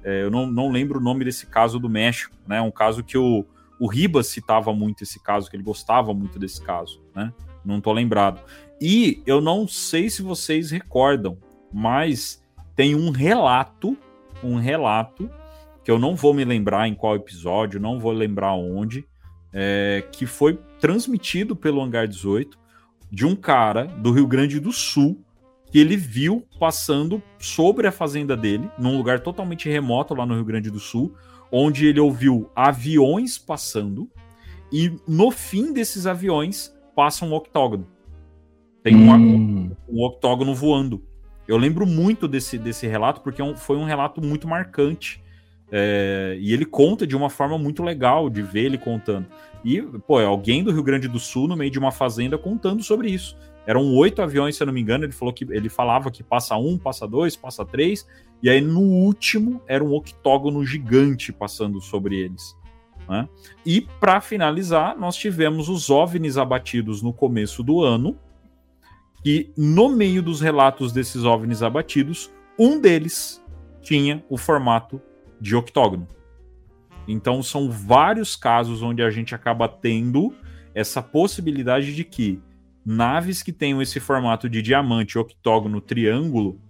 [0.03, 2.61] É, eu não, não lembro o nome desse caso do México, né?
[2.61, 3.45] Um caso que o,
[3.79, 7.33] o Ribas citava muito esse caso, que ele gostava muito desse caso, né?
[7.63, 8.41] Não tô lembrado.
[8.81, 11.37] E eu não sei se vocês recordam,
[11.73, 12.43] mas
[12.75, 13.97] tem um relato,
[14.43, 15.29] um relato,
[15.83, 19.05] que eu não vou me lembrar em qual episódio, não vou lembrar onde,
[19.51, 22.57] é, que foi transmitido pelo Hangar 18
[23.11, 25.23] de um cara do Rio Grande do Sul
[25.71, 30.45] que ele viu passando sobre a fazenda dele, num lugar totalmente remoto lá no Rio
[30.45, 31.13] Grande do Sul,
[31.51, 34.09] onde ele ouviu aviões passando
[34.71, 37.87] e no fim desses aviões passa um octógono.
[38.83, 39.09] Tem hum.
[39.09, 41.01] um, um octógono voando.
[41.47, 45.23] Eu lembro muito desse, desse relato, porque é foi um relato muito marcante.
[45.71, 49.27] É, e ele conta de uma forma muito legal de ver ele contando.
[49.63, 52.83] E, pô, é alguém do Rio Grande do Sul, no meio de uma fazenda, contando
[52.83, 53.37] sobre isso.
[53.65, 55.05] Eram oito aviões, se eu não me engano.
[55.05, 58.05] Ele falou que ele falava que passa um, passa dois, passa três.
[58.43, 62.58] E aí, no último, era um octógono gigante passando sobre eles.
[63.09, 63.27] Né?
[63.65, 68.15] E para finalizar, nós tivemos os OVNIs abatidos no começo do ano,
[69.25, 73.43] e no meio dos relatos desses OVNIs abatidos, um deles
[73.81, 75.01] tinha o formato
[75.41, 76.07] de octógono.
[77.07, 80.33] Então são vários casos onde a gente acaba tendo
[80.73, 82.39] essa possibilidade de que
[82.85, 86.61] naves que tenham esse formato de diamante, octógono, triângulo,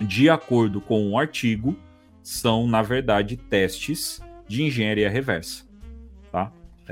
[0.00, 1.76] de acordo com o artigo,
[2.22, 5.69] são na verdade testes de engenharia reversa?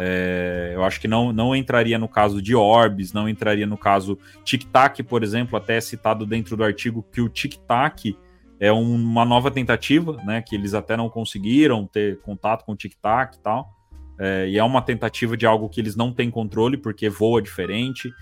[0.00, 4.16] É, eu acho que não, não entraria no caso de orbes, não entraria no caso
[4.44, 8.16] tic-tac, por exemplo, até é citado dentro do artigo que o tic-tac
[8.60, 10.40] é um, uma nova tentativa, né?
[10.40, 13.74] Que eles até não conseguiram ter contato com o tic-tac e tal.
[14.20, 18.12] É, e é uma tentativa de algo que eles não têm controle, porque voa diferente.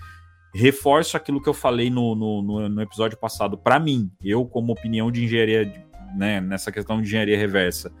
[0.55, 3.55] Reforço aquilo que eu falei no, no, no episódio passado.
[3.55, 5.71] Para mim, eu, como opinião de engenharia,
[6.15, 7.91] né, nessa questão de engenharia reversa,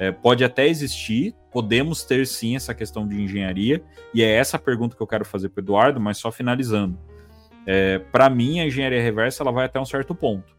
[0.00, 4.60] é, pode até existir, podemos ter sim essa questão de engenharia, e é essa a
[4.60, 6.98] pergunta que eu quero fazer para Eduardo, mas só finalizando.
[7.66, 10.56] É, para mim, a engenharia reversa ela vai até um certo ponto.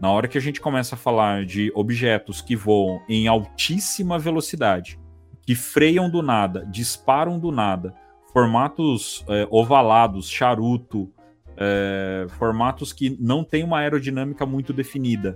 [0.00, 4.98] Na hora que a gente começa a falar de objetos que voam em altíssima velocidade,
[5.42, 7.94] que freiam do nada, disparam do nada,
[8.32, 11.12] formatos é, ovalados, charuto,
[11.54, 15.34] é, formatos que não têm uma aerodinâmica muito definida,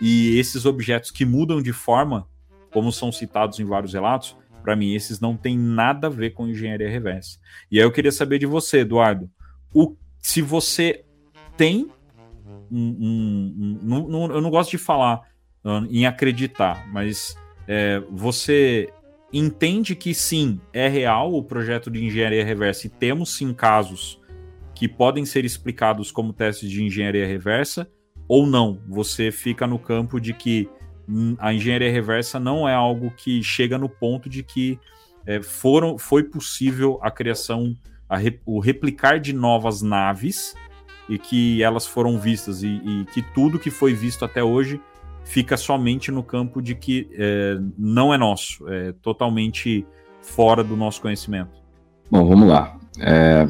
[0.00, 2.26] e esses objetos que mudam de forma,
[2.72, 6.46] como são citados em vários relatos, para mim esses não têm nada a ver com
[6.46, 7.38] engenharia reversa.
[7.70, 9.30] E aí eu queria saber de você, Eduardo,
[9.72, 11.04] o, se você
[11.56, 11.88] tem
[12.70, 15.20] um, um, um, eu não gosto de falar
[15.64, 17.36] uh, em acreditar, mas
[17.66, 18.92] é, você
[19.32, 24.20] entende que sim, é real o projeto de engenharia reversa e temos sim casos
[24.74, 27.90] que podem ser explicados como testes de engenharia reversa,
[28.26, 28.80] ou não?
[28.88, 30.68] Você fica no campo de que
[31.38, 34.78] a engenharia reversa não é algo que chega no ponto de que
[35.26, 37.74] é, foram, foi possível a criação,
[38.08, 40.54] a, o replicar de novas naves
[41.08, 44.80] e que elas foram vistas e, e que tudo que foi visto até hoje
[45.24, 49.86] fica somente no campo de que é, não é nosso, é totalmente
[50.22, 51.60] fora do nosso conhecimento.
[52.10, 52.76] Bom, vamos lá.
[52.98, 53.48] É,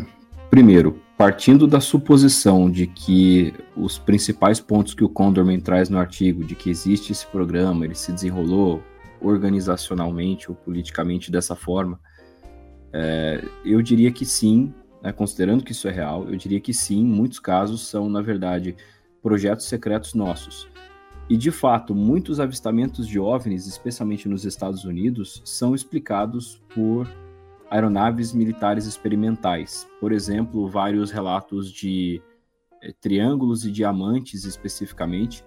[0.50, 6.42] primeiro, partindo da suposição de que os principais pontos que o Condorman traz no artigo,
[6.42, 8.82] de que existe esse programa, ele se desenrolou
[9.20, 12.00] organizacionalmente ou politicamente dessa forma,
[12.90, 14.72] é, eu diria que sim,
[15.02, 18.74] né, considerando que isso é real, eu diria que sim, muitos casos são, na verdade,
[19.22, 20.70] projetos secretos nossos.
[21.28, 27.06] E, de fato, muitos avistamentos de OVNIs, especialmente nos Estados Unidos, são explicados por
[27.70, 29.88] aeronaves militares experimentais.
[30.00, 32.20] Por exemplo, vários relatos de
[32.82, 35.44] é, triângulos e diamantes, especificamente,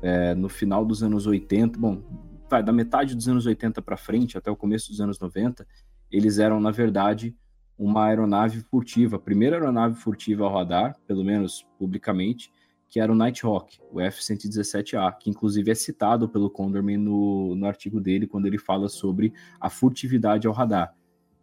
[0.00, 2.02] é, no final dos anos 80, bom,
[2.48, 5.66] vai da metade dos anos 80 para frente, até o começo dos anos 90,
[6.10, 7.36] eles eram, na verdade,
[7.76, 12.50] uma aeronave furtiva, a primeira aeronave furtiva ao radar, pelo menos publicamente,
[12.88, 18.00] que era o Nighthawk, o F-117A, que inclusive é citado pelo Condorman no, no artigo
[18.00, 20.94] dele, quando ele fala sobre a furtividade ao radar.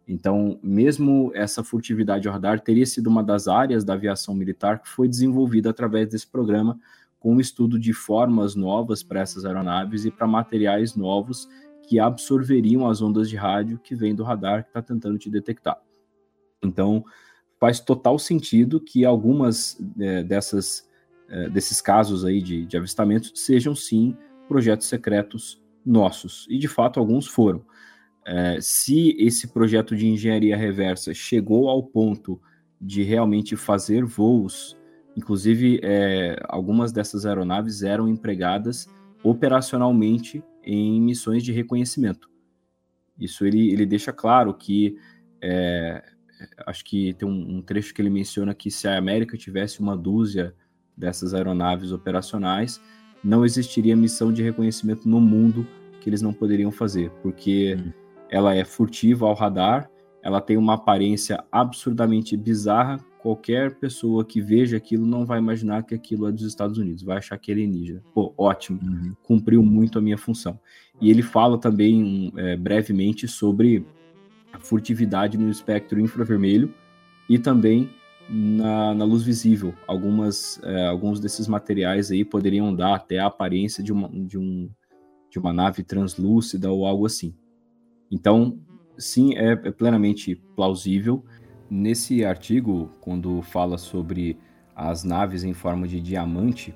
[0.06, 4.88] Então, mesmo essa furtividade ao radar teria sido uma das áreas da aviação militar que
[4.88, 6.78] foi desenvolvida através desse programa,
[7.18, 11.48] com o estudo de formas novas para essas aeronaves e para materiais novos
[11.88, 15.80] que absorveriam as ondas de rádio que vêm do radar que está tentando te detectar.
[16.62, 17.04] Então,
[17.58, 20.86] faz total sentido que algumas é, dessas,
[21.28, 24.16] é, desses casos aí de, de avistamentos sejam sim
[24.46, 26.46] projetos secretos nossos.
[26.50, 27.64] E de fato, alguns foram.
[28.26, 32.40] É, se esse projeto de engenharia reversa chegou ao ponto
[32.80, 34.76] de realmente fazer voos,
[35.16, 38.88] inclusive é, algumas dessas aeronaves eram empregadas
[39.22, 42.30] operacionalmente em missões de reconhecimento.
[43.18, 44.96] Isso ele, ele deixa claro que
[45.42, 46.02] é,
[46.66, 49.96] acho que tem um, um, trecho que ele menciona que se a América tivesse uma
[49.96, 50.54] dúzia
[50.96, 52.80] dessas aeronaves operacionais,
[53.22, 55.66] não existiria missão de reconhecimento no mundo
[56.00, 57.92] que eles não poderiam fazer, porque uhum.
[58.34, 59.88] Ela é furtiva ao radar,
[60.20, 62.98] ela tem uma aparência absurdamente bizarra.
[63.22, 67.18] Qualquer pessoa que veja aquilo não vai imaginar que aquilo é dos Estados Unidos, vai
[67.18, 68.02] achar que é alienígena.
[68.12, 69.14] Pô, ótimo, uhum.
[69.22, 70.58] cumpriu muito a minha função.
[71.00, 73.86] E ele fala também é, brevemente sobre
[74.52, 76.74] a furtividade no espectro infravermelho
[77.30, 77.88] e também
[78.28, 79.72] na, na luz visível.
[79.86, 84.68] Algumas, é, alguns desses materiais aí poderiam dar até a aparência de uma, de, um,
[85.30, 87.32] de uma nave translúcida ou algo assim.
[88.14, 88.60] Então,
[88.96, 91.24] sim, é, é plenamente plausível.
[91.68, 94.38] Nesse artigo, quando fala sobre
[94.76, 96.72] as naves em forma de diamante,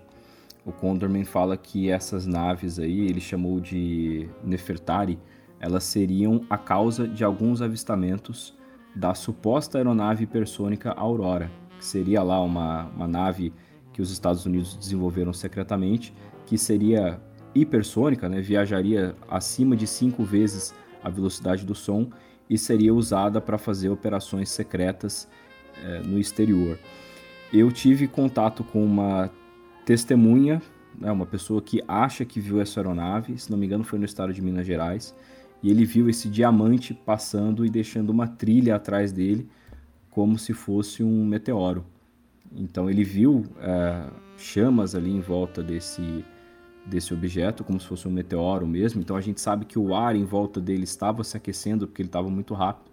[0.66, 5.16] o Condorman fala que essas naves aí, ele chamou de Nefertari,
[5.60, 8.58] elas seriam a causa de alguns avistamentos
[8.96, 11.48] da suposta aeronave hipersônica Aurora,
[11.78, 13.52] que seria lá uma, uma nave
[13.92, 16.12] que os Estados Unidos desenvolveram secretamente,
[16.46, 17.20] que seria
[17.54, 22.08] hipersônica, né, viajaria acima de cinco vezes a velocidade do som
[22.48, 25.28] e seria usada para fazer operações secretas
[25.82, 26.78] é, no exterior.
[27.52, 29.30] Eu tive contato com uma
[29.84, 30.60] testemunha,
[30.98, 34.04] né, uma pessoa que acha que viu essa aeronave, se não me engano foi no
[34.04, 35.14] estado de Minas Gerais,
[35.62, 39.48] e ele viu esse diamante passando e deixando uma trilha atrás dele,
[40.10, 41.84] como se fosse um meteoro.
[42.52, 46.24] Então ele viu é, chamas ali em volta desse,
[46.88, 49.00] desse objeto, como se fosse um meteoro mesmo.
[49.00, 52.08] Então a gente sabe que o ar em volta dele estava se aquecendo porque ele
[52.08, 52.90] estava muito rápido.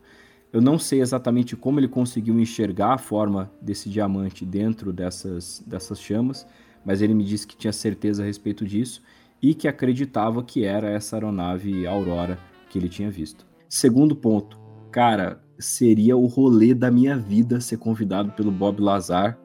[0.51, 5.99] Eu não sei exatamente como ele conseguiu enxergar a forma desse diamante dentro dessas, dessas
[5.99, 6.47] chamas,
[6.85, 9.01] mas ele me disse que tinha certeza a respeito disso
[9.41, 12.39] e que acreditava que era essa aeronave Aurora
[12.69, 13.45] que ele tinha visto.
[13.67, 14.57] Segundo ponto,
[14.91, 19.37] cara, seria o rolê da minha vida ser convidado pelo Bob Lazar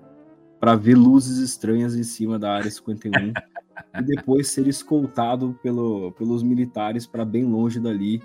[0.60, 3.32] para ver luzes estranhas em cima da área 51
[3.98, 8.22] e depois ser escoltado pelo, pelos militares para bem longe dali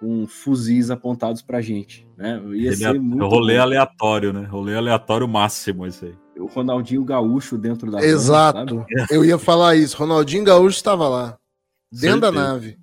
[0.00, 2.42] com fuzis apontados para gente, né?
[2.54, 3.62] Ia Ele ser é, muito rolê bom.
[3.62, 4.42] aleatório, né?
[4.44, 6.14] Rolê aleatório máximo esse aí.
[6.36, 8.74] O Ronaldinho Gaúcho dentro da Exato.
[8.74, 9.96] Nave, Eu ia falar isso.
[9.96, 11.38] Ronaldinho Gaúcho estava lá,
[11.92, 12.20] dentro Certeza.
[12.20, 12.78] da nave.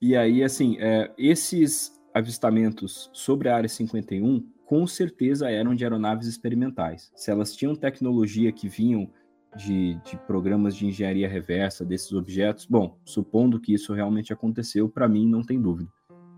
[0.00, 6.26] E aí, assim, é, esses avistamentos sobre a área 51 com certeza eram de aeronaves
[6.26, 7.10] experimentais.
[7.14, 9.10] Se elas tinham tecnologia que vinham
[9.56, 15.08] de, de, programas de engenharia reversa desses objetos, bom, supondo que isso realmente aconteceu, para
[15.08, 15.90] mim não tem dúvida.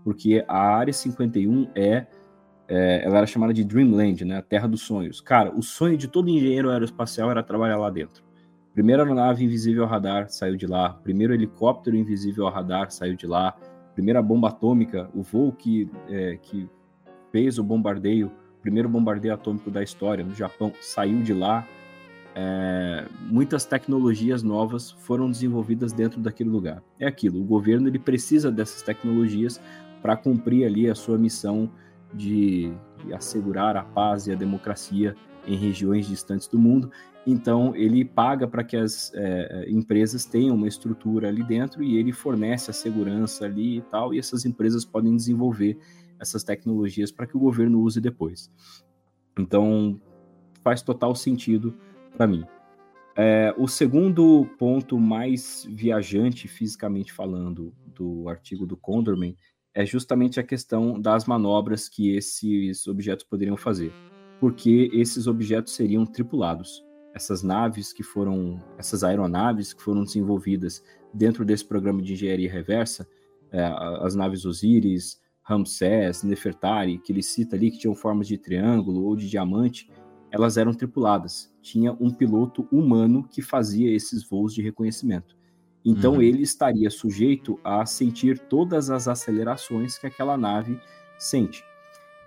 [0.03, 2.07] Porque a Área 51 é,
[2.67, 5.21] é, ela era chamada de Dreamland, né, a Terra dos Sonhos.
[5.21, 8.23] Cara, o sonho de todo engenheiro aeroespacial era trabalhar lá dentro.
[8.73, 13.25] Primeira aeronave invisível ao radar saiu de lá, primeiro helicóptero invisível ao radar saiu de
[13.25, 13.55] lá,
[13.93, 16.69] primeira bomba atômica, o voo que, é, que
[17.31, 18.29] fez o bombardeio,
[18.61, 21.65] primeiro bombardeio atômico da história no Japão, saiu de lá.
[22.37, 26.83] É, muitas tecnologias novas foram desenvolvidas dentro daquele lugar.
[26.99, 29.61] É aquilo, o governo ele precisa dessas tecnologias
[30.01, 31.71] para cumprir ali a sua missão
[32.13, 35.15] de, de assegurar a paz e a democracia
[35.47, 36.91] em regiões distantes do mundo.
[37.25, 42.11] Então, ele paga para que as é, empresas tenham uma estrutura ali dentro e ele
[42.11, 45.77] fornece a segurança ali e tal, e essas empresas podem desenvolver
[46.19, 48.51] essas tecnologias para que o governo use depois.
[49.39, 49.99] Então,
[50.63, 51.75] faz total sentido
[52.15, 52.45] para mim.
[53.17, 59.35] É, o segundo ponto mais viajante, fisicamente falando, do artigo do Condorman
[59.73, 63.91] é justamente a questão das manobras que esses objetos poderiam fazer,
[64.39, 66.83] porque esses objetos seriam tripulados.
[67.13, 70.83] Essas naves que foram, essas aeronaves que foram desenvolvidas
[71.13, 73.07] dentro desse programa de engenharia reversa,
[73.51, 73.63] é,
[74.01, 79.15] as naves Osiris, Ramsés, Nefertari, que ele cita ali, que tinham formas de triângulo ou
[79.15, 79.89] de diamante,
[80.35, 81.49] elas eram tripuladas.
[81.61, 85.33] Tinha um piloto humano que fazia esses voos de reconhecimento.
[85.83, 86.21] Então uhum.
[86.21, 90.77] ele estaria sujeito a sentir todas as acelerações que aquela nave
[91.17, 91.63] sente.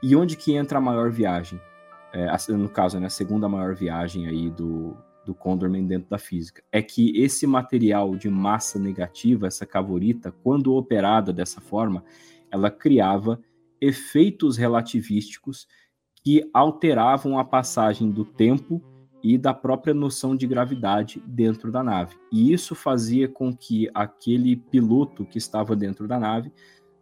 [0.02, 1.60] E onde que entra a maior viagem?
[2.10, 6.62] É, no caso, né, a segunda maior viagem aí do, do Condorman dentro da física.
[6.72, 12.02] É que esse material de massa negativa, essa cavorita, quando operada dessa forma,
[12.50, 13.38] ela criava
[13.78, 15.68] efeitos relativísticos
[16.28, 18.82] que alteravam a passagem do tempo
[19.22, 22.16] e da própria noção de gravidade dentro da nave.
[22.30, 26.52] E isso fazia com que aquele piloto que estava dentro da nave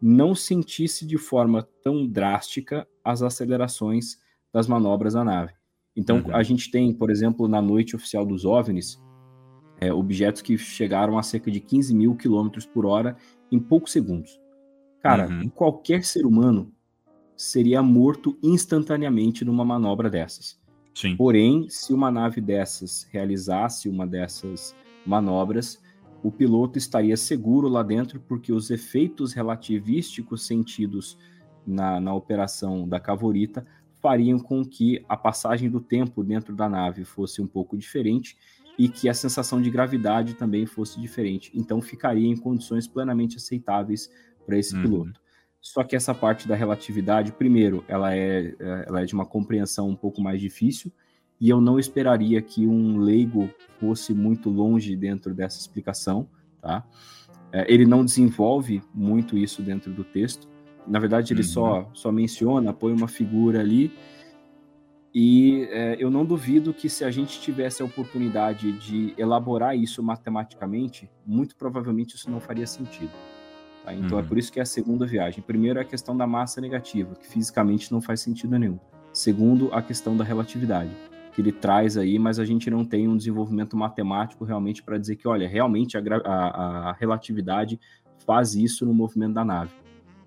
[0.00, 4.16] não sentisse de forma tão drástica as acelerações
[4.52, 5.54] das manobras da nave.
[5.96, 6.32] Então, uhum.
[6.32, 9.02] a gente tem, por exemplo, na noite oficial dos OVNIs,
[9.80, 13.16] é, objetos que chegaram a cerca de 15 mil quilômetros por hora
[13.50, 14.40] em poucos segundos.
[15.02, 15.48] Cara, uhum.
[15.48, 16.72] qualquer ser humano
[17.36, 20.58] seria morto instantaneamente numa manobra dessas.
[20.94, 21.14] Sim.
[21.14, 25.78] Porém, se uma nave dessas realizasse uma dessas manobras,
[26.22, 31.18] o piloto estaria seguro lá dentro, porque os efeitos relativísticos sentidos
[31.66, 33.66] na, na operação da Cavorita
[34.00, 38.36] fariam com que a passagem do tempo dentro da nave fosse um pouco diferente
[38.78, 41.50] e que a sensação de gravidade também fosse diferente.
[41.54, 44.10] Então, ficaria em condições plenamente aceitáveis
[44.44, 44.82] para esse uhum.
[44.82, 45.20] piloto.
[45.66, 49.88] Só que essa parte da relatividade, primeiro, ela é, é, ela é de uma compreensão
[49.88, 50.92] um pouco mais difícil,
[51.40, 56.28] e eu não esperaria que um leigo fosse muito longe dentro dessa explicação,
[56.62, 56.86] tá?
[57.52, 60.48] É, ele não desenvolve muito isso dentro do texto.
[60.86, 61.48] Na verdade, ele uhum.
[61.48, 63.92] só, só menciona, põe uma figura ali,
[65.12, 70.00] e é, eu não duvido que se a gente tivesse a oportunidade de elaborar isso
[70.00, 73.10] matematicamente, muito provavelmente isso não faria sentido.
[73.86, 73.94] Tá?
[73.94, 74.28] Então é Uhum.
[74.28, 75.42] por isso que é a segunda viagem.
[75.46, 78.80] Primeiro é a questão da massa negativa, que fisicamente não faz sentido nenhum.
[79.12, 80.90] Segundo, a questão da relatividade,
[81.32, 85.14] que ele traz aí, mas a gente não tem um desenvolvimento matemático realmente para dizer
[85.16, 87.78] que, olha, realmente a, a- a relatividade
[88.26, 89.70] faz isso no movimento da nave.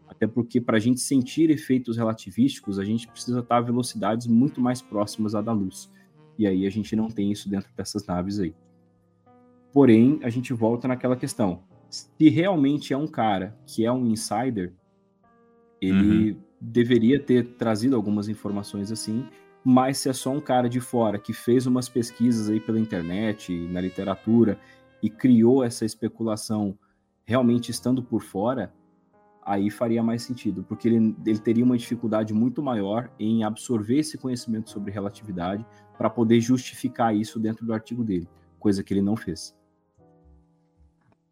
[0.07, 4.61] Até porque para a gente sentir efeitos relativísticos, a gente precisa estar a velocidades muito
[4.61, 5.91] mais próximas à da luz.
[6.37, 8.55] E aí a gente não tem isso dentro dessas naves aí.
[9.73, 11.61] Porém, a gente volta naquela questão.
[11.89, 14.73] Se realmente é um cara que é um insider,
[15.81, 19.25] ele deveria ter trazido algumas informações assim,
[19.63, 23.53] mas se é só um cara de fora que fez umas pesquisas aí pela internet,
[23.67, 24.59] na literatura,
[25.01, 26.77] e criou essa especulação
[27.25, 28.73] realmente estando por fora,
[29.41, 34.17] aí faria mais sentido, porque ele, ele teria uma dificuldade muito maior em absorver esse
[34.17, 35.65] conhecimento sobre relatividade
[35.97, 38.27] para poder justificar isso dentro do artigo dele,
[38.59, 39.57] coisa que ele não fez.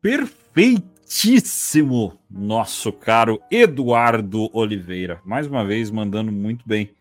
[0.08, 5.20] Perfeitíssimo, nosso caro Eduardo Oliveira.
[5.26, 6.92] Mais uma vez, mandando muito bem.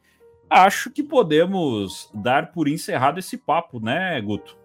[0.51, 4.57] Acho que podemos dar por encerrado esse papo, né, Guto?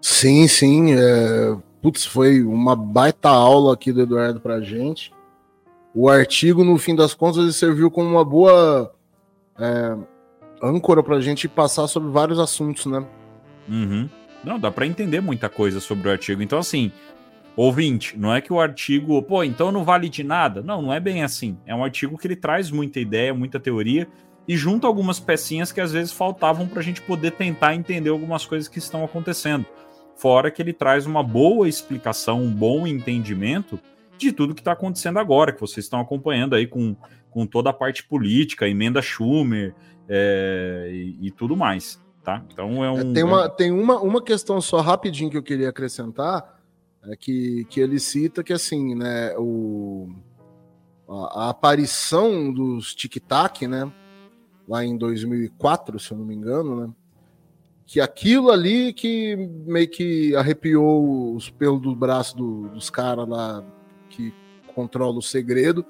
[0.00, 0.94] Sim, sim.
[0.94, 5.12] é, Putz, foi uma baita aula aqui do Eduardo pra gente.
[5.94, 8.94] O artigo, no fim das contas, ele serviu como uma boa
[9.58, 9.94] é,
[10.62, 13.04] âncora pra gente passar sobre vários assuntos, né?
[13.68, 14.08] Uhum.
[14.42, 16.40] Não, dá para entender muita coisa sobre o artigo.
[16.40, 16.90] Então, assim,
[17.56, 20.62] ouvinte, não é que o artigo, pô, então não vale de nada.
[20.62, 21.56] Não, não é bem assim.
[21.66, 24.06] É um artigo que ele traz muita ideia, muita teoria
[24.46, 28.44] e junta algumas pecinhas que às vezes faltavam para a gente poder tentar entender algumas
[28.44, 29.64] coisas que estão acontecendo.
[30.16, 33.78] Fora que ele traz uma boa explicação, um bom entendimento
[34.16, 36.96] de tudo que está acontecendo agora, que vocês estão acompanhando aí com,
[37.30, 39.74] com toda a parte política, emenda Schumer
[40.08, 42.00] é, e, e tudo mais.
[42.24, 42.42] Tá?
[42.50, 43.12] Então é um.
[43.12, 46.55] Tem, é um- uma, tem uma, uma questão só rapidinho que eu queria acrescentar,
[47.08, 50.08] é que, que ele cita que assim, né, o,
[51.08, 53.90] a, a aparição dos tic-tac, né,
[54.68, 56.92] lá em 2004, se eu não me engano, né,
[57.86, 63.64] que aquilo ali que meio que arrepiou os pelos do braço do- dos caras lá
[64.10, 64.34] que
[64.74, 65.86] controla o segredo,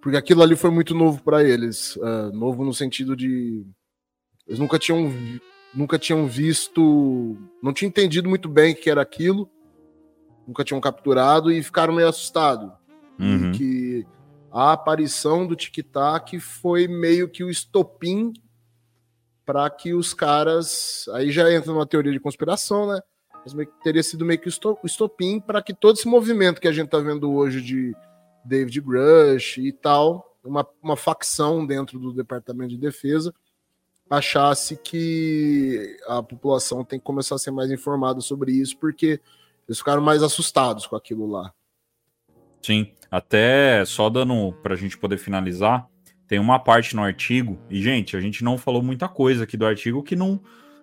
[0.00, 3.64] porque aquilo ali foi muito novo para eles, ah, novo no sentido de
[4.46, 5.12] eles nunca tinham
[5.74, 9.48] nunca tinham visto, não tinham entendido muito bem o que era aquilo,
[10.52, 12.70] nunca tinham capturado e ficaram meio assustados.
[13.18, 13.52] Uhum.
[13.52, 14.06] Que
[14.52, 18.34] a aparição do Tic-Tac foi meio que o estopim
[19.46, 21.06] para que os caras.
[21.14, 23.00] Aí já entra numa teoria de conspiração, né?
[23.42, 26.06] Mas meio que teria sido meio que o esto- o estopim para que todo esse
[26.06, 27.96] movimento que a gente tá vendo hoje de
[28.44, 33.34] David Grush e tal, uma, uma facção dentro do Departamento de Defesa,
[34.08, 39.18] achasse que a população tem que começar a ser mais informada sobre isso, porque
[39.68, 41.52] eles ficaram mais assustados com aquilo lá.
[42.62, 45.86] Sim, até só dando para a gente poder finalizar,
[46.28, 49.66] tem uma parte no artigo, e gente, a gente não falou muita coisa aqui do
[49.66, 50.40] artigo que não,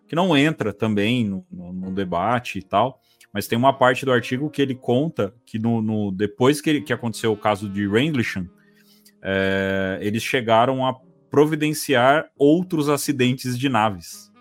[0.08, 3.02] que não entra também no, no- no debate e tal,
[3.34, 6.82] mas tem uma parte do artigo que ele conta que no, no- depois que, ele-
[6.82, 8.48] que aconteceu o caso de Rendlesham,
[9.22, 10.96] é, eles chegaram a
[11.30, 14.32] providenciar outros acidentes de naves.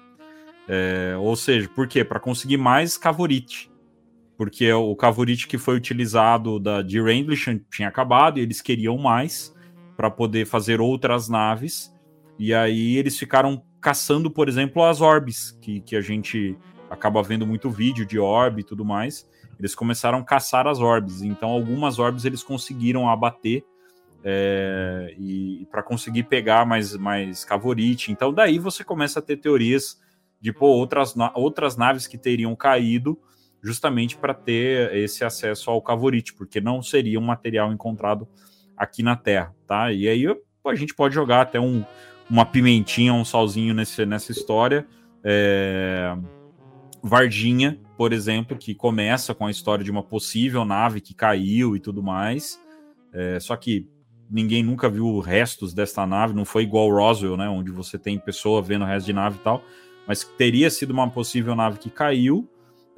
[0.67, 2.05] É, ou seja, por quê?
[2.05, 3.68] Para conseguir mais cavorite
[4.39, 9.53] porque o cavorite que foi utilizado da, de Rendlesham tinha acabado e eles queriam mais
[9.97, 11.93] para poder fazer outras naves.
[12.39, 16.57] E aí eles ficaram caçando, por exemplo, as orbes, que, que a gente
[16.89, 19.29] acaba vendo muito vídeo de orbe e tudo mais.
[19.59, 21.21] Eles começaram a caçar as orbes.
[21.21, 23.65] Então, algumas orbes eles conseguiram abater
[24.23, 28.13] é, e para conseguir pegar mais, mais cavorite.
[28.13, 30.01] Então, daí você começa a ter teorias
[30.41, 33.19] de pô, outras, outras naves que teriam caído
[33.63, 38.29] justamente para ter esse acesso ao cavorite, porque não seria um material encontrado
[38.77, 39.93] aqui na Terra, tá?
[39.93, 40.25] E aí
[40.67, 41.85] a gente pode jogar até um,
[42.31, 44.87] uma pimentinha, um salzinho nesse, nessa história.
[45.25, 46.17] É...
[47.03, 51.81] Vardinha, por exemplo, que começa com a história de uma possível nave que caiu e
[51.81, 52.61] tudo mais.
[53.13, 53.89] É, só que
[54.31, 57.49] ninguém nunca viu restos dessa nave, não foi igual Roswell, né?
[57.49, 59.63] Onde você tem pessoa vendo resto de nave e tal,
[60.07, 62.49] mas teria sido uma possível nave que caiu.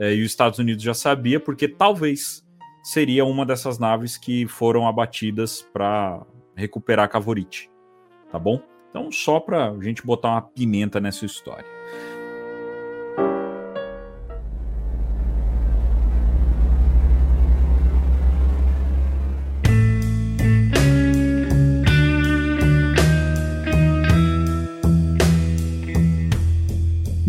[0.01, 2.43] É, e os Estados Unidos já sabia, porque talvez
[2.83, 6.25] seria uma dessas naves que foram abatidas para
[6.57, 7.71] recuperar Cavorite.
[8.33, 8.63] Tá bom?
[8.89, 11.67] Então, só para a gente botar uma pimenta nessa história.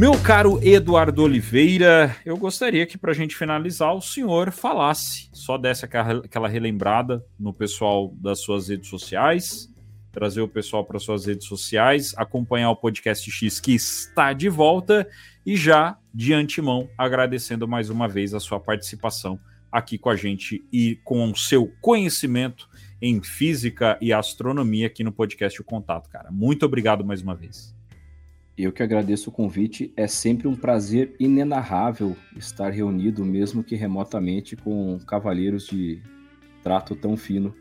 [0.01, 5.59] Meu caro Eduardo Oliveira, eu gostaria que para a gente finalizar o senhor falasse, só
[5.59, 9.71] desse aquela relembrada no pessoal das suas redes sociais,
[10.11, 15.07] trazer o pessoal para suas redes sociais, acompanhar o podcast X que está de volta
[15.45, 19.39] e já de antemão agradecendo mais uma vez a sua participação
[19.71, 22.67] aqui com a gente e com o seu conhecimento
[22.99, 26.31] em física e astronomia aqui no podcast O Contato, cara.
[26.31, 27.79] Muito obrigado mais uma vez.
[28.57, 29.93] Eu que agradeço o convite.
[29.95, 36.01] É sempre um prazer inenarrável estar reunido, mesmo que remotamente, com cavaleiros de
[36.63, 37.55] trato tão fino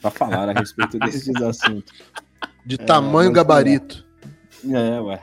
[0.00, 1.92] para falar a respeito desses assuntos.
[2.64, 4.06] De é, tamanho gabarito.
[4.64, 5.22] É, ué.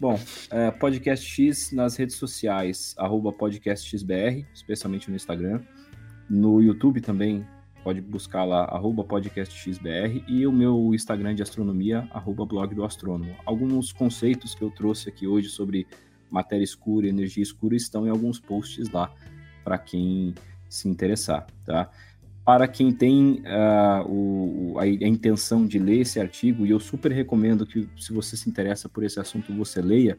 [0.00, 0.18] Bom,
[0.50, 5.60] é, Podcast X nas redes sociais, arroba podcastxbr, especialmente no Instagram.
[6.28, 7.46] No YouTube também,
[7.82, 10.24] pode buscar lá, arroba podcastxbr.
[10.28, 13.34] E o meu Instagram de astronomia, arroba blog do astrônomo.
[13.44, 15.86] Alguns conceitos que eu trouxe aqui hoje sobre
[16.30, 19.12] matéria escura e energia escura estão em alguns posts lá,
[19.64, 20.34] para quem
[20.68, 21.90] se interessar, tá?
[22.44, 27.12] para quem tem uh, o, a, a, intenção de ler esse artigo, e eu super
[27.12, 30.18] recomendo que, se você se interessa por esse assunto, você leia,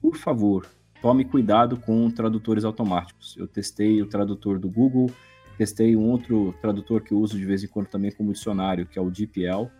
[0.00, 0.66] por favor,
[1.00, 3.36] tome cuidado com tradutores automáticos.
[3.36, 5.10] Eu testei o tradutor do Google,
[5.56, 8.98] testei um outro tradutor que eu uso de vez em quando também como dicionário, que
[8.98, 9.70] é o DeepL,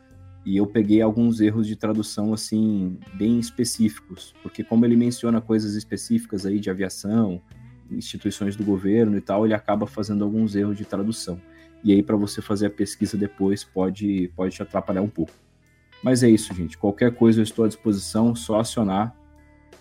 [0.45, 5.75] e eu peguei alguns erros de tradução assim bem específicos, porque como ele menciona coisas
[5.75, 7.43] específicas aí de aviação,
[7.91, 11.41] instituições do governo e tal, ele acaba fazendo alguns erros de tradução
[11.87, 15.33] e aí para você fazer a pesquisa depois pode, pode te atrapalhar um pouco.
[16.03, 16.77] Mas é isso, gente.
[16.77, 19.17] Qualquer coisa eu estou à disposição, só acionar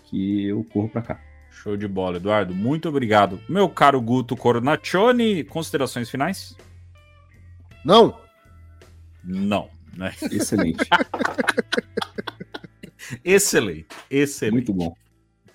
[0.04, 1.20] que eu corro para cá.
[1.62, 2.54] Show de bola, Eduardo.
[2.54, 3.40] Muito obrigado.
[3.48, 6.54] Meu caro Guto Coronaccioni, considerações finais?
[7.84, 8.20] Não.
[9.24, 10.14] Não, né?
[10.30, 10.84] Excelente.
[13.24, 14.52] excelente, excelente.
[14.52, 14.96] Muito bom.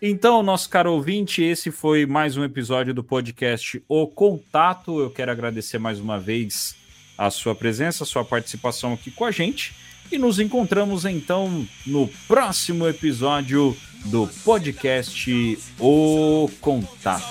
[0.01, 4.99] Então, nosso caro ouvinte, esse foi mais um episódio do podcast O Contato.
[4.99, 6.75] Eu quero agradecer mais uma vez
[7.15, 9.75] a sua presença, a sua participação aqui com a gente.
[10.11, 17.23] E nos encontramos então no próximo episódio do podcast O Contato.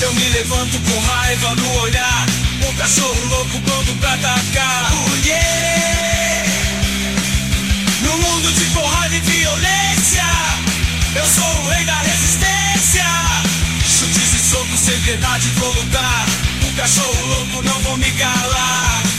[0.00, 2.26] Eu me levanto com raiva no olhar,
[2.68, 4.92] um cachorro louco pronto pra atacar.
[5.24, 6.50] Yeah!
[8.02, 10.24] No mundo de porrada e violência,
[11.14, 13.04] eu sou o rei da resistência.
[13.84, 16.26] Chutes e socos sem piedade vou lutar.
[16.66, 19.11] Um cachorro louco, não vou me calar.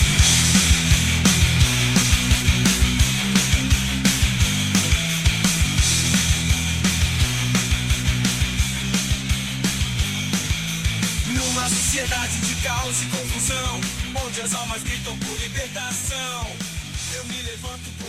[11.94, 13.80] Sociedade de caos e confusão,
[14.26, 16.48] onde as almas gritam por libertação.
[17.14, 18.03] Eu me levanto por